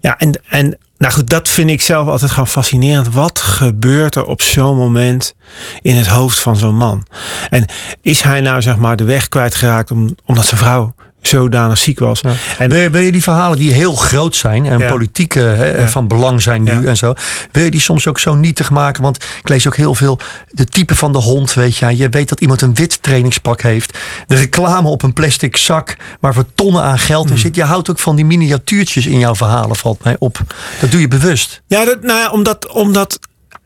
Ja, 0.00 0.18
en, 0.18 0.40
en 0.48 0.78
nou 0.98 1.12
goed, 1.12 1.30
dat 1.30 1.48
vind 1.48 1.70
ik 1.70 1.82
zelf 1.82 2.08
altijd 2.08 2.30
gewoon 2.30 2.48
fascinerend. 2.48 3.14
Wat 3.14 3.38
gebeurt 3.38 4.14
er 4.14 4.24
op 4.24 4.42
zo'n 4.42 4.76
moment 4.76 5.34
in 5.82 5.96
het 5.96 6.06
hoofd 6.06 6.38
van 6.38 6.56
zo'n 6.56 6.76
man? 6.76 7.06
En 7.50 7.66
is 8.02 8.20
hij 8.20 8.40
nou 8.40 8.62
zeg 8.62 8.76
maar 8.76 8.96
de 8.96 9.04
weg 9.04 9.28
kwijtgeraakt 9.28 9.90
om, 9.90 10.14
omdat 10.24 10.46
zijn 10.46 10.60
vrouw 10.60 10.94
zodanig 11.20 11.78
ziek 11.78 11.98
was? 11.98 12.20
En 12.58 12.68
Wil 12.70 12.78
je, 12.80 12.90
wil 12.90 13.00
je 13.02 13.12
die 13.12 13.22
verhalen 13.22 13.58
die 13.58 13.72
heel 13.72 13.94
groot 13.94 14.36
zijn 14.36 14.66
en 14.66 14.78
Ja. 14.78 14.88
politiek 14.90 15.34
eh, 15.34 15.42
hè, 15.42 15.78
Ja. 15.80 15.88
van 15.88 16.08
belang 16.08 16.42
zijn 16.42 16.62
nu 16.62 16.72
Ja. 16.72 16.82
en 16.88 16.96
zo, 16.96 17.14
wil 17.52 17.64
je 17.64 17.70
die 17.70 17.80
soms 17.80 18.06
ook 18.06 18.18
zo 18.18 18.34
nietig 18.34 18.70
maken? 18.70 19.02
Want 19.02 19.16
ik 19.42 19.48
lees 19.48 19.66
ook 19.66 19.76
heel 19.76 19.94
veel 19.94 20.18
de 20.50 20.64
type 20.64 20.94
van 20.94 21.12
de 21.12 21.18
hond, 21.18 21.54
weet 21.54 21.76
je. 21.76 21.96
Je 21.96 22.08
weet 22.08 22.28
dat 22.28 22.40
iemand 22.40 22.62
een 22.62 22.74
wit 22.74 23.02
trainingspak 23.02 23.60
heeft. 23.62 23.98
De 24.26 24.34
reclame 24.36 24.88
op 24.88 25.02
een 25.02 25.12
plastic 25.12 25.56
zak 25.56 25.96
waar 26.20 26.34
voor 26.34 26.44
tonnen 26.54 26.82
aan 26.82 26.98
geld 26.98 27.24
Hmm. 27.24 27.32
in 27.34 27.38
zit. 27.38 27.54
Je 27.56 27.62
houdt 27.64 27.90
ook 27.90 27.98
van 27.98 28.16
die 28.16 28.24
miniatuurtjes 28.24 29.06
in 29.06 29.18
jouw 29.18 29.34
verhalen, 29.34 29.76
valt 29.76 30.04
mij 30.04 30.16
op. 30.18 30.38
Dat 30.80 30.90
doe 30.90 31.00
je 31.00 31.08
bewust. 31.08 31.62
Ja, 31.66 31.84
dat, 31.84 32.02
nou 32.02 32.18
ja, 32.18 32.30
omdat, 32.30 32.68
omdat, 32.72 33.18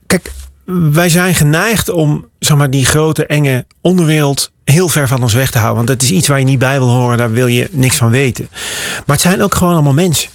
kijk, 0.06 0.32
wij 0.92 1.08
zijn 1.08 1.34
geneigd 1.34 1.88
om, 1.90 2.26
zeg 2.38 2.56
maar, 2.56 2.70
die 2.70 2.86
grote 2.86 3.26
enge 3.26 3.66
onderwereld 3.80 4.50
heel 4.70 4.88
ver 4.88 5.08
van 5.08 5.22
ons 5.22 5.34
weg 5.34 5.50
te 5.50 5.58
houden. 5.58 5.84
Want 5.84 5.98
dat 5.98 6.08
is 6.08 6.16
iets 6.16 6.28
waar 6.28 6.38
je 6.38 6.44
niet 6.44 6.58
bij 6.58 6.78
wil 6.78 6.88
horen, 6.88 7.18
daar 7.18 7.30
wil 7.30 7.46
je 7.46 7.68
niks 7.70 7.96
van 7.96 8.10
weten. 8.10 8.48
Maar 9.06 9.16
het 9.16 9.20
zijn 9.20 9.42
ook 9.42 9.54
gewoon 9.54 9.72
allemaal 9.72 9.92
mensen. 9.92 10.30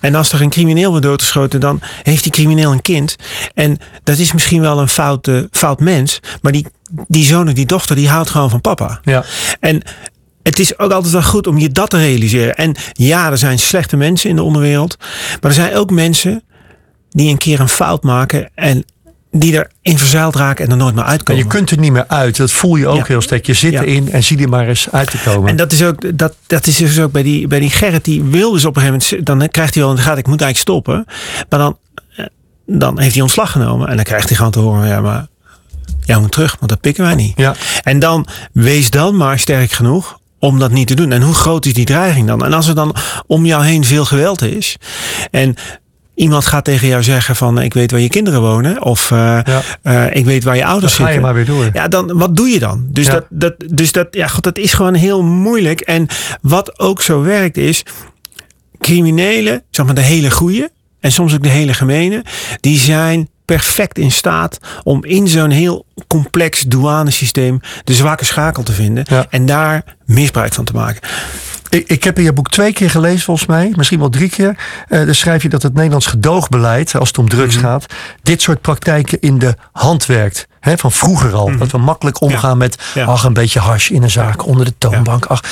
En 0.00 0.14
als 0.14 0.32
er 0.32 0.42
een 0.42 0.50
crimineel 0.50 0.90
wordt 0.90 1.06
doodgeschoten, 1.06 1.60
dan 1.60 1.80
heeft 2.02 2.22
die 2.22 2.32
crimineel 2.32 2.72
een 2.72 2.82
kind. 2.82 3.16
En 3.54 3.78
dat 4.02 4.18
is 4.18 4.32
misschien 4.32 4.60
wel 4.60 4.80
een 4.80 4.88
fout, 4.88 5.30
fout 5.50 5.80
mens, 5.80 6.20
maar 6.42 6.52
die, 6.52 6.66
die 7.08 7.24
zoon 7.24 7.48
of 7.48 7.54
die 7.54 7.66
dochter, 7.66 7.96
die 7.96 8.08
houdt 8.08 8.30
gewoon 8.30 8.50
van 8.50 8.60
papa. 8.60 9.00
Ja. 9.04 9.24
En 9.60 9.82
het 10.42 10.58
is 10.58 10.78
ook 10.78 10.92
altijd 10.92 11.12
wel 11.12 11.22
goed 11.22 11.46
om 11.46 11.58
je 11.58 11.70
dat 11.70 11.90
te 11.90 11.96
realiseren. 11.96 12.54
En 12.54 12.74
ja, 12.92 13.30
er 13.30 13.38
zijn 13.38 13.58
slechte 13.58 13.96
mensen 13.96 14.30
in 14.30 14.36
de 14.36 14.42
onderwereld. 14.42 14.96
Maar 15.40 15.50
er 15.50 15.52
zijn 15.52 15.74
ook 15.74 15.90
mensen 15.90 16.42
die 17.10 17.30
een 17.30 17.38
keer 17.38 17.60
een 17.60 17.68
fout 17.68 18.02
maken 18.02 18.50
en 18.54 18.84
die 19.32 19.52
erin 19.52 19.98
verzeild 19.98 20.36
raken 20.36 20.64
en 20.64 20.70
er 20.70 20.76
nooit 20.76 20.94
meer 20.94 21.04
En 21.04 21.10
uitkomen. 21.10 21.42
je 21.42 21.48
kunt 21.48 21.70
er 21.70 21.78
niet 21.78 21.92
meer 21.92 22.04
uit. 22.08 22.36
Dat 22.36 22.50
voel 22.52 22.76
je 22.76 22.86
ook 22.88 22.96
Ja. 22.96 23.04
heel 23.06 23.20
sterk. 23.20 23.46
Je 23.46 23.54
zit 23.54 23.72
Ja. 23.72 23.82
erin 23.82 24.12
en 24.12 24.22
zie 24.24 24.38
er 24.42 24.48
maar 24.48 24.68
eens 24.68 24.88
uit 24.90 25.10
te 25.10 25.18
komen. 25.24 25.48
En 25.50 25.56
dat 25.56 25.72
is 25.72 25.82
ook, 25.84 26.18
dat, 26.18 26.34
dat 26.46 26.66
is 26.66 26.76
dus 26.76 27.00
ook 27.00 27.12
bij 27.12 27.22
die, 27.22 27.46
bij 27.46 27.60
die 27.60 27.70
Gerrit, 27.70 28.04
die 28.04 28.22
wil 28.22 28.52
dus 28.52 28.64
op 28.64 28.76
een 28.76 28.82
gegeven 28.82 29.06
moment, 29.10 29.26
dan 29.26 29.48
krijgt 29.48 29.74
hij 29.74 29.82
wel 29.82 29.92
in 29.92 29.96
de 29.98 30.02
gaten, 30.02 30.18
ik 30.18 30.26
moet 30.26 30.40
eigenlijk 30.40 30.70
stoppen. 30.70 31.04
Maar 31.48 31.58
dan, 31.58 31.78
eh, 32.16 32.24
dan 32.66 33.00
heeft 33.00 33.12
hij 33.14 33.22
ontslag 33.22 33.50
genomen 33.52 33.88
en 33.88 33.94
dan 33.96 34.04
krijgt 34.04 34.26
hij 34.28 34.36
gewoon 34.36 34.52
te 34.52 34.58
horen, 34.58 34.88
ja 34.88 35.00
maar, 35.00 35.26
jij 36.04 36.18
moet 36.18 36.32
terug, 36.32 36.56
want 36.58 36.70
dat 36.70 36.80
pikken 36.80 37.04
wij 37.04 37.14
niet. 37.14 37.32
ja. 37.36 37.54
En 37.82 37.98
dan, 37.98 38.26
wees 38.52 38.90
dan 38.90 39.16
maar 39.16 39.38
sterk 39.38 39.70
genoeg 39.72 40.18
om 40.38 40.58
dat 40.58 40.70
niet 40.70 40.86
te 40.86 40.94
doen. 40.94 41.12
En 41.12 41.22
hoe 41.22 41.34
groot 41.34 41.66
is 41.66 41.74
die 41.74 41.84
dreiging 41.84 42.26
dan? 42.26 42.44
En 42.44 42.52
als 42.52 42.68
er 42.68 42.74
dan 42.74 42.94
om 43.26 43.46
jou 43.46 43.64
heen 43.64 43.84
veel 43.84 44.04
geweld 44.04 44.42
is 44.42 44.76
en 45.30 45.54
iemand 46.20 46.46
gaat 46.46 46.64
tegen 46.64 46.88
jou 46.88 47.02
zeggen 47.02 47.36
van, 47.36 47.60
ik 47.60 47.74
weet 47.74 47.90
waar 47.90 48.00
je 48.00 48.08
kinderen 48.08 48.40
wonen 48.40 48.82
of 48.84 49.10
eh, 49.10 49.18
Ja. 49.44 49.62
eh, 49.82 50.16
ik 50.16 50.24
weet 50.24 50.44
waar 50.44 50.56
je 50.56 50.64
ouders 50.64 50.96
Dan 50.96 51.06
ga 51.06 51.12
je 51.12 51.18
zitten. 51.20 51.34
maar 51.34 51.44
weer 51.46 51.54
door. 51.56 51.70
Ja, 51.72 51.88
dan 51.88 52.18
wat 52.18 52.36
doe 52.36 52.48
je 52.48 52.58
dan? 52.58 52.86
Dus, 52.88 53.06
Ja. 53.06 53.12
dat, 53.12 53.24
dat, 53.30 53.54
dus 53.70 53.92
dat, 53.92 54.06
ja, 54.10 54.26
god, 54.26 54.44
dat 54.44 54.58
is 54.58 54.72
gewoon 54.72 54.94
heel 54.94 55.22
moeilijk. 55.22 55.80
En 55.80 56.06
wat 56.42 56.78
ook 56.78 57.02
zo 57.02 57.22
werkt 57.22 57.56
is, 57.56 57.82
criminelen, 58.80 59.62
zeg 59.70 59.86
maar 59.86 59.94
de 59.94 60.00
hele 60.00 60.30
goeie 60.30 60.68
en 61.00 61.12
soms 61.12 61.34
ook 61.34 61.42
de 61.42 61.48
hele 61.48 61.74
gemene, 61.74 62.24
die 62.60 62.78
zijn 62.78 63.28
perfect 63.44 63.98
in 63.98 64.10
staat 64.12 64.58
om 64.82 65.04
in 65.04 65.28
zo'n 65.28 65.50
heel 65.50 65.84
complex 66.06 66.60
douanesysteem 66.60 67.60
de 67.84 67.94
zwakke 67.94 68.24
schakel 68.24 68.62
te 68.62 68.72
vinden 68.72 69.04
Ja. 69.08 69.26
en 69.30 69.46
daar 69.46 69.82
misbruik 70.04 70.52
van 70.52 70.64
te 70.64 70.72
maken. 70.72 71.00
Ik, 71.70 71.88
ik 71.88 72.04
heb 72.04 72.18
in 72.18 72.24
je 72.24 72.32
boek 72.32 72.48
twee 72.50 72.72
keer 72.72 72.90
gelezen, 72.90 73.20
volgens 73.20 73.46
mij, 73.46 73.72
misschien 73.76 73.98
wel 73.98 74.08
drie 74.08 74.28
keer. 74.30 74.56
Eh 74.88 75.04
dan 75.04 75.14
schrijf 75.14 75.42
je 75.42 75.48
dat 75.48 75.62
het 75.62 75.74
Nederlands 75.74 76.06
gedoogbeleid, 76.06 76.94
als 76.94 77.08
het 77.08 77.18
om 77.18 77.28
drugs 77.28 77.54
Mhm. 77.56 77.64
gaat, 77.64 77.86
dit 78.22 78.42
soort 78.42 78.60
praktijken 78.60 79.20
in 79.20 79.38
de 79.38 79.54
hand 79.72 80.06
werkt. 80.06 80.48
Van 80.60 80.92
vroeger 80.92 81.32
al. 81.32 81.56
Dat 81.58 81.70
we 81.70 81.78
makkelijk 81.78 82.20
omgaan 82.20 82.58
met 82.58 82.76
Mhm. 82.76 82.98
Ja. 82.98 83.04
ach, 83.04 83.24
een 83.24 83.32
beetje 83.32 83.60
hash 83.60 83.90
in 83.90 84.02
een 84.02 84.10
zaak 84.10 84.46
onder 84.46 84.64
de 84.64 84.74
toonbank. 84.78 85.26
Ach, 85.26 85.42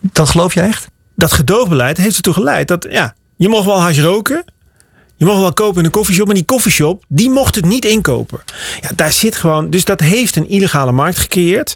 dat 0.00 0.28
geloof 0.28 0.54
je 0.54 0.60
echt? 0.60 0.88
Dat 1.16 1.32
gedoogbeleid 1.32 1.96
heeft 1.96 2.16
ertoe 2.16 2.32
geleid 2.32 2.68
dat 2.68 2.86
ja, 2.90 3.14
je 3.36 3.48
mocht 3.48 3.64
wel 3.64 3.80
hash 3.80 3.98
roken. 3.98 4.44
Je 5.16 5.24
mocht 5.24 5.38
wel 5.40 5.52
kopen 5.52 5.78
in 5.78 5.84
een 5.84 5.90
koffieshop, 5.90 6.26
maar 6.26 6.34
die 6.34 6.44
koffieshop, 6.44 7.04
die 7.08 7.30
mocht 7.30 7.54
het 7.54 7.64
niet 7.64 7.84
inkopen. 7.84 8.40
Ja, 8.80 8.90
daar 8.96 9.12
zit 9.12 9.36
gewoon, 9.36 9.70
dus 9.70 9.84
dat 9.84 10.00
heeft 10.00 10.36
een 10.36 10.48
illegale 10.48 10.92
markt 10.92 11.18
gecreëerd. 11.18 11.74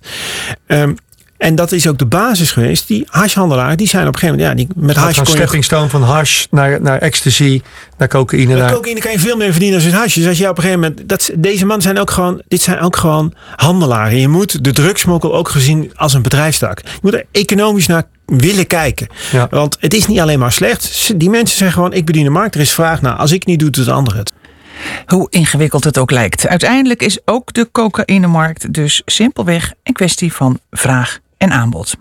Ehm, 0.67 0.95
en 1.43 1.55
dat 1.55 1.73
is 1.73 1.89
ook 1.89 1.99
de 1.99 2.07
basis 2.07 2.51
geweest. 2.51 2.87
Die 2.87 3.07
hashhandelaren, 3.09 3.77
die 3.77 3.89
zijn 3.89 4.07
op 4.07 4.15
een 4.15 4.19
gegeven 4.19 4.41
moment, 4.41 4.59
ja, 4.59 4.67
die, 4.67 4.85
met 4.85 4.97
hash 4.97 5.17
van 5.17 5.27
stepping 5.27 5.65
stone 5.65 5.89
van 5.89 6.03
hash 6.03 6.47
naar, 6.51 6.81
naar 6.81 6.99
ecstasy, 6.99 7.63
naar 7.99 8.09
cocaïne. 8.09 8.47
met 8.47 8.59
Naar, 8.59 8.73
cocaïne 8.73 9.01
kan 9.01 9.13
je 9.13 9.19
veel 9.19 9.37
meer 9.37 9.51
verdienen 9.51 9.81
dan 9.81 9.91
met 9.91 9.99
hash. 9.99 10.15
Dus 10.15 10.27
als 10.27 10.39
je 10.39 10.49
op 10.49 10.57
een 10.57 10.63
gegeven 10.63 10.81
moment, 10.81 11.09
dat, 11.09 11.31
deze 11.37 11.67
mannen 11.67 11.83
zijn 11.83 11.99
ook 11.99 12.11
gewoon, 12.11 12.43
dit 12.49 12.63
zijn 12.63 12.81
ook 12.81 12.97
gewoon 12.97 13.35
handelaren. 13.57 14.19
Je 14.19 14.29
moet 14.29 14.65
de 14.65 14.73
drugsmokkel 14.73 15.35
ook 15.35 15.49
gezien 15.49 15.91
als 15.95 16.15
een 16.15 16.23
bedrijfstak. 16.23 16.81
Je 16.81 16.99
moet 17.03 17.15
er 17.15 17.25
economisch 17.33 17.87
naar 17.87 18.05
willen 18.27 18.67
kijken. 18.67 19.09
Ja. 19.33 19.47
Want 19.51 19.77
het 19.81 19.95
is 19.95 20.07
niet 20.07 20.21
alleen 20.21 20.39
maar 20.39 20.53
slecht. 20.53 21.13
Die 21.17 21.31
mensen 21.31 21.57
zeggen 21.57 21.77
gewoon, 21.77 21.93
ik 21.93 22.05
bedien 22.05 22.25
de 22.25 22.31
markt. 22.31 22.55
Er 22.55 22.61
is 22.61 22.73
vraag 22.73 23.03
naar. 23.03 23.15
Als 23.15 23.33
ik 23.33 23.47
niet 23.47 23.59
doe, 23.59 23.71
doet 23.71 23.85
de 23.85 23.93
ander 23.93 24.17
het. 24.17 24.33
Hoe 25.07 25.27
ingewikkeld 25.31 25.85
het 25.85 25.99
ook 25.99 26.11
lijkt. 26.11 26.49
Uiteindelijk 26.49 27.03
is 27.03 27.19
ook 27.25 27.53
de 27.53 27.69
cocaïnemarkt 27.73 28.73
dus 28.73 29.03
simpelweg 29.05 29.73
een 29.83 29.93
kwestie 29.93 30.33
van 30.33 30.59
vraag 30.71 31.21
en 31.43 31.53
aanbod. 31.53 31.95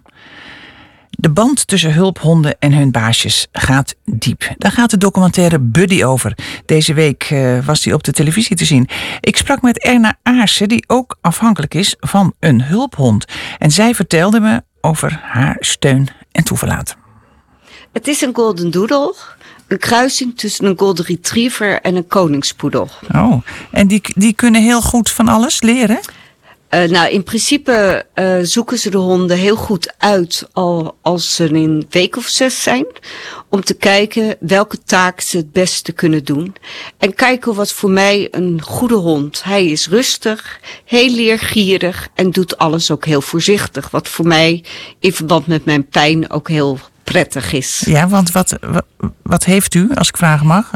De 1.10 1.30
band 1.30 1.68
tussen 1.68 1.94
hulphonden 1.94 2.56
en 2.60 2.74
hun 2.74 2.92
baasjes 2.92 3.48
gaat 3.52 3.96
diep. 4.06 4.54
Daar 4.58 4.72
gaat 4.72 4.90
de 4.90 4.98
documentaire 4.98 5.60
Buddy 5.60 6.04
over. 6.04 6.38
Deze 6.66 6.94
week 6.94 7.24
eh, 7.24 7.66
was 7.66 7.82
die 7.82 7.94
op 7.94 8.04
de 8.04 8.12
televisie 8.12 8.56
te 8.56 8.66
zien. 8.66 8.90
Ik 9.20 9.38
sprak 9.38 9.62
met 9.62 9.80
Erna 9.80 10.18
Aarsen, 10.24 10.68
die 10.68 10.84
ook 10.88 11.18
afhankelijk 11.22 11.74
is 11.74 11.96
van 12.00 12.34
een 12.40 12.64
hulphond. 12.64 13.26
En 13.58 13.72
zij 13.72 13.96
vertelde 13.96 14.40
me 14.40 14.64
over 14.82 15.20
haar 15.24 15.58
steun 15.60 16.08
en 16.32 16.44
toeverlaat. 16.44 16.96
Het 17.92 18.08
is 18.08 18.22
een 18.22 18.36
golden 18.36 18.72
doodle. 18.72 19.16
Een 19.68 19.78
kruising 19.78 20.38
tussen 20.38 20.66
een 20.66 20.78
golden 20.78 21.06
retriever 21.06 21.82
en 21.82 21.96
een 21.96 22.08
koningspoedel. 22.08 22.90
Oh, 23.14 23.42
en 23.72 23.88
die, 23.88 24.02
die 24.16 24.34
kunnen 24.34 24.62
heel 24.62 24.82
goed 24.82 25.12
van 25.12 25.28
alles 25.28 25.62
leren? 25.62 26.00
Eh, 26.72 26.90
nou, 26.90 27.10
in 27.10 27.24
principe 27.24 28.06
eh, 28.14 28.38
zoeken 28.42 28.78
ze 28.78 28.90
de 28.90 28.98
honden 28.98 29.38
heel 29.38 29.56
goed 29.56 29.94
uit 29.98 30.48
al 30.52 30.98
als 31.02 31.36
ze 31.36 31.54
een 31.54 31.86
week 31.90 32.18
of 32.18 32.28
zes 32.28 32.64
zijn. 32.64 32.86
Om 33.50 33.64
te 33.64 33.74
kijken 33.74 34.36
welke 34.40 34.84
taak 34.84 35.22
ze 35.22 35.38
het 35.38 35.52
beste 35.52 35.92
kunnen 35.92 36.24
doen. 36.24 36.56
En 36.98 37.14
kijken 37.14 37.56
wat 37.56 37.72
voor 37.72 37.90
mij 37.90 38.28
een 38.32 38.62
goede 38.62 38.96
hond. 38.96 39.44
Hij 39.44 39.66
is 39.66 39.88
rustig, 39.88 40.60
heel 40.86 41.10
leergierig 41.10 42.08
en 42.16 42.32
doet 42.32 42.58
alles 42.58 42.92
ook 42.92 43.06
heel 43.06 43.22
voorzichtig. 43.22 43.90
Wat 43.90 44.08
voor 44.08 44.28
mij 44.28 44.64
in 45.00 45.14
verband 45.14 45.48
met 45.48 45.66
mijn 45.66 45.88
pijn 45.88 46.30
ook 46.30 46.50
heel 46.50 46.80
prettig 47.04 47.54
is. 47.54 47.84
Ja, 47.86 48.08
want 48.08 48.32
wat, 48.32 48.58
wat, 48.62 48.86
wat 49.22 49.44
heeft 49.44 49.74
u, 49.74 49.90
als 49.94 50.08
ik 50.08 50.18
vragen 50.18 50.48
mag? 50.48 50.72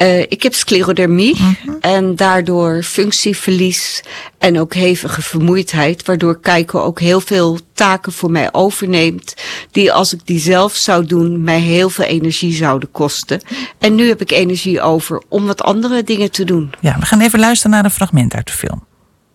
Eh, 0.00 0.20
ik 0.20 0.42
heb 0.42 0.54
sclerodermie 0.54 1.36
en 1.80 2.16
daardoor 2.16 2.82
functieverlies 2.82 4.02
en 4.38 4.60
ook 4.60 4.74
hevige 4.74 5.22
vermoeidheid, 5.22 6.06
waardoor 6.06 6.40
Keiko 6.40 6.80
ook 6.80 7.00
heel 7.00 7.20
veel 7.20 7.58
taken 7.72 8.12
voor 8.12 8.30
mij 8.30 8.52
overneemt, 8.52 9.34
die 9.70 9.92
als 9.92 10.12
ik 10.12 10.20
die 10.24 10.38
zelf 10.38 10.74
zou 10.76 11.06
doen, 11.06 11.44
mij 11.44 11.60
heel 11.60 11.90
veel 11.90 12.04
energie 12.04 12.52
zouden 12.52 12.90
kosten. 12.90 13.40
En 13.78 13.94
nu 13.94 14.08
heb 14.08 14.20
ik 14.20 14.30
energie 14.30 14.80
over 14.80 15.22
om 15.28 15.46
wat 15.46 15.62
andere 15.62 16.02
dingen 16.02 16.30
te 16.30 16.44
doen. 16.44 16.70
Ja, 16.80 16.96
we 16.98 17.06
gaan 17.06 17.20
even 17.20 17.40
luisteren 17.40 17.72
naar 17.72 17.84
een 17.84 17.90
fragment 17.90 18.34
uit 18.34 18.46
de 18.46 18.52
film. 18.52 18.84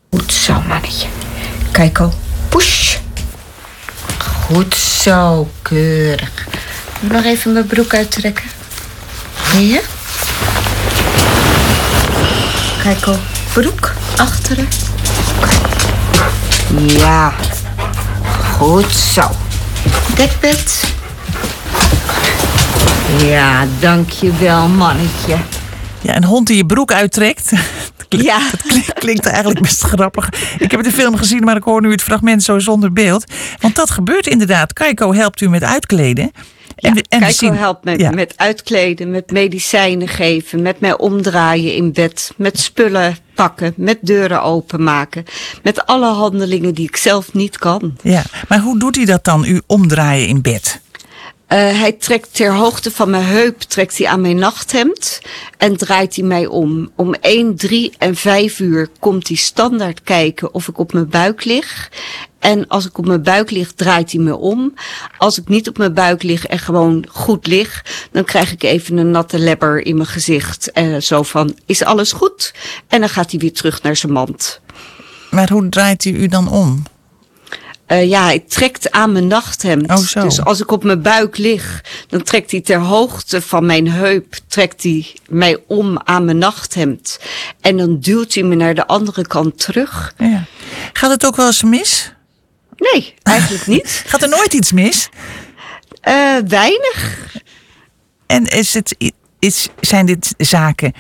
Goed 0.10 0.34
zo, 0.34 0.62
mannetje. 0.68 1.08
Keiko, 1.72 2.12
push. 2.50 2.98
Goed 4.20 4.76
zo, 4.76 5.50
keurig. 5.62 6.48
Moet 7.02 7.12
nog 7.12 7.24
even 7.24 7.54
mijn 7.54 7.68
broek 7.68 7.94
uittrekken. 7.94 8.46
Zie 9.52 9.68
je? 9.68 9.95
Op. 12.86 13.20
Broek, 13.54 13.94
achteren. 14.18 14.68
Ja. 16.88 17.34
Goed 18.52 18.92
zo. 18.92 19.22
Dekbed. 20.16 20.84
Ja, 23.24 23.66
dankjewel, 23.80 24.68
mannetje. 24.68 25.36
Ja, 26.02 26.16
een 26.16 26.24
hond 26.24 26.48
die 26.48 26.58
je 26.58 26.66
broek 26.66 26.92
uittrekt. 26.92 27.50
Dat 27.98 28.08
klinkt, 28.08 28.26
Ja. 28.28 28.40
dat 28.52 28.62
klinkt, 28.62 28.94
klinkt 28.94 29.26
eigenlijk 29.26 29.62
best 29.62 29.82
grappig. 29.84 30.30
Ik 30.58 30.72
heb 30.72 30.84
de 30.84 30.92
film 30.92 31.16
gezien, 31.18 31.44
maar 31.44 31.56
ik 31.56 31.64
hoor 31.64 31.82
nu 31.82 31.92
het 31.92 32.02
fragment 32.04 32.44
zo 32.44 32.60
zonder 32.60 32.94
beeld. 32.94 33.32
Want 33.60 33.76
dat 33.76 33.90
gebeurt 33.90 34.28
inderdaad. 34.28 34.74
Kaiko 34.74 35.14
helpt 35.14 35.42
u 35.42 35.50
met 35.50 35.64
uitkleden. 35.64 36.32
Kijko 36.76 37.32
zien- 37.32 37.56
helpt 37.56 37.84
me 37.84 37.98
ja. 37.98 38.12
met 38.12 38.34
uitkleden, 38.36 39.12
met 39.12 39.32
medicijnen 39.32 40.08
geven, 40.08 40.62
met 40.62 40.80
mij 40.80 40.98
omdraaien 40.98 41.76
in 41.76 41.94
bed, 41.94 42.32
met 42.38 42.60
spullen 42.60 43.18
pakken, 43.36 43.74
met 43.78 43.98
deuren 44.02 44.42
openmaken, 44.42 45.26
met 45.64 45.86
alle 45.86 46.14
handelingen 46.14 46.74
die 46.74 46.88
ik 46.88 46.98
zelf 46.98 47.34
niet 47.34 47.58
kan. 47.58 47.98
Ja, 48.02 48.24
maar 48.48 48.60
hoe 48.60 48.80
doet 48.80 48.96
hij 48.96 49.06
dat 49.06 49.24
dan, 49.24 49.46
u 49.46 49.62
omdraaien 49.66 50.28
in 50.28 50.42
bed? 50.42 50.82
Eh, 51.48 51.58
hij 51.58 51.92
trekt 51.92 52.36
ter 52.36 52.54
hoogte 52.54 52.92
van 52.92 53.10
mijn 53.10 53.24
heup 53.24 53.62
trekt 53.62 53.98
hij 53.98 54.08
aan 54.08 54.22
mijn 54.22 54.38
nachthemd 54.38 55.22
en 55.58 55.78
draait 55.78 56.16
hij 56.16 56.26
mij 56.26 56.46
om. 56.46 56.92
Om 56.96 57.14
1, 57.22 57.56
3 57.56 57.94
en 57.98 58.16
5 58.16 58.60
uur 58.60 58.90
komt 59.00 59.28
hij 59.28 59.38
standaard 59.38 60.02
kijken 60.02 60.54
of 60.54 60.68
ik 60.68 60.78
op 60.78 60.94
mijn 60.94 61.10
buik 61.10 61.44
lig. 61.44 61.92
En 62.40 62.68
als 62.68 62.86
ik 62.86 62.98
op 62.98 63.06
mijn 63.06 63.24
buik 63.24 63.52
lig, 63.52 63.74
draait 63.74 64.12
hij 64.12 64.22
me 64.22 64.36
om. 64.36 64.74
Als 65.18 65.40
ik 65.40 65.48
niet 65.48 65.68
op 65.68 65.78
mijn 65.78 65.94
buik 65.94 66.24
lig 66.24 66.46
en 66.46 66.60
gewoon 66.60 67.06
goed 67.10 67.48
lig, 67.48 67.86
dan 68.12 68.24
krijg 68.24 68.52
ik 68.52 68.64
even 68.64 68.98
een 68.98 69.12
natte 69.12 69.40
lebber 69.40 69.86
in 69.86 69.96
mijn 69.96 70.08
gezicht. 70.08 70.72
Eh, 70.72 70.98
zo 70.98 71.24
van, 71.24 71.56
is 71.66 71.84
alles 71.84 72.12
goed? 72.12 72.54
En 72.88 73.00
dan 73.00 73.10
gaat 73.10 73.32
hij 73.32 73.40
weer 73.40 73.54
terug 73.54 73.82
naar 73.82 73.96
zijn 73.96 74.12
mand. 74.12 74.62
Maar 75.32 75.50
hoe 75.50 75.70
draait 75.70 76.04
hij 76.04 76.14
u 76.14 76.28
dan 76.28 76.48
om? 76.48 76.84
Eh, 77.86 78.08
ja, 78.10 78.24
hij 78.24 78.40
trekt 78.40 78.92
aan 78.92 79.12
mijn 79.12 79.28
nachthemd. 79.28 79.90
Oh. 79.90 80.24
Dus 80.24 80.42
als 80.42 80.62
ik 80.62 80.72
op 80.72 80.84
mijn 80.84 81.02
buik 81.02 81.38
lig, 81.38 81.84
dan 82.08 82.24
trekt 82.24 82.52
hij 82.52 82.62
ter 82.62 82.80
hoogte 82.80 83.42
van 83.42 83.66
mijn 83.66 83.92
heup, 83.92 84.36
trekt 84.48 84.84
hij 84.84 85.08
mij 85.30 85.58
om 85.68 86.02
aan 86.04 86.26
mijn 86.26 86.38
nachthemd. 86.38 87.20
En 87.62 87.78
dan 87.78 88.00
duwt 88.00 88.34
hij 88.34 88.44
me 88.44 88.56
naar 88.56 88.76
de 88.76 88.88
andere 88.88 89.28
kant 89.28 89.60
terug. 89.60 90.14
Ja. 90.18 90.44
Gaat 90.94 91.12
het 91.12 91.26
ook 91.26 91.36
wel 91.36 91.46
eens 91.46 91.64
mis? 91.64 92.14
Nee, 92.78 93.14
eigenlijk 93.24 93.68
niet. 93.76 94.04
Gaat 94.06 94.22
er 94.22 94.30
nooit 94.30 94.54
iets 94.54 94.72
mis? 94.72 95.10
Eh, 96.02 96.36
weinig. 96.48 97.18
En 98.28 98.46
is 98.46 98.74
het, 98.74 98.96
is, 99.40 99.68
zijn 99.80 100.06
dit 100.06 100.34
zaken... 100.38 100.94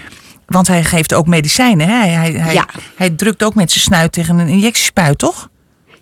Want 0.45 0.67
hij 0.67 0.83
geeft 0.83 1.13
ook 1.13 1.27
medicijnen. 1.27 1.87
Hè? 1.87 1.95
Hij, 1.95 2.09
hij, 2.09 2.31
hij, 2.31 2.53
Ja. 2.53 2.67
hij 2.95 3.09
drukt 3.09 3.43
ook 3.43 3.55
met 3.55 3.71
zijn 3.71 3.83
snuit 3.83 4.11
tegen 4.11 4.37
een 4.39 4.47
injectiespuit, 4.47 5.17
toch? 5.17 5.49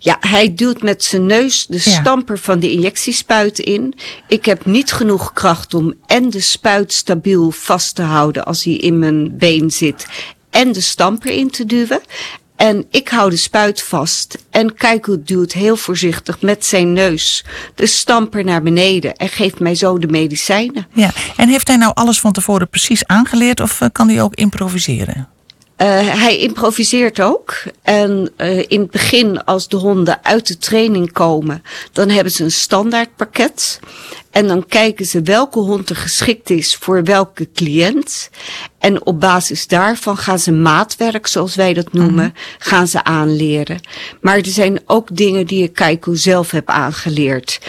Ja, 0.04 0.16
hij 0.20 0.54
duwt 0.54 0.82
met 0.82 1.04
zijn 1.04 1.26
neus 1.26 1.66
de 1.66 1.74
Ja. 1.84 2.00
stamper 2.00 2.38
van 2.38 2.58
de 2.58 2.70
injectiespuit 2.70 3.58
in. 3.58 3.94
Ik 4.28 4.44
heb 4.44 4.64
niet 4.66 4.92
genoeg 4.92 5.32
kracht 5.32 5.74
om 5.74 5.94
en 6.06 6.30
de 6.30 6.40
spuit 6.40 6.92
stabiel 6.92 7.50
vast 7.50 7.94
te 7.94 8.02
houden 8.02 8.44
als 8.44 8.64
hij 8.64 8.72
in 8.74 8.98
mijn 8.98 9.36
been 9.36 9.70
zit. 9.70 10.06
En 10.50 10.72
de 10.72 10.80
stamper 10.80 11.30
in 11.30 11.50
te 11.50 11.64
duwen. 11.66 12.00
En 12.56 12.86
ik 12.90 13.08
hou 13.08 13.30
de 13.30 13.36
spuit 13.36 13.82
vast. 13.82 14.38
En 14.50 14.74
Keiko 14.74 15.16
duwt 15.24 15.52
heel 15.52 15.76
voorzichtig 15.76 16.40
met 16.40 16.64
zijn 16.64 16.92
neus 16.92 17.44
de 17.74 17.86
stamper 17.86 18.44
naar 18.44 18.62
beneden. 18.62 19.16
En 19.16 19.28
geeft 19.28 19.60
mij 19.60 19.74
zo 19.74 19.98
de 19.98 20.06
medicijnen. 20.06 20.86
Ja. 20.92 21.10
En 21.36 21.48
heeft 21.48 21.68
hij 21.68 21.76
nou 21.76 21.92
alles 21.94 22.20
van 22.20 22.32
tevoren 22.32 22.68
precies 22.68 23.06
aangeleerd 23.06 23.60
of 23.60 23.80
eh, 23.80 23.88
kan 23.92 24.08
hij 24.08 24.22
ook 24.22 24.34
improviseren? 24.34 25.28
Eh, 25.76 26.20
hij 26.20 26.38
improviseert 26.38 27.20
ook. 27.20 27.62
En 27.82 28.32
eh, 28.36 28.58
in 28.58 28.80
het 28.80 28.90
begin, 28.90 29.44
als 29.44 29.68
de 29.68 29.76
honden 29.76 30.24
uit 30.24 30.46
de 30.46 30.58
training 30.58 31.12
komen, 31.12 31.62
dan 31.92 32.08
hebben 32.08 32.32
ze 32.32 32.44
een 32.44 32.50
standaard 32.50 33.16
pakket. 33.16 33.80
En 34.30 34.46
dan 34.46 34.66
kijken 34.66 35.06
ze 35.06 35.22
welke 35.22 35.58
hond 35.58 35.90
er 35.90 35.96
geschikt 35.96 36.50
is 36.50 36.76
voor 36.76 37.04
welke 37.04 37.48
cliënt. 37.54 38.30
En 38.78 39.06
op 39.06 39.20
basis 39.20 39.66
daarvan 39.66 40.16
gaan 40.16 40.38
ze 40.38 40.52
maatwerk, 40.52 41.26
zoals 41.26 41.54
wij 41.54 41.74
dat 41.74 41.92
noemen, 41.92 42.34
gaan 42.58 42.86
ze 42.86 43.04
aanleren. 43.04 43.80
Maar 44.20 44.36
er 44.36 44.46
zijn 44.46 44.80
ook 44.86 45.16
dingen 45.16 45.46
die 45.46 45.62
ik 45.62 45.72
Keiko 45.72 46.14
zelf 46.14 46.50
heb 46.50 46.68
aangeleerd. 46.68 47.60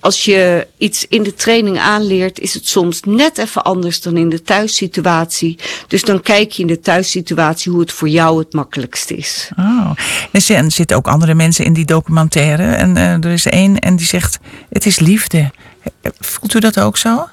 Als 0.00 0.24
je 0.24 0.66
iets 0.78 1.06
in 1.08 1.22
de 1.22 1.34
training 1.34 1.78
aanleert, 1.78 2.38
is 2.38 2.54
het 2.54 2.68
soms 2.68 3.00
net 3.02 3.38
even 3.38 3.62
anders 3.64 4.00
dan 4.00 4.16
in 4.16 4.28
de 4.28 4.42
thuissituatie. 4.42 5.58
Dus 5.88 6.02
dan 6.02 6.20
kijk 6.22 6.52
je 6.52 6.62
in 6.62 6.68
de 6.68 6.80
thuissituatie 6.80 7.72
hoe 7.72 7.80
het 7.80 7.92
voor 7.92 8.08
jou 8.08 8.38
het 8.38 8.52
makkelijkst 8.52 9.10
is. 9.10 9.50
Oh. 9.58 9.90
Er 10.32 10.40
zi- 10.40 10.70
zitten 10.70 10.96
ook 10.96 11.06
andere 11.08 11.34
mensen 11.34 11.64
in 11.64 11.72
die 11.72 11.84
documentaire. 11.84 12.62
En 12.74 12.96
eh, 12.96 13.12
er 13.24 13.30
is 13.32 13.46
één 13.46 13.78
en 13.78 13.96
die 13.96 14.06
zegt: 14.06 14.38
Het 14.68 14.86
is 14.86 14.98
liefde. 14.98 15.50
Voelt 16.18 16.54
u 16.54 16.58
dat 16.58 16.80
ook 16.80 16.96
zo? 16.96 17.28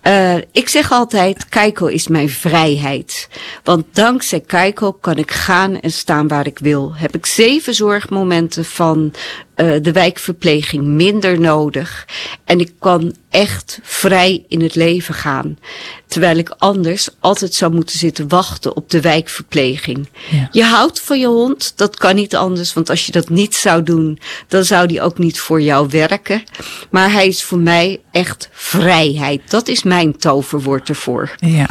Eh, 0.00 0.34
ik 0.52 0.68
zeg 0.68 0.92
altijd, 0.92 1.48
Keiko 1.48 1.86
is 1.86 2.08
mijn 2.08 2.30
vrijheid. 2.30 3.28
Want 3.64 3.84
dankzij 3.92 4.40
Keiko 4.40 4.92
kan 4.92 5.16
ik 5.16 5.30
gaan 5.30 5.80
en 5.80 5.90
staan 5.92 6.28
waar 6.28 6.46
ik 6.46 6.58
wil. 6.58 6.92
Heb 6.94 7.14
ik 7.14 7.26
zeven 7.26 7.74
zorgmomenten 7.74 8.64
van 8.64 9.12
eh, 9.60 9.82
de 9.82 9.92
wijkverpleging 9.92 10.84
minder 10.84 11.40
nodig. 11.40 12.06
En 12.44 12.60
ik 12.60 12.72
kan 12.78 13.14
echt 13.30 13.78
vrij 13.82 14.44
in 14.48 14.62
het 14.62 14.74
leven 14.74 15.14
gaan. 15.14 15.58
Terwijl 16.06 16.36
ik 16.36 16.48
anders 16.58 17.08
altijd 17.20 17.54
zou 17.54 17.72
moeten 17.74 17.98
zitten 17.98 18.28
wachten 18.28 18.76
op 18.76 18.90
de 18.90 19.00
wijkverpleging. 19.00 20.08
Ja. 20.30 20.48
Je 20.52 20.64
houdt 20.64 21.00
van 21.00 21.18
je 21.18 21.26
hond, 21.26 21.72
dat 21.76 21.96
kan 21.96 22.14
niet 22.14 22.36
anders. 22.36 22.72
Want 22.72 22.90
als 22.90 23.06
je 23.06 23.12
dat 23.12 23.28
niet 23.28 23.54
zou 23.54 23.82
doen, 23.82 24.18
dan 24.48 24.64
zou 24.64 24.86
die 24.86 25.02
ook 25.02 25.18
niet 25.18 25.40
voor 25.40 25.62
jou 25.62 25.88
werken. 25.90 26.42
Maar 26.90 27.12
hij 27.12 27.26
is 27.26 27.42
voor 27.44 27.58
mij 27.58 28.00
echt 28.12 28.48
vrijheid. 28.52 29.50
Dat 29.50 29.68
is 29.68 29.82
mijn 29.82 30.16
toverwoord 30.16 30.88
ervoor. 30.88 31.34
Ja. 31.36 31.66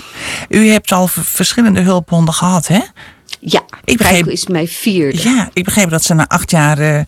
U 0.49 0.67
hebt 0.69 0.91
al 0.91 1.07
verschillende 1.07 1.81
hulphonden 1.81 2.33
gehad, 2.33 2.67
hè? 2.67 2.79
Ja, 3.41 3.63
Ik 3.83 3.97
begreep- 3.97 4.13
Keiko 4.15 4.29
is 4.29 4.47
mijn 4.47 4.67
vierde. 4.67 5.21
Ja, 5.29 5.49
ik 5.53 5.63
begreep 5.63 5.89
dat 5.89 6.03
ze 6.03 6.13
na 6.13 6.27
acht 6.27 6.51
jaar 6.51 6.77
eh, 6.79 7.01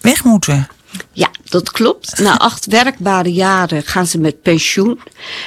weg 0.00 0.24
moeten. 0.24 0.68
Ja, 1.12 1.30
dat 1.44 1.70
klopt. 1.70 2.18
Na 2.18 2.38
acht 2.38 2.66
werkbare 2.66 3.32
jaren 3.32 3.82
gaan 3.82 4.06
ze 4.06 4.18
met 4.18 4.42
pensioen. 4.42 5.00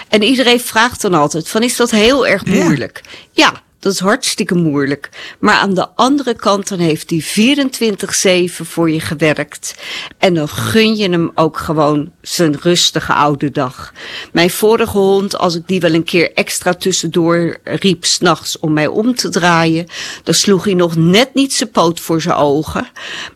En 0.09 0.23
iedereen 0.23 0.59
vraagt 0.59 1.01
dan 1.01 1.13
altijd 1.13 1.49
van, 1.49 1.63
is 1.63 1.75
dat 1.75 1.91
heel 1.91 2.27
erg 2.27 2.45
Ja. 2.45 2.63
moeilijk? 2.63 3.01
Ja, 3.31 3.53
dat 3.79 3.93
is 3.93 3.99
hartstikke 3.99 4.55
moeilijk. 4.55 5.09
Maar 5.39 5.55
aan 5.55 5.73
de 5.73 5.87
andere 5.95 6.33
kant, 6.35 6.67
dan 6.67 6.79
heeft 6.79 7.09
hij 7.09 7.21
24-7 7.21 8.65
voor 8.65 8.91
je 8.91 8.99
gewerkt. 8.99 9.75
En 10.17 10.33
dan 10.33 10.49
gun 10.49 10.95
je 10.95 11.09
hem 11.09 11.31
ook 11.35 11.57
gewoon 11.57 12.11
zijn 12.21 12.57
rustige 12.61 13.13
oude 13.13 13.51
dag. 13.51 13.93
Mijn 14.31 14.49
vorige 14.49 14.97
hond, 14.97 15.37
als 15.37 15.55
ik 15.55 15.67
die 15.67 15.79
wel 15.79 15.93
een 15.93 16.03
keer 16.03 16.33
extra 16.33 16.73
tussendoor 16.73 17.57
riep 17.63 18.05
s'nachts 18.05 18.59
om 18.59 18.73
mij 18.73 18.87
om 18.87 19.15
te 19.15 19.29
draaien, 19.29 19.87
dan 20.23 20.33
sloeg 20.33 20.63
hij 20.63 20.73
nog 20.73 20.95
net 20.95 21.33
niet 21.33 21.53
zijn 21.53 21.71
poot 21.71 21.99
voor 21.99 22.21
zijn 22.21 22.35
ogen. 22.35 22.87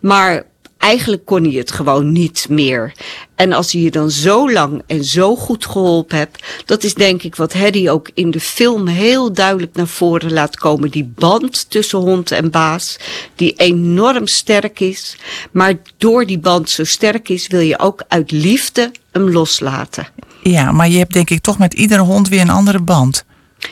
Maar 0.01 0.43
eigenlijk 0.81 1.25
kon 1.25 1.43
hij 1.43 1.53
het 1.53 1.71
gewoon 1.71 2.11
niet 2.11 2.45
meer. 2.49 2.93
En 3.35 3.53
als 3.53 3.71
hij 3.71 3.81
je 3.81 3.91
dan 3.91 4.11
zo 4.11 4.51
lang 4.51 4.81
en 4.87 5.03
zo 5.03 5.35
goed 5.35 5.65
geholpen 5.65 6.17
hebt, 6.17 6.43
dat 6.65 6.83
is 6.83 6.93
denk 6.93 7.23
ik 7.23 7.35
wat 7.35 7.53
Hedy 7.53 7.89
ook 7.89 8.09
in 8.13 8.31
de 8.31 8.39
film 8.39 8.87
heel 8.87 9.33
duidelijk 9.33 9.75
naar 9.75 9.87
voren 9.87 10.33
laat 10.33 10.57
komen. 10.57 10.91
Die 10.91 11.11
band 11.15 11.69
tussen 11.69 11.99
hond 11.99 12.31
en 12.31 12.51
baas, 12.51 12.97
die 13.35 13.53
enorm 13.53 14.27
sterk 14.27 14.79
is. 14.79 15.17
Maar 15.51 15.73
door 15.97 16.25
die 16.25 16.39
band 16.39 16.69
zo 16.69 16.83
sterk 16.83 17.29
is, 17.29 17.47
wil 17.47 17.59
je 17.59 17.79
ook 17.79 18.03
uit 18.07 18.31
liefde 18.31 18.91
hem 19.11 19.29
loslaten. 19.29 20.07
Ja, 20.43 20.71
maar 20.71 20.89
je 20.89 20.97
hebt 20.97 21.13
denk 21.13 21.29
ik 21.29 21.41
toch 21.41 21.57
met 21.57 21.73
iedere 21.73 22.01
hond 22.01 22.29
weer 22.29 22.41
een 22.41 22.49
andere 22.49 22.81
band. 22.81 23.25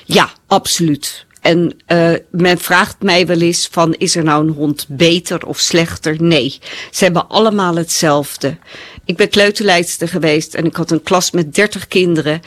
Ja, 0.06 0.30
absoluut. 0.48 1.26
En 1.42 1.76
uh, 1.88 2.12
men 2.32 2.58
vraagt 2.58 3.02
mij 3.02 3.28
wel 3.28 3.40
eens 3.40 3.68
van, 3.72 3.94
is 3.94 4.16
er 4.16 4.24
nou 4.24 4.48
een 4.48 4.54
hond 4.54 4.86
beter 4.90 5.46
of 5.46 5.60
slechter? 5.60 6.22
Nee, 6.22 6.60
ze 6.92 7.04
hebben 7.04 7.28
allemaal 7.28 7.76
hetzelfde. 7.76 8.58
Ik 9.06 9.18
ben 9.18 9.30
kleuterleidster 9.30 10.08
geweest 10.08 10.54
en 10.54 10.66
ik 10.66 10.76
had 10.76 10.92
een 10.92 11.04
klas 11.04 11.32
met 11.32 11.56
30 11.56 11.88
kinderen. 11.88 12.42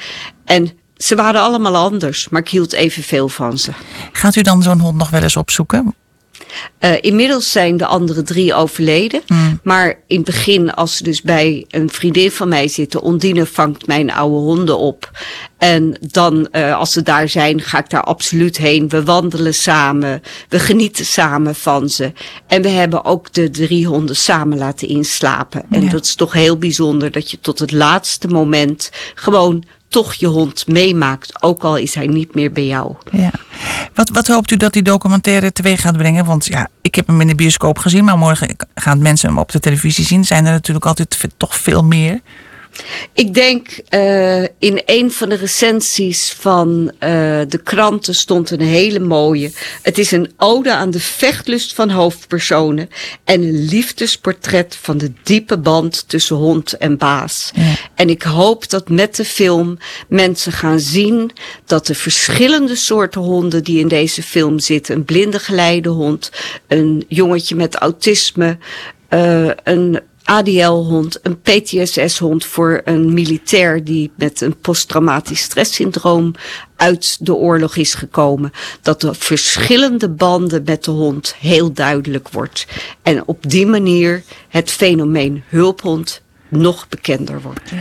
En 0.44 0.70
ze 0.96 1.14
waren 1.14 1.40
allemaal 1.40 1.76
anders, 1.76 2.28
maar 2.28 2.40
ik 2.40 2.48
hield 2.48 2.72
evenveel 2.72 3.28
van 3.28 3.58
ze. 3.58 3.70
Gaat 4.12 4.36
u 4.36 4.42
dan 4.42 4.62
zo'n 4.62 4.80
hond 4.80 4.96
nog 4.96 5.10
wel 5.10 5.22
eens 5.22 5.36
opzoeken? 5.36 5.94
Uh, 6.80 6.90
inmiddels 7.00 7.52
zijn 7.52 7.76
de 7.76 7.86
andere 7.86 8.22
drie 8.22 8.54
overleden. 8.54 9.22
Mm. 9.26 9.60
Maar 9.62 9.98
in 10.06 10.16
het 10.16 10.24
begin, 10.24 10.74
als 10.74 10.96
ze 10.96 11.02
dus 11.02 11.22
bij 11.22 11.64
een 11.68 11.90
vriendin 11.90 12.30
van 12.30 12.48
mij 12.48 12.68
zitten, 12.68 13.00
Ondine 13.00 13.46
vangt 13.46 13.86
mijn 13.86 14.12
oude 14.12 14.36
honden 14.36 14.78
op. 14.78 15.10
En 15.58 15.96
dan, 16.00 16.48
uh, 16.52 16.76
als 16.76 16.92
ze 16.92 17.02
daar 17.02 17.28
zijn, 17.28 17.60
ga 17.60 17.78
ik 17.78 17.90
daar 17.90 18.02
absoluut 18.02 18.56
heen. 18.56 18.88
We 18.88 19.04
wandelen 19.04 19.54
samen. 19.54 20.22
We 20.48 20.58
genieten 20.58 21.04
samen 21.04 21.54
van 21.54 21.88
ze. 21.88 22.12
En 22.46 22.62
we 22.62 22.68
hebben 22.68 23.04
ook 23.04 23.32
de 23.32 23.50
drie 23.50 23.86
honden 23.86 24.16
samen 24.16 24.58
laten 24.58 24.88
inslapen. 24.88 25.64
En 25.70 25.82
ja. 25.82 25.90
dat 25.90 26.04
is 26.04 26.14
toch 26.14 26.32
heel 26.32 26.58
bijzonder 26.58 27.10
dat 27.10 27.30
je 27.30 27.40
tot 27.40 27.58
het 27.58 27.72
laatste 27.72 28.28
moment 28.28 28.90
gewoon 29.14 29.64
toch 29.92 30.14
je 30.14 30.26
hond 30.26 30.66
meemaakt, 30.66 31.42
ook 31.42 31.62
al 31.62 31.76
is 31.76 31.94
hij 31.94 32.06
niet 32.06 32.34
meer 32.34 32.52
bij 32.52 32.66
jou. 32.66 32.94
Ja. 33.10 33.30
Wat, 33.94 34.08
wat 34.08 34.26
hoopt 34.26 34.50
u 34.50 34.56
dat 34.56 34.72
die 34.72 34.82
documentaire 34.82 35.52
teweeg 35.52 35.80
gaat 35.80 35.96
brengen? 35.96 36.24
Want 36.24 36.46
ja, 36.46 36.68
ik 36.82 36.94
heb 36.94 37.06
hem 37.06 37.20
in 37.20 37.26
de 37.26 37.34
bioscoop 37.34 37.78
gezien, 37.78 38.04
maar 38.04 38.18
morgen 38.18 38.56
gaan 38.74 39.02
mensen 39.02 39.28
hem 39.28 39.38
op 39.38 39.52
de 39.52 39.60
televisie 39.60 40.04
zien. 40.04 40.24
Zijn 40.24 40.46
er 40.46 40.52
natuurlijk 40.52 40.86
altijd 40.86 41.28
toch 41.36 41.56
veel 41.56 41.84
meer. 41.84 42.20
Ik 43.12 43.34
denk 43.34 43.68
eh, 43.88 44.42
in 44.42 44.82
een 44.86 45.10
van 45.10 45.28
de 45.28 45.34
recensies 45.34 46.32
van 46.32 46.92
eh, 46.98 47.10
de 47.48 47.60
kranten 47.64 48.14
stond 48.14 48.50
een 48.50 48.60
hele 48.60 48.98
mooie. 48.98 49.50
Het 49.82 49.98
is 49.98 50.10
een 50.10 50.32
ode 50.36 50.72
aan 50.72 50.90
de 50.90 51.00
vechtlust 51.00 51.74
van 51.74 51.90
hoofdpersonen 51.90 52.88
en 53.24 53.42
een 53.42 53.64
liefdesportret 53.64 54.78
van 54.80 54.98
de 54.98 55.12
diepe 55.22 55.58
band 55.58 56.08
tussen 56.08 56.36
hond 56.36 56.72
en 56.72 56.98
baas. 56.98 57.50
Ja. 57.54 57.74
En 57.94 58.08
ik 58.08 58.22
hoop 58.22 58.70
dat 58.70 58.88
met 58.88 59.16
de 59.16 59.24
film 59.24 59.78
mensen 60.08 60.52
gaan 60.52 60.80
zien 60.80 61.30
dat 61.66 61.86
de 61.86 61.94
verschillende 61.94 62.76
soorten 62.76 63.20
honden 63.20 63.64
die 63.64 63.78
in 63.78 63.88
deze 63.88 64.22
film 64.22 64.58
zitten, 64.58 64.94
een 64.94 65.04
blinde 65.04 65.38
geleidehond, 65.38 66.30
een 66.68 67.04
jongetje 67.08 67.54
met 67.54 67.74
autisme, 67.74 68.58
eh, 69.08 69.50
een 69.64 70.00
ADL-hond, 70.24 71.18
een 71.22 71.40
PTSS-hond 71.40 72.44
voor 72.44 72.80
een 72.84 73.12
militair 73.12 73.84
die 73.84 74.12
met 74.16 74.40
een 74.40 74.56
posttraumatisch 74.56 75.40
stresssyndroom 75.40 76.34
uit 76.76 77.16
de 77.20 77.34
oorlog 77.34 77.76
is 77.76 77.94
gekomen. 77.94 78.52
Dat 78.82 79.00
de 79.00 79.14
verschillende 79.14 80.08
banden 80.08 80.62
met 80.64 80.84
de 80.84 80.90
hond 80.90 81.34
heel 81.40 81.72
duidelijk 81.72 82.28
wordt. 82.28 82.66
En 83.02 83.22
op 83.26 83.50
die 83.50 83.66
manier 83.66 84.22
het 84.48 84.70
fenomeen 84.70 85.42
hulphond 85.48 86.22
nog 86.48 86.88
bekender 86.88 87.42
wordt. 87.42 87.72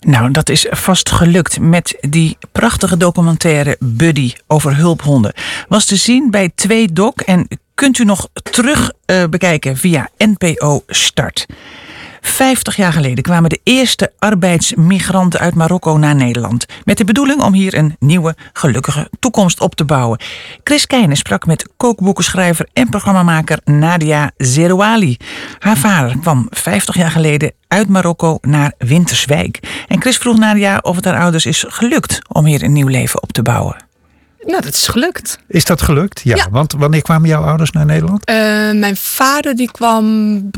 Nou, 0.00 0.30
dat 0.30 0.48
is 0.48 0.66
vast 0.70 1.10
gelukt 1.10 1.60
met 1.60 1.96
die 2.00 2.36
prachtige 2.52 2.96
documentaire 2.96 3.76
Buddy 3.80 4.32
over 4.46 4.76
hulphonden. 4.76 5.32
Was 5.68 5.86
te 5.86 5.96
zien 5.96 6.30
bij 6.30 6.52
2Doc 6.68 7.24
en 7.24 7.48
kunt 7.74 7.98
u 7.98 8.04
nog 8.04 8.28
terug 8.50 8.92
eh, 9.04 9.24
bekijken 9.24 9.76
via 9.76 10.08
NPO 10.18 10.82
Start. 10.86 11.46
50 12.34 12.76
jaar 12.76 12.92
geleden 12.92 13.22
kwamen 13.24 13.50
de 13.50 13.60
eerste 13.62 14.12
arbeidsmigranten 14.18 15.40
uit 15.40 15.54
Marokko 15.54 15.96
naar 15.98 16.14
Nederland. 16.14 16.66
Met 16.84 16.96
de 16.98 17.04
bedoeling 17.04 17.42
om 17.42 17.52
hier 17.52 17.74
een 17.78 17.96
nieuwe, 17.98 18.34
gelukkige 18.52 19.08
toekomst 19.18 19.60
op 19.60 19.74
te 19.74 19.84
bouwen. 19.84 20.20
Chris 20.64 20.86
Keijnen 20.86 21.16
sprak 21.16 21.46
met 21.46 21.68
kookboekenschrijver 21.76 22.68
en 22.72 22.88
programmamaker 22.88 23.58
Nadia 23.64 24.30
Zerouali. 24.36 25.16
Haar 25.58 25.76
vader 25.76 26.18
kwam 26.20 26.46
50 26.50 26.96
jaar 26.96 27.10
geleden 27.10 27.52
uit 27.68 27.88
Marokko 27.88 28.38
naar 28.40 28.72
Winterswijk. 28.78 29.84
En 29.88 30.00
Chris 30.00 30.16
vroeg 30.16 30.38
Nadia 30.38 30.78
of 30.82 30.96
het 30.96 31.04
haar 31.04 31.20
ouders 31.20 31.46
is 31.46 31.64
gelukt 31.68 32.18
om 32.28 32.44
hier 32.44 32.62
een 32.62 32.72
nieuw 32.72 32.88
leven 32.88 33.22
op 33.22 33.32
te 33.32 33.42
bouwen. 33.42 33.76
Nou, 34.46 34.62
dat 34.62 34.74
is 34.74 34.86
gelukt. 34.88 35.38
Is 35.48 35.64
dat 35.64 35.82
gelukt? 35.82 36.20
Ja, 36.24 36.36
Ja. 36.36 36.46
want 36.50 36.72
wanneer 36.72 37.02
kwamen 37.02 37.28
jouw 37.28 37.42
ouders 37.44 37.70
naar 37.70 37.86
Nederland? 37.86 38.24
Eh, 38.24 38.36
mijn 38.72 38.96
vader 38.96 39.56
die 39.56 39.70
kwam 39.70 40.50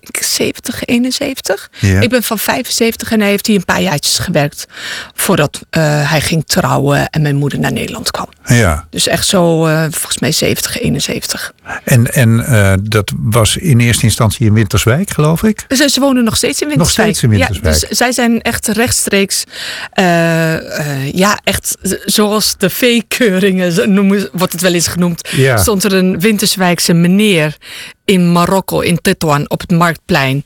be- 0.00 0.06
ik 0.06 0.12
denk 0.12 0.24
70, 0.24 0.84
71. 0.84 1.70
Ja. 1.80 2.00
Ik 2.00 2.08
ben 2.08 2.22
van 2.22 2.38
75 2.38 3.12
en 3.12 3.20
hij 3.20 3.28
heeft 3.28 3.46
hier 3.46 3.56
een 3.56 3.64
paar 3.64 3.80
jaartjes 3.80 4.18
gewerkt 4.18 4.66
voordat 5.14 5.60
eh, 5.70 6.10
hij 6.10 6.20
ging 6.20 6.42
trouwen 6.46 7.08
en 7.10 7.22
mijn 7.22 7.36
moeder 7.36 7.58
naar 7.58 7.72
Nederland 7.72 8.10
kwam. 8.10 8.28
Ja, 8.44 8.86
Dus 8.90 9.06
echt 9.06 9.26
zo, 9.26 9.66
eh, 9.66 9.82
volgens 9.90 10.18
mij 10.18 10.32
70, 10.32 10.78
71. 10.80 11.52
En, 11.84 12.12
en 12.12 12.44
eh, 12.44 12.72
dat 12.82 13.12
was 13.22 13.56
in 13.56 13.80
eerste 13.80 14.04
instantie 14.04 14.46
in 14.46 14.52
Winterswijk, 14.52 15.10
geloof 15.10 15.42
ik. 15.42 15.64
Ze, 15.68 15.88
ze 15.88 16.00
wonen 16.00 16.24
nog 16.24 16.36
steeds 16.36 16.60
in 16.62 16.68
Winterswijk. 16.68 17.08
steeds 17.08 17.22
in 17.22 17.30
Winterswijk. 17.38 17.74
Ja, 17.74 17.88
dus 17.88 17.98
zij 17.98 18.12
zijn 18.12 18.42
echt 18.42 18.66
rechtstreeks, 18.66 19.44
eh, 19.92 20.78
eh, 20.78 21.12
ja, 21.12 21.40
echt 21.44 21.76
zoals 22.04 22.56
de 22.56 22.70
veekeuringen, 22.70 23.92
noemen, 23.94 24.28
wordt 24.32 24.52
het 24.52 24.62
wel 24.62 24.72
eens 24.74 24.86
genoemd. 24.86 25.28
Ja. 25.36 25.56
Stond 25.56 25.84
er 25.84 25.92
een 25.92 26.20
Winterswijkse 26.20 26.92
meneer 26.92 27.56
in 28.04 28.32
Marokko, 28.32 28.80
in 28.80 28.98
Tetuan, 29.02 29.50
op 29.50 29.60
het 29.60 29.70
marktplein. 29.70 30.44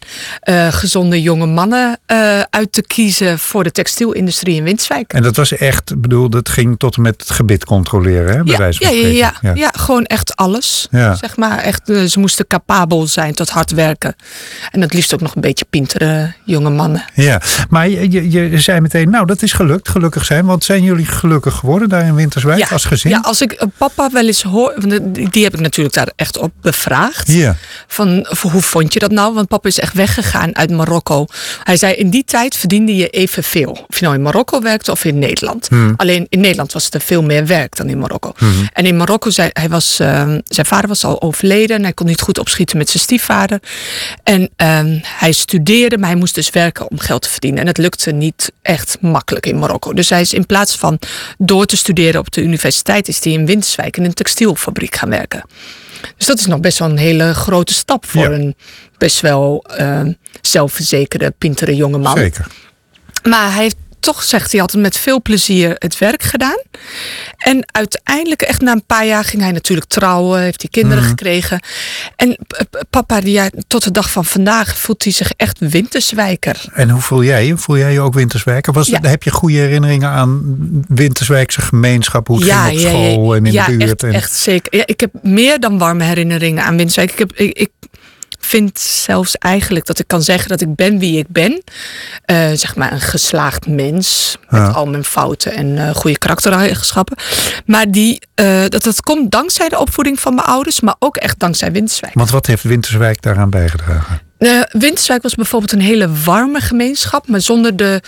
gezonde 0.71 1.23
jonge 1.23 1.47
mannen 1.47 2.01
uit 2.51 2.73
te 2.73 2.83
kiezen 2.87 3.39
voor 3.39 3.65
de 3.65 3.71
textielindustrie 3.71 4.57
in 4.57 4.65
Winterswijk. 4.65 5.13
En 5.13 5.23
dat 5.23 5.37
was 5.37 5.53
echt, 5.53 6.01
bedoel, 6.01 6.29
dat 6.31 6.49
ging 6.49 6.79
tot 6.79 6.97
en 6.97 7.03
met 7.03 7.21
het 7.21 7.31
gebit 7.31 7.65
controleren, 7.65 8.37
hè, 8.37 8.43
bij 8.43 8.53
Ja, 8.53 8.59
wijze 8.59 8.83
ja, 8.83 8.89
van 8.89 8.97
ja, 8.97 9.33
spreken. 9.35 9.49
ja, 9.49 9.55
ja. 9.55 9.71
gewoon 9.79 10.05
echt 10.05 10.37
alles. 10.37 10.87
Ja. 10.91 11.12
Zeg 11.16 11.37
maar, 11.37 11.59
echt, 11.59 11.90
eh, 11.90 12.03
ze 12.05 12.18
moesten 12.20 12.46
capabel 12.46 13.07
zijn 13.07 13.35
tot 13.35 13.51
hard 13.51 13.70
werken. 13.70 14.14
En 14.70 14.81
het 14.81 14.92
liefst 14.92 15.14
ook 15.14 15.20
nog 15.20 15.35
een 15.35 15.40
beetje 15.40 15.64
pintere 15.70 16.33
jonge 16.44 16.70
mannen. 16.70 17.05
Ja, 17.14 17.40
maar 17.68 17.88
je, 17.88 18.11
je, 18.11 18.51
je 18.51 18.61
zei 18.61 18.81
meteen, 18.81 19.11
nou 19.11 19.27
dat 19.27 19.42
is 19.42 19.53
gelukt, 19.53 19.88
gelukkig 19.88 20.25
zijn. 20.25 20.46
Want 20.46 20.64
zijn 20.64 20.83
jullie 20.83 21.07
gelukkig 21.07 21.55
geworden 21.55 21.88
daar 21.88 22.05
in 22.05 22.14
Winterswijk 22.14 22.72
als 22.72 22.85
gezin? 22.85 23.11
Ja, 23.11 23.18
als 23.18 23.40
ik 23.40 23.53
eh, 23.53 23.68
papa 23.77 24.11
wel 24.12 24.27
eens 24.27 24.42
hoor, 24.42 24.75
die 25.31 25.44
heb 25.44 25.55
ik 25.55 25.61
natuurlijk 25.61 25.94
daar 25.94 26.12
echt 26.16 26.38
op 26.38 26.53
bevraagd. 26.61 27.33
Ja. 27.33 27.57
Van 27.87 28.27
hoe 28.40 28.62
vond 28.62 28.92
je 28.92 28.98
dat 28.98 29.11
nou? 29.11 29.35
Want 29.35 29.48
papa 29.48 29.68
is 29.68 29.79
echt 29.79 29.94
weggegaan 29.94 30.57
uit 30.57 30.70
Marokko. 30.70 31.27
Hij 31.62 31.77
zei 31.77 31.94
in 31.94 32.11
die 32.11 32.25
tijd 32.25 32.57
verdiende 32.57 32.96
je 32.96 33.09
evenveel. 33.09 33.70
Of 33.88 33.98
je 33.98 34.05
nou 34.05 34.16
in 34.16 34.22
Marokko 34.22 34.61
werkte 34.61 34.90
of 34.90 35.05
in 35.05 35.18
Nederland. 35.18 35.68
Hmm. 35.68 35.94
Alleen 35.96 36.27
in 36.29 36.40
Nederland 36.40 36.72
was 36.72 36.88
er 36.90 37.01
veel 37.01 37.22
meer 37.22 37.46
werk 37.46 37.77
dan 37.77 37.88
in 37.88 37.98
Marokko. 37.98 38.33
En 38.72 38.87
in 38.87 38.96
Marokko, 38.96 39.31
zei, 39.31 39.51
hij 39.53 39.68
was, 39.68 39.98
ehm, 40.01 40.40
zijn 40.44 40.66
vader 40.66 40.88
was 40.88 41.02
al 41.05 41.23
overleden. 41.23 41.77
En 41.77 41.83
hij 41.83 41.93
kon 41.93 42.07
niet 42.07 42.21
goed 42.21 42.38
opschieten 42.38 42.77
met 42.79 42.88
zijn 42.91 43.03
stiefvader. 43.03 43.61
En 44.23 44.51
ehm, 44.57 44.99
hij 45.03 45.33
studeerde, 45.33 45.99
maar 45.99 46.09
hij 46.09 46.19
moest 46.19 46.35
dus 46.35 46.51
werken 46.51 46.91
om 46.91 46.99
geld 46.99 47.23
te 47.23 47.29
verdienen. 47.29 47.61
En 47.61 47.67
het 47.67 47.79
lukte 47.79 48.12
niet 48.12 48.53
echt 48.62 48.97
makkelijk 49.01 49.47
in 49.47 49.59
Marokko. 49.59 49.93
Dus 49.93 50.09
hij 50.09 50.21
is 50.21 50.33
in 50.35 50.47
plaats 50.47 50.77
van 50.77 50.99
door 51.38 51.67
te 51.67 51.77
studeren 51.77 52.21
op 52.21 52.33
de 52.33 52.43
universiteit... 52.43 53.09
is 53.09 53.25
hij 53.25 53.33
in 53.33 53.47
Winterswijk 53.47 53.97
in 53.97 54.05
een 54.05 54.15
textielfabriek 54.15 54.95
gaan 54.97 55.11
werken. 55.11 55.45
Dus 56.17 56.27
dat 56.27 56.38
is 56.38 56.47
nog 56.47 56.61
best 56.61 56.79
wel 56.79 56.91
een 56.91 56.97
hele 56.97 57.35
grote 57.35 57.75
stap 57.75 58.07
voor 58.07 58.23
Ja. 58.23 58.31
een 58.31 58.55
best 58.99 59.21
wel 59.21 59.65
ehm, 59.77 60.12
zelfverzekerde, 60.41 61.35
pintere 61.38 61.77
jonge 61.77 61.99
man. 61.99 62.17
Zeker. 62.17 62.47
Maar 63.29 63.53
hij 63.53 63.62
heeft 63.62 63.77
toch, 64.03 64.23
zegt 64.23 64.53
hij 64.53 64.61
altijd, 64.61 64.83
met 64.83 64.97
veel 64.97 65.23
plezier 65.23 65.77
het 65.79 65.99
werk 65.99 66.23
gedaan. 66.23 66.62
En 67.37 67.65
uiteindelijk, 67.73 68.43
echt 68.43 68.61
na 68.61 68.73
een 68.73 68.85
paar 68.87 69.07
jaar, 69.07 69.25
ging 69.25 69.43
hij 69.43 69.53
natuurlijk 69.53 69.88
trouwen. 69.88 70.41
Heeft 70.41 70.61
hij 70.62 70.71
kinderen 70.71 71.05
gekregen. 71.05 71.61
En 72.17 72.38
papa, 72.91 73.21
die, 73.21 73.33
ja, 73.33 73.51
tot 73.67 73.85
de 73.85 73.91
dag 73.91 74.11
van 74.11 74.25
vandaag, 74.25 74.79
voelt 74.79 75.05
hij 75.05 75.12
zich 75.12 75.33
echt 75.37 75.59
winterswijker. 75.59 76.65
En 76.73 76.91
hoe 76.91 77.01
voel 77.01 77.25
jij 77.25 77.47
je? 77.47 77.57
Voel 77.57 77.79
jij 77.79 77.93
je 77.93 78.01
ook 78.01 78.15
Winterswijk? 78.15 78.67
Was, 78.67 78.88
Ja. 78.88 79.01
Heb 79.03 79.23
je 79.23 79.31
goede 79.31 79.57
herinneringen 79.57 80.09
aan 80.09 80.41
Winterswijkse 80.88 81.61
gemeenschap? 81.61 82.27
Hoe 82.27 82.45
het 82.45 82.53
ging 82.53 82.73
op 82.73 82.79
school 82.79 83.35
en 83.35 83.47
in 83.47 83.53
ja, 83.53 83.67
de 83.67 83.77
buurt? 83.77 83.91
Echt, 83.91 84.03
en... 84.03 84.12
echt 84.12 84.33
zeker. 84.33 84.77
Ja, 84.77 84.87
ik 84.87 85.01
heb 85.01 85.11
meer 85.23 85.61
dan 85.61 85.79
warme 85.79 86.05
herinneringen 86.05 86.65
aan 86.65 86.77
Winterswijk. 86.77 87.12
Ik, 87.12 87.19
heb, 87.19 87.33
ik, 87.33 87.59
ik 87.59 87.71
vind 88.44 88.78
zelfs 88.78 89.37
eigenlijk 89.37 89.87
dat 89.87 89.98
ik 89.98 90.07
kan 90.07 90.22
zeggen 90.22 90.48
dat 90.48 90.61
ik 90.61 90.74
ben 90.74 90.98
wie 90.98 91.18
ik 91.18 91.26
ben. 91.28 91.62
Eh, 92.24 92.50
zeg 92.55 92.76
maar 92.76 92.92
een 92.92 93.00
geslaagd 93.00 93.66
mens. 93.66 94.38
Met 94.48 94.74
al 94.74 94.87
mijn 94.87 95.05
fouten 95.05 95.55
en 95.55 95.78
eh, 95.78 95.94
goede 95.94 96.18
karaktereigenschappen. 96.18 97.16
Maar 97.66 97.90
die, 97.90 98.22
eh, 98.35 98.64
dat, 98.68 98.83
dat 98.83 99.02
komt 99.02 99.31
dankzij 99.31 99.68
de 99.68 99.78
opvoeding 99.78 100.20
van 100.20 100.35
mijn 100.35 100.46
ouders. 100.46 100.81
Maar 100.81 100.96
ook 100.98 101.16
echt 101.16 101.38
dankzij 101.38 101.72
Winterswijk. 101.72 102.14
Want 102.14 102.31
wat 102.31 102.46
heeft 102.46 102.62
Winterswijk 102.62 103.22
daaraan 103.22 103.50
bijgedragen? 103.50 104.20
Uh, 104.42 104.61
Winterswijk 104.70 105.22
was 105.22 105.35
bijvoorbeeld 105.35 105.72
een 105.72 105.81
hele 105.81 106.09
warme 106.24 106.61
gemeenschap, 106.61 107.28
maar 107.28 107.40
zonder 107.40 107.76
de 107.76 108.00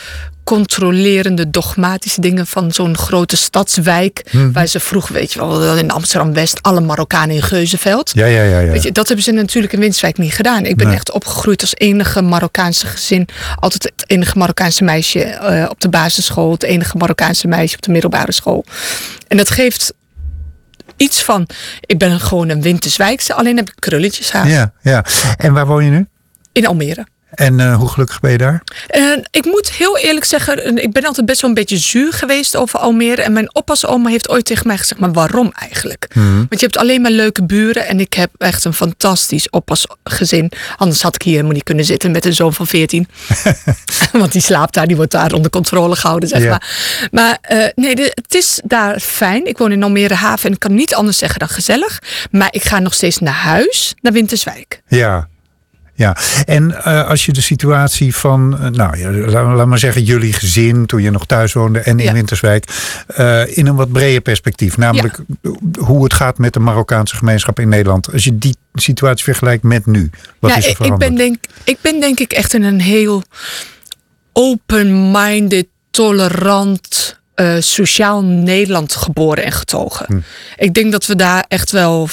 controlerende, 0.44 1.50
dogmatische 1.50 2.20
dingen 2.20 2.46
van 2.46 2.72
zo'n 2.72 2.96
grote 2.96 3.36
stadswijk. 3.36 4.24
Mhm. 4.30 4.52
Waar 4.52 4.66
ze 4.66 4.80
vroeg, 4.80 5.08
weet 5.08 5.32
je 5.32 5.38
wel, 5.38 5.76
in 5.76 5.90
Amsterdam-West, 5.90 6.62
alle 6.62 6.80
Marokkanen 6.80 7.34
in 7.34 7.42
Geuzenveld. 7.42 8.10
Ja, 8.14 8.26
ja, 8.26 8.42
ja. 8.42 8.58
ja. 8.58 8.70
Weet 8.70 8.82
je, 8.82 8.92
dat 8.92 9.06
hebben 9.06 9.24
ze 9.24 9.32
natuurlijk 9.32 9.72
in 9.72 9.78
Winterswijk 9.80 10.18
niet 10.18 10.32
gedaan. 10.34 10.64
Ik 10.64 10.76
ben 10.76 10.86
Nee. 10.86 10.94
echt 10.96 11.10
opgegroeid 11.12 11.60
als 11.60 11.74
enige 11.76 12.22
Marokkaanse 12.22 12.86
gezin. 12.86 13.28
Altijd 13.60 13.82
het 13.82 14.04
enige 14.06 14.38
Marokkaanse 14.38 14.84
meisje 14.84 15.22
eh, 15.22 15.66
op 15.70 15.80
de 15.80 15.88
basisschool. 15.88 16.50
Het 16.52 16.62
enige 16.62 16.96
Marokkaanse 16.96 17.48
meisje 17.48 17.76
op 17.76 17.82
de 17.82 17.90
middelbare 17.92 18.32
school. 18.32 18.64
En 19.28 19.36
dat 19.36 19.50
geeft 19.50 19.92
iets 20.96 21.22
van, 21.22 21.48
ik 21.80 21.98
ben 21.98 22.20
gewoon 22.20 22.48
een 22.48 22.62
Winterswijkse. 22.62 23.34
Alleen 23.34 23.56
heb 23.56 23.68
ik 23.68 23.74
krulletjes 23.78 24.32
haar. 24.32 24.48
ja, 24.48 24.72
ja. 24.82 25.04
En 25.36 25.52
waar 25.52 25.66
woon 25.66 25.84
je 25.84 25.90
nu? 25.90 26.06
In 26.54 26.66
Almere. 26.66 27.06
En 27.34 27.60
eh, 27.60 27.76
hoe 27.76 27.88
gelukkig 27.88 28.20
ben 28.20 28.30
je 28.30 28.38
daar? 28.38 28.62
Ik 29.30 29.44
moet 29.44 29.70
heel 29.72 29.98
eerlijk 29.98 30.24
zeggen, 30.24 30.76
ik 30.82 30.92
ben 30.92 31.04
altijd 31.04 31.26
best 31.26 31.40
wel 31.40 31.50
een 31.50 31.56
beetje 31.56 31.76
zuur 31.76 32.12
geweest 32.12 32.56
over 32.56 32.78
Almere. 32.78 33.22
En 33.22 33.32
mijn 33.32 33.54
oppasoma 33.54 34.10
heeft 34.10 34.28
ooit 34.28 34.44
tegen 34.44 34.66
mij 34.66 34.78
gezegd, 34.78 35.00
maar 35.00 35.12
waarom 35.12 35.52
eigenlijk? 35.58 36.06
Want 36.48 36.48
je 36.50 36.66
hebt 36.66 36.76
alleen 36.76 37.00
maar 37.00 37.10
leuke 37.10 37.44
buren 37.44 37.86
en 37.86 38.00
ik 38.00 38.12
heb 38.12 38.30
echt 38.38 38.64
een 38.64 38.72
fantastisch 38.74 39.50
oppasgezin. 39.50 40.52
Anders 40.76 41.02
had 41.02 41.14
ik 41.14 41.22
hier 41.22 41.32
helemaal 41.32 41.52
niet 41.54 41.62
kunnen 41.62 41.84
zitten 41.84 42.10
met 42.10 42.24
een 42.24 42.34
zoon 42.34 42.52
van 42.54 42.66
14. 42.66 43.08
Want 44.12 44.32
die 44.32 44.42
slaapt 44.42 44.74
daar, 44.74 44.86
die 44.86 44.96
wordt 44.96 45.10
daar 45.12 45.32
onder 45.32 45.50
controle 45.50 45.96
gehouden, 45.96 46.28
zeg 46.28 46.42
maar. 46.48 47.08
Maar 47.10 47.38
eh, 47.40 47.66
nee, 47.74 47.94
de- 47.94 48.12
het 48.14 48.34
is 48.34 48.60
daar 48.64 49.00
fijn. 49.00 49.46
Ik 49.46 49.58
woon 49.58 49.72
in 49.72 49.82
Almere 49.82 50.14
Haven 50.14 50.46
en 50.46 50.52
ik 50.52 50.58
kan 50.60 50.74
niet 50.74 50.94
anders 50.94 51.18
zeggen 51.18 51.38
dan 51.38 51.48
gezellig. 51.48 51.98
Maar 52.30 52.48
ik 52.50 52.62
ga 52.64 52.78
nog 52.78 52.94
steeds 52.94 53.18
naar 53.18 53.34
huis, 53.34 53.94
naar 54.00 54.12
Winterswijk. 54.12 54.82
Ja. 54.88 55.28
Ja, 55.96 56.16
en 56.44 56.70
uh, 56.70 57.09
als 57.09 57.24
je 57.24 57.33
de 57.33 57.40
situatie 57.40 58.14
van, 58.14 58.59
uh, 58.61 58.68
nou 58.68 58.98
ja, 58.98 59.11
laat, 59.11 59.57
laat, 59.57 59.66
maar 59.66 59.78
zeggen, 59.78 60.02
jullie 60.02 60.33
gezin 60.33 60.87
toen 60.87 61.02
je 61.02 61.11
nog 61.11 61.26
thuis 61.26 61.52
woonde 61.52 61.78
en 61.78 61.98
in 61.98 62.04
ja. 62.04 62.12
Winterswijk, 62.12 62.64
uh, 63.18 63.57
in 63.57 63.66
een 63.66 63.74
wat 63.74 63.92
breder 63.92 64.20
perspectief, 64.20 64.76
namelijk 64.76 65.20
ja. 65.42 65.50
hoe 65.78 66.04
het 66.04 66.12
gaat 66.14 66.38
met 66.38 66.52
de 66.52 66.61
Marokkaanse 66.61 67.16
gemeenschap 67.16 67.61
in 67.61 67.68
Nederland. 67.68 68.12
Als 68.12 68.24
je 68.24 68.38
die 68.38 68.57
situatie 68.74 69.24
vergelijkt 69.24 69.62
met 69.62 69.87
nu, 69.87 70.11
wat 70.38 70.50
ja, 70.50 70.57
is 70.57 70.66
er 70.66 70.76
veranderd? 70.76 71.02
ik 71.02 71.09
ben, 71.09 71.16
denk, 71.16 71.37
ik 71.64 71.78
ben 71.80 72.00
denk 72.00 72.18
ik 72.18 72.33
echt 72.33 72.54
in 72.54 72.62
een 72.62 72.80
heel 72.80 73.22
open-minded, 74.33 75.66
tolerant 75.90 77.18
uh, 77.36 77.56
sociaal 77.58 78.24
Nederland 78.24 78.94
geboren 78.94 79.44
en 79.44 79.52
getogen. 79.52 80.06
Hm. 80.08 80.18
Ik 80.56 80.74
denk 80.74 80.92
dat 80.92 81.06
we 81.06 81.16
daar 81.16 81.44
echt 81.48 81.70
wel. 81.70 82.08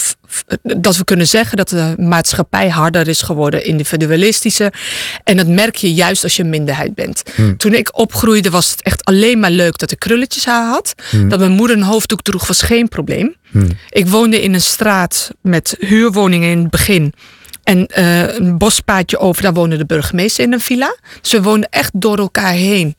Dat 0.62 0.98
we 0.98 1.04
kunnen 1.04 1.28
zeggen 1.28 1.58
dat 1.58 1.70
de 1.70 1.94
maatschappij 1.98 2.70
harder 2.70 3.08
is 3.08 3.22
geworden, 3.22 3.66
individualistischer. 3.66 4.74
En 5.24 5.38
dat 5.38 5.48
merk 5.48 5.76
je 5.76 5.94
juist 5.94 6.24
als 6.24 6.36
je 6.36 6.44
een 6.44 6.50
minderheid 6.50 6.96
bent. 6.96 7.24
Hm. 7.36 7.56
Toen 7.56 7.74
ik 7.74 7.98
opgroeide 7.98 8.50
was 8.50 8.72
het 8.72 8.82
echt 8.82 9.06
alleen 9.06 9.40
maar 9.40 9.52
leuk 9.52 9.78
dat 9.78 9.92
ik 9.92 10.00
krulletjes 10.00 10.46
haar 10.46 10.68
had. 10.68 10.94
Hm. 11.10 11.30
Dat 11.30 11.40
mijn 11.40 11.52
moeder 11.52 11.78
een 11.78 11.84
hoofddoek 11.84 12.22
droeg 12.22 12.48
was 12.48 12.62
geen 12.62 12.88
probleem. 12.88 13.36
Ik 13.90 14.08
woonde 14.08 14.42
in 14.42 14.54
een 14.54 14.62
straat 14.62 15.32
met 15.42 15.76
huurwoningen 15.80 16.50
in 16.50 16.60
het 16.60 16.70
begin. 16.70 17.14
En 17.64 17.90
uh, 17.98 18.36
een 18.36 18.58
bospaadje 18.58 19.18
over, 19.18 19.44
daar 19.44 19.54
woonde 19.54 19.78
de 19.78 19.86
burgemeester 19.86 20.44
in 20.44 20.54
een 20.54 20.60
villa. 20.60 20.96
Dus 21.22 21.32
we 21.32 21.42
woonden 21.42 21.70
echt 21.70 21.92
door 21.94 22.18
elkaar 22.18 22.54
heen. 22.54 22.96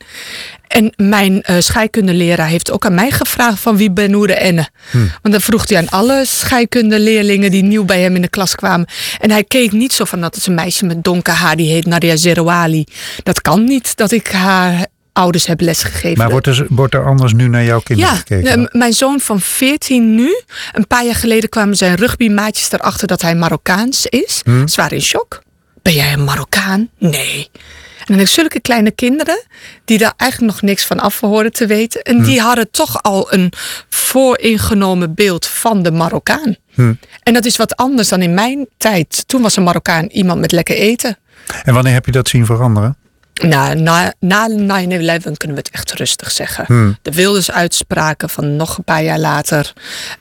En 0.69 0.93
mijn 0.97 1.45
uh, 1.51 1.57
scheikundeleraar 1.59 2.47
heeft 2.47 2.71
ook 2.71 2.87
aan 2.87 2.95
mij 2.95 3.11
gevraagd 3.11 3.61
van 3.61 3.77
wie 3.77 3.91
ben 3.91 4.11
Noede 4.11 4.35
Enne. 4.35 4.69
Hm. 4.91 4.99
Want 4.99 5.35
dan 5.35 5.41
vroeg 5.41 5.69
hij 5.69 5.79
aan 5.79 5.89
alle 5.89 6.25
scheikundeleraars 6.27 7.51
die 7.51 7.63
nieuw 7.63 7.85
bij 7.85 8.01
hem 8.01 8.15
in 8.15 8.23
de 8.23 8.29
klas 8.29 8.55
kwamen. 8.55 8.87
En 9.21 9.31
hij 9.31 9.45
keek 9.45 9.73
niet 9.73 9.93
zo 9.93 10.05
van 10.05 10.21
dat 10.21 10.37
is 10.37 10.47
een 10.47 10.55
meisje 10.55 10.87
met 10.87 11.05
donker 11.05 11.35
haar, 11.35 11.57
die 11.57 11.71
heet 11.71 11.87
Nadia 11.87 12.17
Zerouali. 12.17 12.85
Dat 13.23 13.41
kan 13.41 13.65
niet 13.65 13.97
dat 13.97 14.11
ik 14.11 14.27
haar 14.27 14.87
ouders 15.13 15.47
heb 15.47 15.61
lesgegeven. 15.61 16.19
Maar 16.19 16.31
wordt 16.31 16.47
er, 16.47 16.67
wordt 16.69 16.95
er 16.95 17.07
anders 17.07 17.33
nu 17.33 17.49
naar 17.49 17.65
jouw 17.65 17.81
kinderen 17.81 18.13
ja, 18.13 18.19
gekeken? 18.19 18.61
Ja, 18.61 18.69
mijn 18.73 18.93
zoon 18.93 19.21
van 19.21 19.41
14 19.41 20.15
nu. 20.15 20.43
Een 20.73 20.87
paar 20.87 21.05
jaar 21.05 21.15
geleden 21.15 21.49
kwamen 21.49 21.77
zijn 21.77 21.95
rugbymaatjes 21.95 22.73
erachter 22.73 23.07
dat 23.07 23.23
hij 23.23 23.35
Marokkaans 23.35 24.07
is. 24.07 24.41
Hm. 24.45 24.67
Ze 24.67 24.77
waren 24.77 24.97
in 24.97 25.03
shock. 25.03 25.43
Ben 25.83 25.93
jij 25.93 26.13
een 26.13 26.25
Marokkaan? 26.25 26.89
Nee. 26.99 27.51
En 27.99 28.09
dan 28.09 28.17
heb 28.17 28.27
ik 28.27 28.33
zulke 28.33 28.61
kleine 28.61 28.91
kinderen 28.91 29.43
die 29.85 29.99
daar 29.99 30.13
eigenlijk 30.17 30.53
nog 30.53 30.63
niks 30.63 30.85
van 30.85 31.01
af 31.01 31.21
horen 31.21 31.53
te 31.53 31.67
weten. 31.67 32.03
En 32.03 32.17
hm. 32.17 32.25
die 32.25 32.41
hadden 32.41 32.71
toch 32.71 33.03
al 33.03 33.33
een 33.33 33.53
vooringenomen 33.89 35.15
beeld 35.15 35.47
van 35.47 35.83
de 35.83 35.91
Marokkaan. 35.91 36.57
Hm. 36.75 36.95
En 37.23 37.33
dat 37.33 37.45
is 37.45 37.57
wat 37.57 37.77
anders 37.77 38.09
dan 38.09 38.23
in 38.23 38.35
mijn 38.35 38.67
tijd. 38.77 39.25
Toen 39.29 39.43
was 39.43 39.57
een 39.57 39.63
Marokkaan 39.63 40.07
iemand 40.07 40.41
met 40.41 40.53
lekker 40.53 40.77
eten. 40.77 41.19
En 41.65 41.75
wanneer 41.75 41.93
heb 41.93 42.07
je 42.07 42.13
dat 42.13 42.29
zien 42.29 42.47
veranderen? 42.47 42.97
Nou, 43.33 43.75
na, 43.75 44.15
na 44.19 44.49
9-11 44.51 44.55
kunnen 44.57 45.57
we 45.57 45.63
het 45.63 45.71
echt 45.71 45.93
rustig 45.93 46.31
zeggen. 46.31 46.65
Hmm. 46.67 46.99
De 47.03 47.13
Wilders-uitspraken 47.13 48.29
van 48.29 48.57
nog 48.57 48.79
een 48.79 48.85
paar 48.85 49.03
jaar 49.03 49.19
later. 49.19 49.73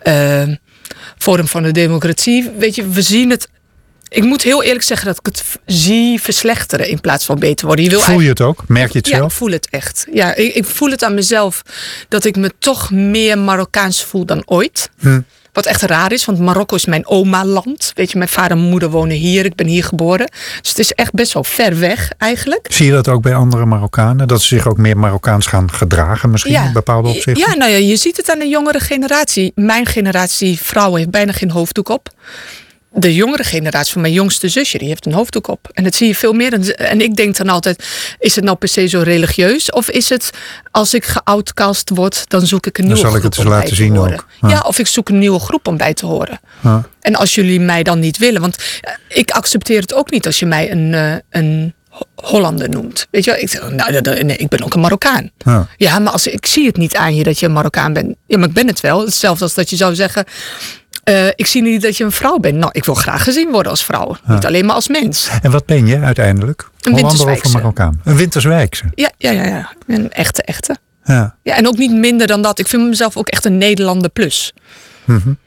Uh, 0.04 0.44
Forum 1.18 1.48
van 1.48 1.64
de 1.64 1.72
Democratie. 1.72 2.52
Weet 2.58 2.76
je, 2.76 2.88
we 2.88 3.02
zien 3.02 3.30
het. 3.30 3.50
Ik 4.08 4.24
moet 4.24 4.42
heel 4.42 4.64
eerlijk 4.64 4.84
zeggen 4.84 5.08
dat 5.08 5.18
ik 5.18 5.26
het 5.26 5.44
zie 5.66 6.22
verslechteren 6.22 6.88
in 6.88 7.02
plaats 7.02 7.26
van 7.26 7.40
beter 7.40 7.66
worden. 7.66 7.86
Je 7.86 7.92
wil 7.92 8.00
voel 8.00 8.20
je 8.20 8.30
het 8.30 8.42
ook? 8.42 8.64
Merk 8.68 8.92
je 8.92 8.98
het 8.98 9.08
ja, 9.08 9.16
zelf? 9.16 9.32
ik 9.32 9.38
voel 9.38 9.52
het 9.52 9.70
echt. 9.70 10.08
Ja, 10.14 10.36
ik, 10.36 10.54
ik, 10.54 10.66
voel 10.66 10.90
het 10.90 11.04
aan 11.04 11.14
mezelf 11.14 11.62
dat 12.08 12.26
ik 12.26 12.36
me 12.36 12.52
toch 12.60 12.92
meer 12.92 13.38
Marokkaans 13.38 14.04
voel 14.04 14.26
dan 14.26 14.42
ooit. 14.46 14.90
Hmm. 15.00 15.26
Wat 15.54 15.66
echt 15.66 15.82
raar 15.82 16.12
is, 16.12 16.26
want 16.26 16.40
Marokko 16.40 16.76
is 16.76 16.86
mijn 16.86 17.08
oma-land. 17.08 17.92
Weet 17.96 18.12
je, 18.12 18.18
mijn 18.18 18.30
vader 18.30 18.58
en 18.58 18.64
moeder 18.64 18.90
wonen 18.90 19.18
hier. 19.18 19.46
Ik 19.46 19.56
ben 19.56 19.68
hier 19.68 19.84
geboren. 19.84 20.32
Dus 20.62 20.70
het 20.70 20.80
is 20.80 20.92
echt 20.92 21.14
best 21.14 21.34
wel 21.34 21.44
ver 21.44 21.80
weg 21.80 22.12
eigenlijk. 22.18 22.68
Zie 22.70 22.86
je 22.86 22.92
dat 22.92 23.08
ook 23.08 23.22
bij 23.22 23.36
andere 23.36 23.66
Marokkanen? 23.66 24.28
Dat 24.28 24.42
ze 24.42 24.48
zich 24.56 24.68
ook 24.68 24.78
meer 24.78 24.98
Marokkaans 24.98 25.48
gaan 25.48 25.72
gedragen 25.72 26.32
misschien 26.32 26.54
ja. 26.54 26.66
in 26.66 26.74
bepaalde 26.74 27.08
opzichten? 27.08 27.50
Ja, 27.50 27.56
nou 27.56 27.72
ja, 27.72 27.78
je 27.78 27.96
ziet 27.96 28.18
het 28.18 28.30
aan 28.30 28.40
de 28.40 28.48
jongere 28.48 28.80
generatie. 28.80 29.52
Mijn 29.56 29.86
generatie 29.86 30.60
vrouwen 30.62 30.98
heeft 30.98 31.12
bijna 31.12 31.32
geen 31.32 31.52
hoofddoek 31.52 31.90
op. 31.90 32.10
De 32.94 33.16
jongere 33.16 33.44
generatie 33.44 33.92
van 33.94 34.02
mijn 34.02 34.14
jongste 34.14 34.50
zusje, 34.50 34.78
die 34.78 34.88
heeft 34.88 35.06
een 35.06 35.14
hoofddoek 35.14 35.48
op. 35.48 35.70
En 35.74 35.84
dat 35.84 35.96
zie 35.96 36.08
je 36.08 36.16
veel 36.16 36.34
meer. 36.34 36.72
En 36.76 37.02
ik 37.02 37.16
denk 37.16 37.38
dan 37.38 37.50
altijd, 37.50 37.88
is 38.20 38.36
het 38.36 38.44
nou 38.44 38.58
per 38.58 38.68
se 38.68 38.88
zo 38.88 39.02
religieus? 39.02 39.72
Of 39.72 39.90
is 39.90 40.10
het, 40.10 40.30
als 40.72 40.94
ik 40.94 41.06
geoutcast 41.06 41.90
word, 41.90 42.30
dan 42.30 42.46
zoek 42.48 42.66
ik 42.66 42.78
een 42.78 42.84
nieuwe 42.86 43.00
zal 43.00 43.10
groep 43.10 43.24
ik 43.24 43.30
het 43.30 43.38
om 43.38 43.44
eens 43.44 43.54
laten 43.54 43.70
bij 43.70 43.78
te 43.78 43.84
zien 43.84 43.96
horen. 43.96 44.14
ook. 44.14 44.28
Ja. 44.42 44.50
Ja, 44.50 44.60
of 44.60 44.80
ik 44.80 44.88
zoek 44.88 45.10
een 45.10 45.20
nieuwe 45.20 45.40
groep 45.40 45.68
om 45.68 45.78
bij 45.78 45.94
te 45.94 46.06
horen. 46.06 46.40
Ja. 46.60 46.90
En 47.02 47.16
als 47.16 47.36
jullie 47.36 47.60
mij 47.60 47.84
dan 47.84 48.00
niet 48.00 48.18
willen, 48.18 48.42
want 48.42 48.82
ik 49.08 49.32
accepteer 49.32 49.82
het 49.82 49.94
ook 49.94 50.12
niet 50.12 50.26
als 50.26 50.40
je 50.40 50.46
mij 50.46 50.72
een, 50.72 50.94
uh, 50.94 51.16
een 51.30 51.74
Hollander 52.16 52.70
noemt. 52.70 53.08
Weet 53.12 53.24
je 53.24 53.32
wel? 53.32 53.40
Ik, 53.40 53.50
zeg, 53.50 53.72
nou, 53.72 54.02
nee, 54.24 54.38
ik 54.38 54.48
ben 54.48 54.64
ook 54.64 54.74
een 54.74 54.80
Marokkaan. 54.80 55.32
Ja. 55.38 55.68
ja, 55.78 56.00
maar 56.00 56.14
als, 56.14 56.28
ik 56.28 56.46
zie 56.46 56.66
het 56.66 56.78
niet 56.78 56.96
aan 56.96 57.16
je 57.16 57.24
dat 57.24 57.40
je 57.40 57.46
een 57.46 57.54
Marokkaan 57.54 57.94
bent. 57.94 58.16
Ja, 58.26 58.38
maar 58.38 58.48
ik 58.48 58.54
ben 58.54 58.68
het 58.68 58.80
wel. 58.80 59.06
Hetzelfde 59.06 59.44
als 59.44 59.54
dat 59.54 59.70
je 59.70 59.76
zou 59.76 59.96
zeggen... 59.96 60.26
Uh, 61.04 61.28
ik 61.28 61.46
zie 61.46 61.62
niet 61.62 61.82
dat 61.82 61.98
je 61.98 62.04
een 62.04 62.12
vrouw 62.12 62.38
bent. 62.38 62.58
Nou, 62.58 62.72
ik 62.74 62.86
wil 62.86 62.96
graag 62.96 63.24
gezien 63.24 63.52
worden 63.52 63.72
als 63.72 63.84
vrouw. 63.84 64.16
Niet 64.26 64.46
alleen 64.46 64.66
maar 64.66 64.76
als 64.76 64.88
mens. 64.88 65.30
En 65.42 65.52
wat 65.52 65.66
ben 65.66 65.88
je 65.88 66.00
uiteindelijk? 66.00 66.70
Een 66.82 67.04
of 67.04 67.26
een 67.26 67.52
Marokkaan? 67.52 68.02
Een 68.04 68.16
Winterswijkse? 68.16 68.86
Ja, 68.96 69.12
ja, 69.18 69.32
ja, 69.32 69.46
ja. 69.46 69.74
Een 69.88 70.12
echte, 70.12 70.44
echte. 70.44 70.78
Ja. 71.04 71.36
ja. 71.44 71.56
En 71.56 71.68
ook 71.68 71.78
niet 71.78 71.92
minder 71.92 72.28
dan 72.28 72.42
dat. 72.42 72.60
Ik 72.60 72.68
vind 72.68 72.88
mezelf 72.88 73.18
ook 73.18 73.28
echt 73.28 73.46
een 73.46 73.58
Nederlander 73.58 74.10
plus. 74.10 74.54
Mm 75.06 75.22
-hmm. 75.24 75.38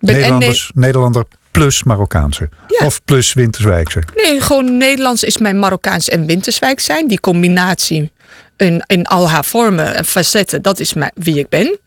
Nederlanders, 0.00 0.70
ne 0.74 0.80
Nederlander 0.80 1.24
plus 1.50 1.82
Marokkaanse. 1.82 2.48
Ja. 2.66 2.86
Of 2.86 3.04
plus 3.04 3.32
Winterswijkse. 3.32 4.02
Nee, 4.14 4.40
gewoon 4.40 4.76
Nederlands 4.76 5.22
is 5.22 5.38
mijn 5.38 5.58
Marokkaans 5.58 6.08
en 6.08 6.26
Winterswijk 6.26 6.80
zijn. 6.80 7.08
Die 7.08 7.20
combinatie 7.20 8.12
in, 8.56 8.82
in 8.86 9.06
al 9.06 9.30
haar 9.30 9.44
vormen 9.44 9.94
en 9.94 10.04
facetten, 10.04 10.62
dat 10.62 10.80
is 10.80 10.94
mijn, 10.94 11.12
wie 11.14 11.38
ik 11.38 11.48
ben. 11.48 11.78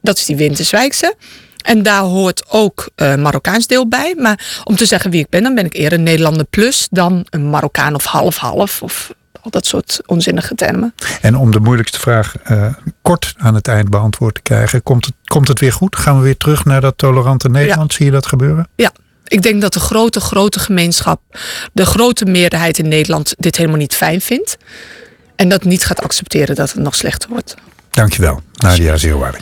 Dat 0.00 0.16
is 0.16 0.24
die 0.24 0.36
Winterswijkse. 0.36 1.14
En 1.62 1.82
daar 1.82 2.02
hoort 2.02 2.44
ook 2.48 2.88
uh, 2.96 3.14
Marokkaans 3.14 3.66
deel 3.66 3.88
bij. 3.88 4.14
Maar 4.18 4.60
om 4.64 4.76
te 4.76 4.86
zeggen 4.86 5.10
wie 5.10 5.20
ik 5.20 5.28
ben, 5.28 5.42
dan 5.42 5.54
ben 5.54 5.64
ik 5.64 5.74
eerder 5.74 5.98
een 5.98 6.04
Nederlander 6.04 6.44
plus 6.44 6.88
dan 6.90 7.26
een 7.30 7.50
Marokkaan 7.50 7.94
of 7.94 8.04
half-half. 8.04 8.82
Of 8.82 9.12
al 9.42 9.50
dat 9.50 9.66
soort 9.66 10.00
onzinnige 10.06 10.54
termen. 10.54 10.94
En 11.20 11.36
om 11.36 11.50
de 11.50 11.60
moeilijkste 11.60 12.00
vraag 12.00 12.34
uh, 12.50 12.66
kort 13.02 13.34
aan 13.36 13.54
het 13.54 13.68
eind 13.68 13.90
beantwoord 13.90 14.34
te 14.34 14.42
krijgen. 14.42 14.82
Komt 14.82 15.04
het, 15.04 15.14
komt 15.24 15.48
het 15.48 15.60
weer 15.60 15.72
goed? 15.72 15.96
Gaan 15.96 16.16
we 16.16 16.22
weer 16.22 16.36
terug 16.36 16.64
naar 16.64 16.80
dat 16.80 16.98
tolerante 16.98 17.48
Nederland? 17.48 17.90
Ja. 17.90 17.96
Zie 17.96 18.06
je 18.06 18.12
dat 18.12 18.26
gebeuren? 18.26 18.68
Ja. 18.74 18.92
Ik 19.26 19.42
denk 19.42 19.60
dat 19.60 19.72
de 19.72 19.80
grote, 19.80 20.20
grote 20.20 20.60
gemeenschap, 20.60 21.20
de 21.72 21.86
grote 21.86 22.24
meerderheid 22.24 22.78
in 22.78 22.88
Nederland 22.88 23.34
dit 23.38 23.56
helemaal 23.56 23.78
niet 23.78 23.94
fijn 23.94 24.20
vindt. 24.20 24.56
En 25.36 25.48
dat 25.48 25.64
niet 25.64 25.84
gaat 25.84 26.02
accepteren 26.02 26.54
dat 26.54 26.72
het 26.72 26.82
nog 26.82 26.94
slechter 26.94 27.28
wordt. 27.28 27.54
Dankjewel, 27.90 28.42
Nadia 28.54 28.96
Zerouali. 28.96 29.38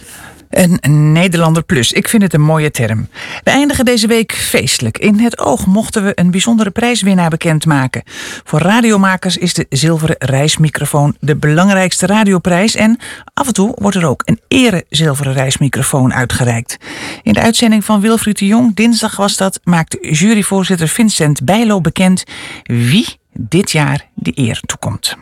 Een 0.51 1.13
Nederlander 1.13 1.63
plus. 1.63 1.93
Ik 1.93 2.09
vind 2.09 2.23
het 2.23 2.35
een 2.35 2.41
mooie 2.41 2.71
term. 2.71 3.09
We 3.45 3.51
eindigen 3.51 3.85
deze 3.85 4.07
week 4.07 4.33
feestelijk. 4.33 4.99
In 4.99 5.19
het 5.19 5.39
oog 5.39 5.67
mochten 5.67 6.05
we 6.05 6.13
een 6.15 6.31
bijzondere 6.31 6.71
prijswinnaar 6.71 7.31
bekendmaken. 7.31 8.03
Voor 8.45 8.61
radiomakers 8.61 9.37
is 9.37 9.55
de 9.55 9.67
zilveren 9.69 10.17
reismicrofoon 10.19 11.17
de 11.21 11.37
belangrijkste 11.37 12.07
radioprijs. 12.07 12.75
En 12.75 12.99
af 13.35 13.47
en 13.47 13.53
toe 13.53 13.77
wordt 13.79 13.97
er 13.97 14.07
ook 14.07 14.23
een 14.25 14.41
ere 14.49 14.85
zilveren 14.89 15.33
reismicrofoon 15.33 16.15
uitgereikt. 16.15 16.77
In 17.23 17.33
de 17.33 17.41
uitzending 17.41 17.85
van 17.85 18.01
Wilfried 18.01 18.39
de 18.39 18.47
Jong, 18.47 18.75
dinsdag 18.75 19.17
was 19.17 19.37
dat, 19.37 19.61
maakte 19.65 19.99
juryvoorzitter 20.11 20.89
Vincent 20.89 21.45
Bijlo 21.45 21.81
bekend 21.81 22.25
wie 22.63 23.19
dit 23.33 23.71
jaar 23.71 24.09
de 24.15 24.33
eer 24.35 24.61
toekomt. 24.67 25.17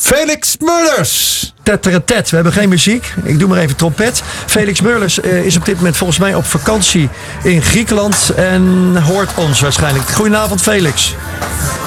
Felix 0.00 0.56
Mullers. 0.60 1.52
Tetteretet, 1.62 2.30
we 2.30 2.34
hebben 2.34 2.52
geen 2.52 2.68
muziek. 2.68 3.14
Ik 3.22 3.38
doe 3.38 3.48
maar 3.48 3.58
even 3.58 3.76
trompet. 3.76 4.22
Felix 4.46 4.80
Mullers 4.80 5.18
uh, 5.18 5.44
is 5.44 5.56
op 5.56 5.64
dit 5.64 5.76
moment 5.76 5.96
volgens 5.96 6.18
mij 6.18 6.34
op 6.34 6.46
vakantie 6.46 7.08
in 7.42 7.62
Griekenland 7.62 8.32
en 8.36 8.96
hoort 8.96 9.30
ons 9.34 9.60
waarschijnlijk. 9.60 10.08
Goedenavond 10.08 10.62
Felix. 10.62 11.14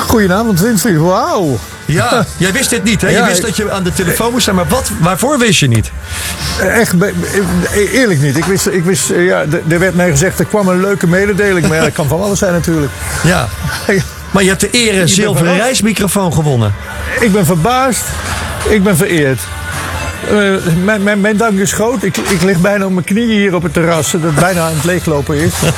Goedenavond 0.08 0.60
Winfried, 0.60 0.98
wauw. 0.98 1.60
Ja, 1.86 2.26
jij 2.38 2.52
wist 2.52 2.70
dit 2.70 2.84
niet 2.84 3.02
hè? 3.02 3.10
Ja, 3.10 3.20
je 3.20 3.26
wist 3.26 3.42
dat 3.42 3.56
je 3.56 3.72
aan 3.72 3.84
de 3.84 3.94
telefoon 3.94 4.32
moest 4.32 4.42
staan, 4.42 4.56
maar 4.56 4.68
wat, 4.68 4.90
waarvoor 5.00 5.40
wist 5.40 5.60
je 5.60 5.68
niet? 5.68 5.92
Echt, 6.60 6.94
eerlijk 7.76 8.22
niet. 8.22 8.38
Ik 8.38 8.46
wist, 8.46 8.68
ik 8.68 8.84
wist 8.84 9.08
ja, 9.08 9.46
er 9.70 9.80
werd 9.80 9.96
mij 9.96 10.10
gezegd, 10.10 10.40
er 10.40 10.46
kwam 10.46 10.68
een 10.68 10.82
leuke 10.82 11.08
mededeling, 11.08 11.68
maar 11.68 11.78
ja, 11.78 11.84
dat 11.84 11.94
kan 11.94 12.08
van 12.08 12.22
alles 12.22 12.40
zijn 12.40 12.54
natuurlijk. 12.54 12.92
Ja. 13.24 13.48
Maar 14.34 14.44
je 14.44 14.50
hebt 14.50 14.62
de 14.62 14.70
ere 14.70 15.08
zilveren 15.08 15.58
reismicrofoon 15.58 16.34
gewonnen. 16.34 16.74
Ik 17.20 17.32
ben 17.32 17.46
verbaasd. 17.46 18.04
Ik 18.70 18.84
ben 18.84 18.98
vereerd. 18.98 19.40
Uh, 20.32 20.56
mijn, 20.84 21.04
mijn, 21.04 21.22
mijn, 21.22 21.38
dank 21.38 21.60
is 21.60 21.72
groot. 21.72 22.04
Ik, 22.04 22.18
ik 22.18 22.42
lig 22.42 22.60
bijna 22.60 22.86
op 22.86 22.92
mijn 22.92 23.06
knieën 23.06 23.40
hier 23.40 23.56
op 23.56 23.64
het 23.64 23.74
terras. 23.74 24.12
Dat 24.12 24.36
bijna 24.36 24.62
aan 24.62 24.74
het 24.74 24.84
leeglopen 24.84 25.36
is. 25.36 25.54
Uh, 25.64 25.70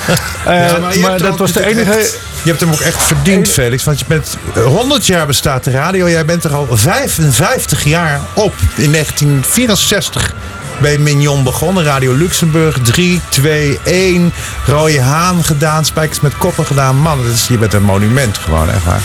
ja, 0.69 0.77
maar, 0.77 0.99
maar 0.99 1.17
dat 1.21 1.37
was 1.37 1.51
de 1.51 1.65
enige... 1.65 1.91
Echt, 1.91 2.19
je 2.43 2.49
hebt 2.49 2.59
hem 2.59 2.71
ook 2.71 2.79
echt 2.79 3.03
verdiend, 3.03 3.49
Felix. 3.49 3.83
Want 3.83 3.99
je 3.99 4.05
bent 4.07 4.37
100 4.65 5.05
jaar 5.05 5.25
bestaat 5.25 5.63
de 5.63 5.71
radio. 5.71 6.09
Jij 6.09 6.25
bent 6.25 6.43
er 6.43 6.53
al 6.53 6.67
55 6.71 7.83
jaar 7.83 8.21
op. 8.33 8.53
In 8.75 8.91
1964 8.91 10.33
bij 10.81 10.97
Mignon 10.97 11.43
begonnen. 11.43 11.83
Radio 11.83 12.13
Luxemburg 12.13 12.79
3, 12.83 13.21
2, 13.29 13.79
1. 13.83 14.33
Rode 14.65 15.01
Haan 15.01 15.43
gedaan. 15.43 15.85
Spijkers 15.85 16.19
met 16.19 16.37
koppen 16.37 16.65
gedaan. 16.65 16.97
Man, 16.97 17.23
dat 17.23 17.33
is, 17.33 17.47
je 17.47 17.57
bent 17.57 17.73
een 17.73 17.83
monument 17.83 18.37
gewoon, 18.37 18.69
echt 18.69 18.83
waar. 18.85 19.01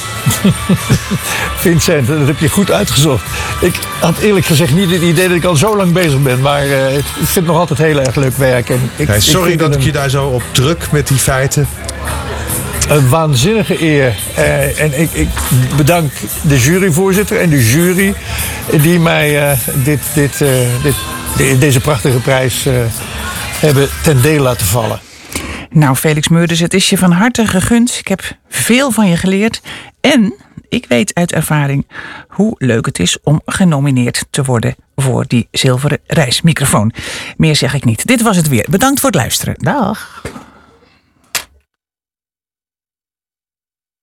Vincent, 1.56 2.06
dat 2.06 2.26
heb 2.26 2.38
je 2.38 2.48
goed 2.48 2.70
uitgezocht. 2.70 3.24
Ik 3.60 3.74
had 4.00 4.18
eerlijk 4.18 4.46
gezegd 4.46 4.74
niet 4.74 4.90
het 4.90 5.02
idee 5.02 5.28
dat 5.28 5.36
ik 5.36 5.44
al 5.44 5.56
zo 5.56 5.76
lang 5.76 5.92
bezig 5.92 6.22
ben. 6.22 6.40
Maar 6.40 6.62
eh, 6.62 6.96
ik 6.96 7.04
vind 7.14 7.34
het 7.34 7.46
nog 7.46 7.56
altijd 7.56 7.78
heel 7.78 8.00
erg 8.00 8.14
leuk 8.14 8.36
werk. 8.36 8.70
En 8.70 8.90
ik, 8.96 9.08
sorry 9.18 9.56
dat 9.56 9.74
ik 9.74 9.82
je 9.82 9.92
daar 9.92 10.10
zo 10.10 10.26
op 10.26 10.42
druk 10.52 10.90
met 10.90 11.08
die 11.08 11.18
feiten. 11.18 11.68
Een 12.88 13.08
waanzinnige 13.08 13.82
eer. 13.82 14.16
Eh, 14.34 14.80
en 14.80 15.00
ik, 15.00 15.12
ik 15.12 15.28
bedank 15.76 16.12
de 16.42 16.58
juryvoorzitter 16.58 17.40
en 17.40 17.50
de 17.50 17.70
jury 17.70 18.14
die 18.82 19.00
mij 19.00 19.50
eh, 19.50 19.58
dit, 19.74 20.00
dit, 20.14 20.38
dit, 20.82 20.94
de- 21.36 21.56
deze 21.58 21.80
prachtige 21.80 22.18
prijs 22.18 22.66
eh, 22.66 22.74
hebben 23.60 23.88
ten 24.02 24.22
deel 24.22 24.42
laten 24.42 24.66
vallen. 24.66 25.00
Nou, 25.70 25.96
Felix 25.96 26.28
Meurders, 26.28 26.60
het 26.60 26.74
is 26.74 26.90
je 26.90 26.98
van 26.98 27.12
harte 27.12 27.46
gegund. 27.46 27.96
Ik 27.98 28.08
heb 28.08 28.22
veel 28.48 28.90
van 28.90 29.08
je 29.08 29.16
geleerd. 29.16 29.60
En 30.00 30.34
ik 30.68 30.84
weet 30.88 31.14
uit 31.14 31.32
ervaring 31.32 31.86
hoe 32.28 32.54
leuk 32.58 32.86
het 32.86 32.98
is 32.98 33.18
om 33.22 33.40
genomineerd 33.44 34.24
te 34.30 34.42
worden 34.42 34.74
voor 34.96 35.24
die 35.26 35.48
zilveren 35.50 35.98
reismicrofoon. 36.06 36.92
Meer 37.36 37.56
zeg 37.56 37.74
ik 37.74 37.84
niet. 37.84 38.06
Dit 38.06 38.22
was 38.22 38.36
het 38.36 38.48
weer. 38.48 38.66
Bedankt 38.70 39.00
voor 39.00 39.10
het 39.10 39.18
luisteren. 39.18 39.54
Dag. 39.58 40.22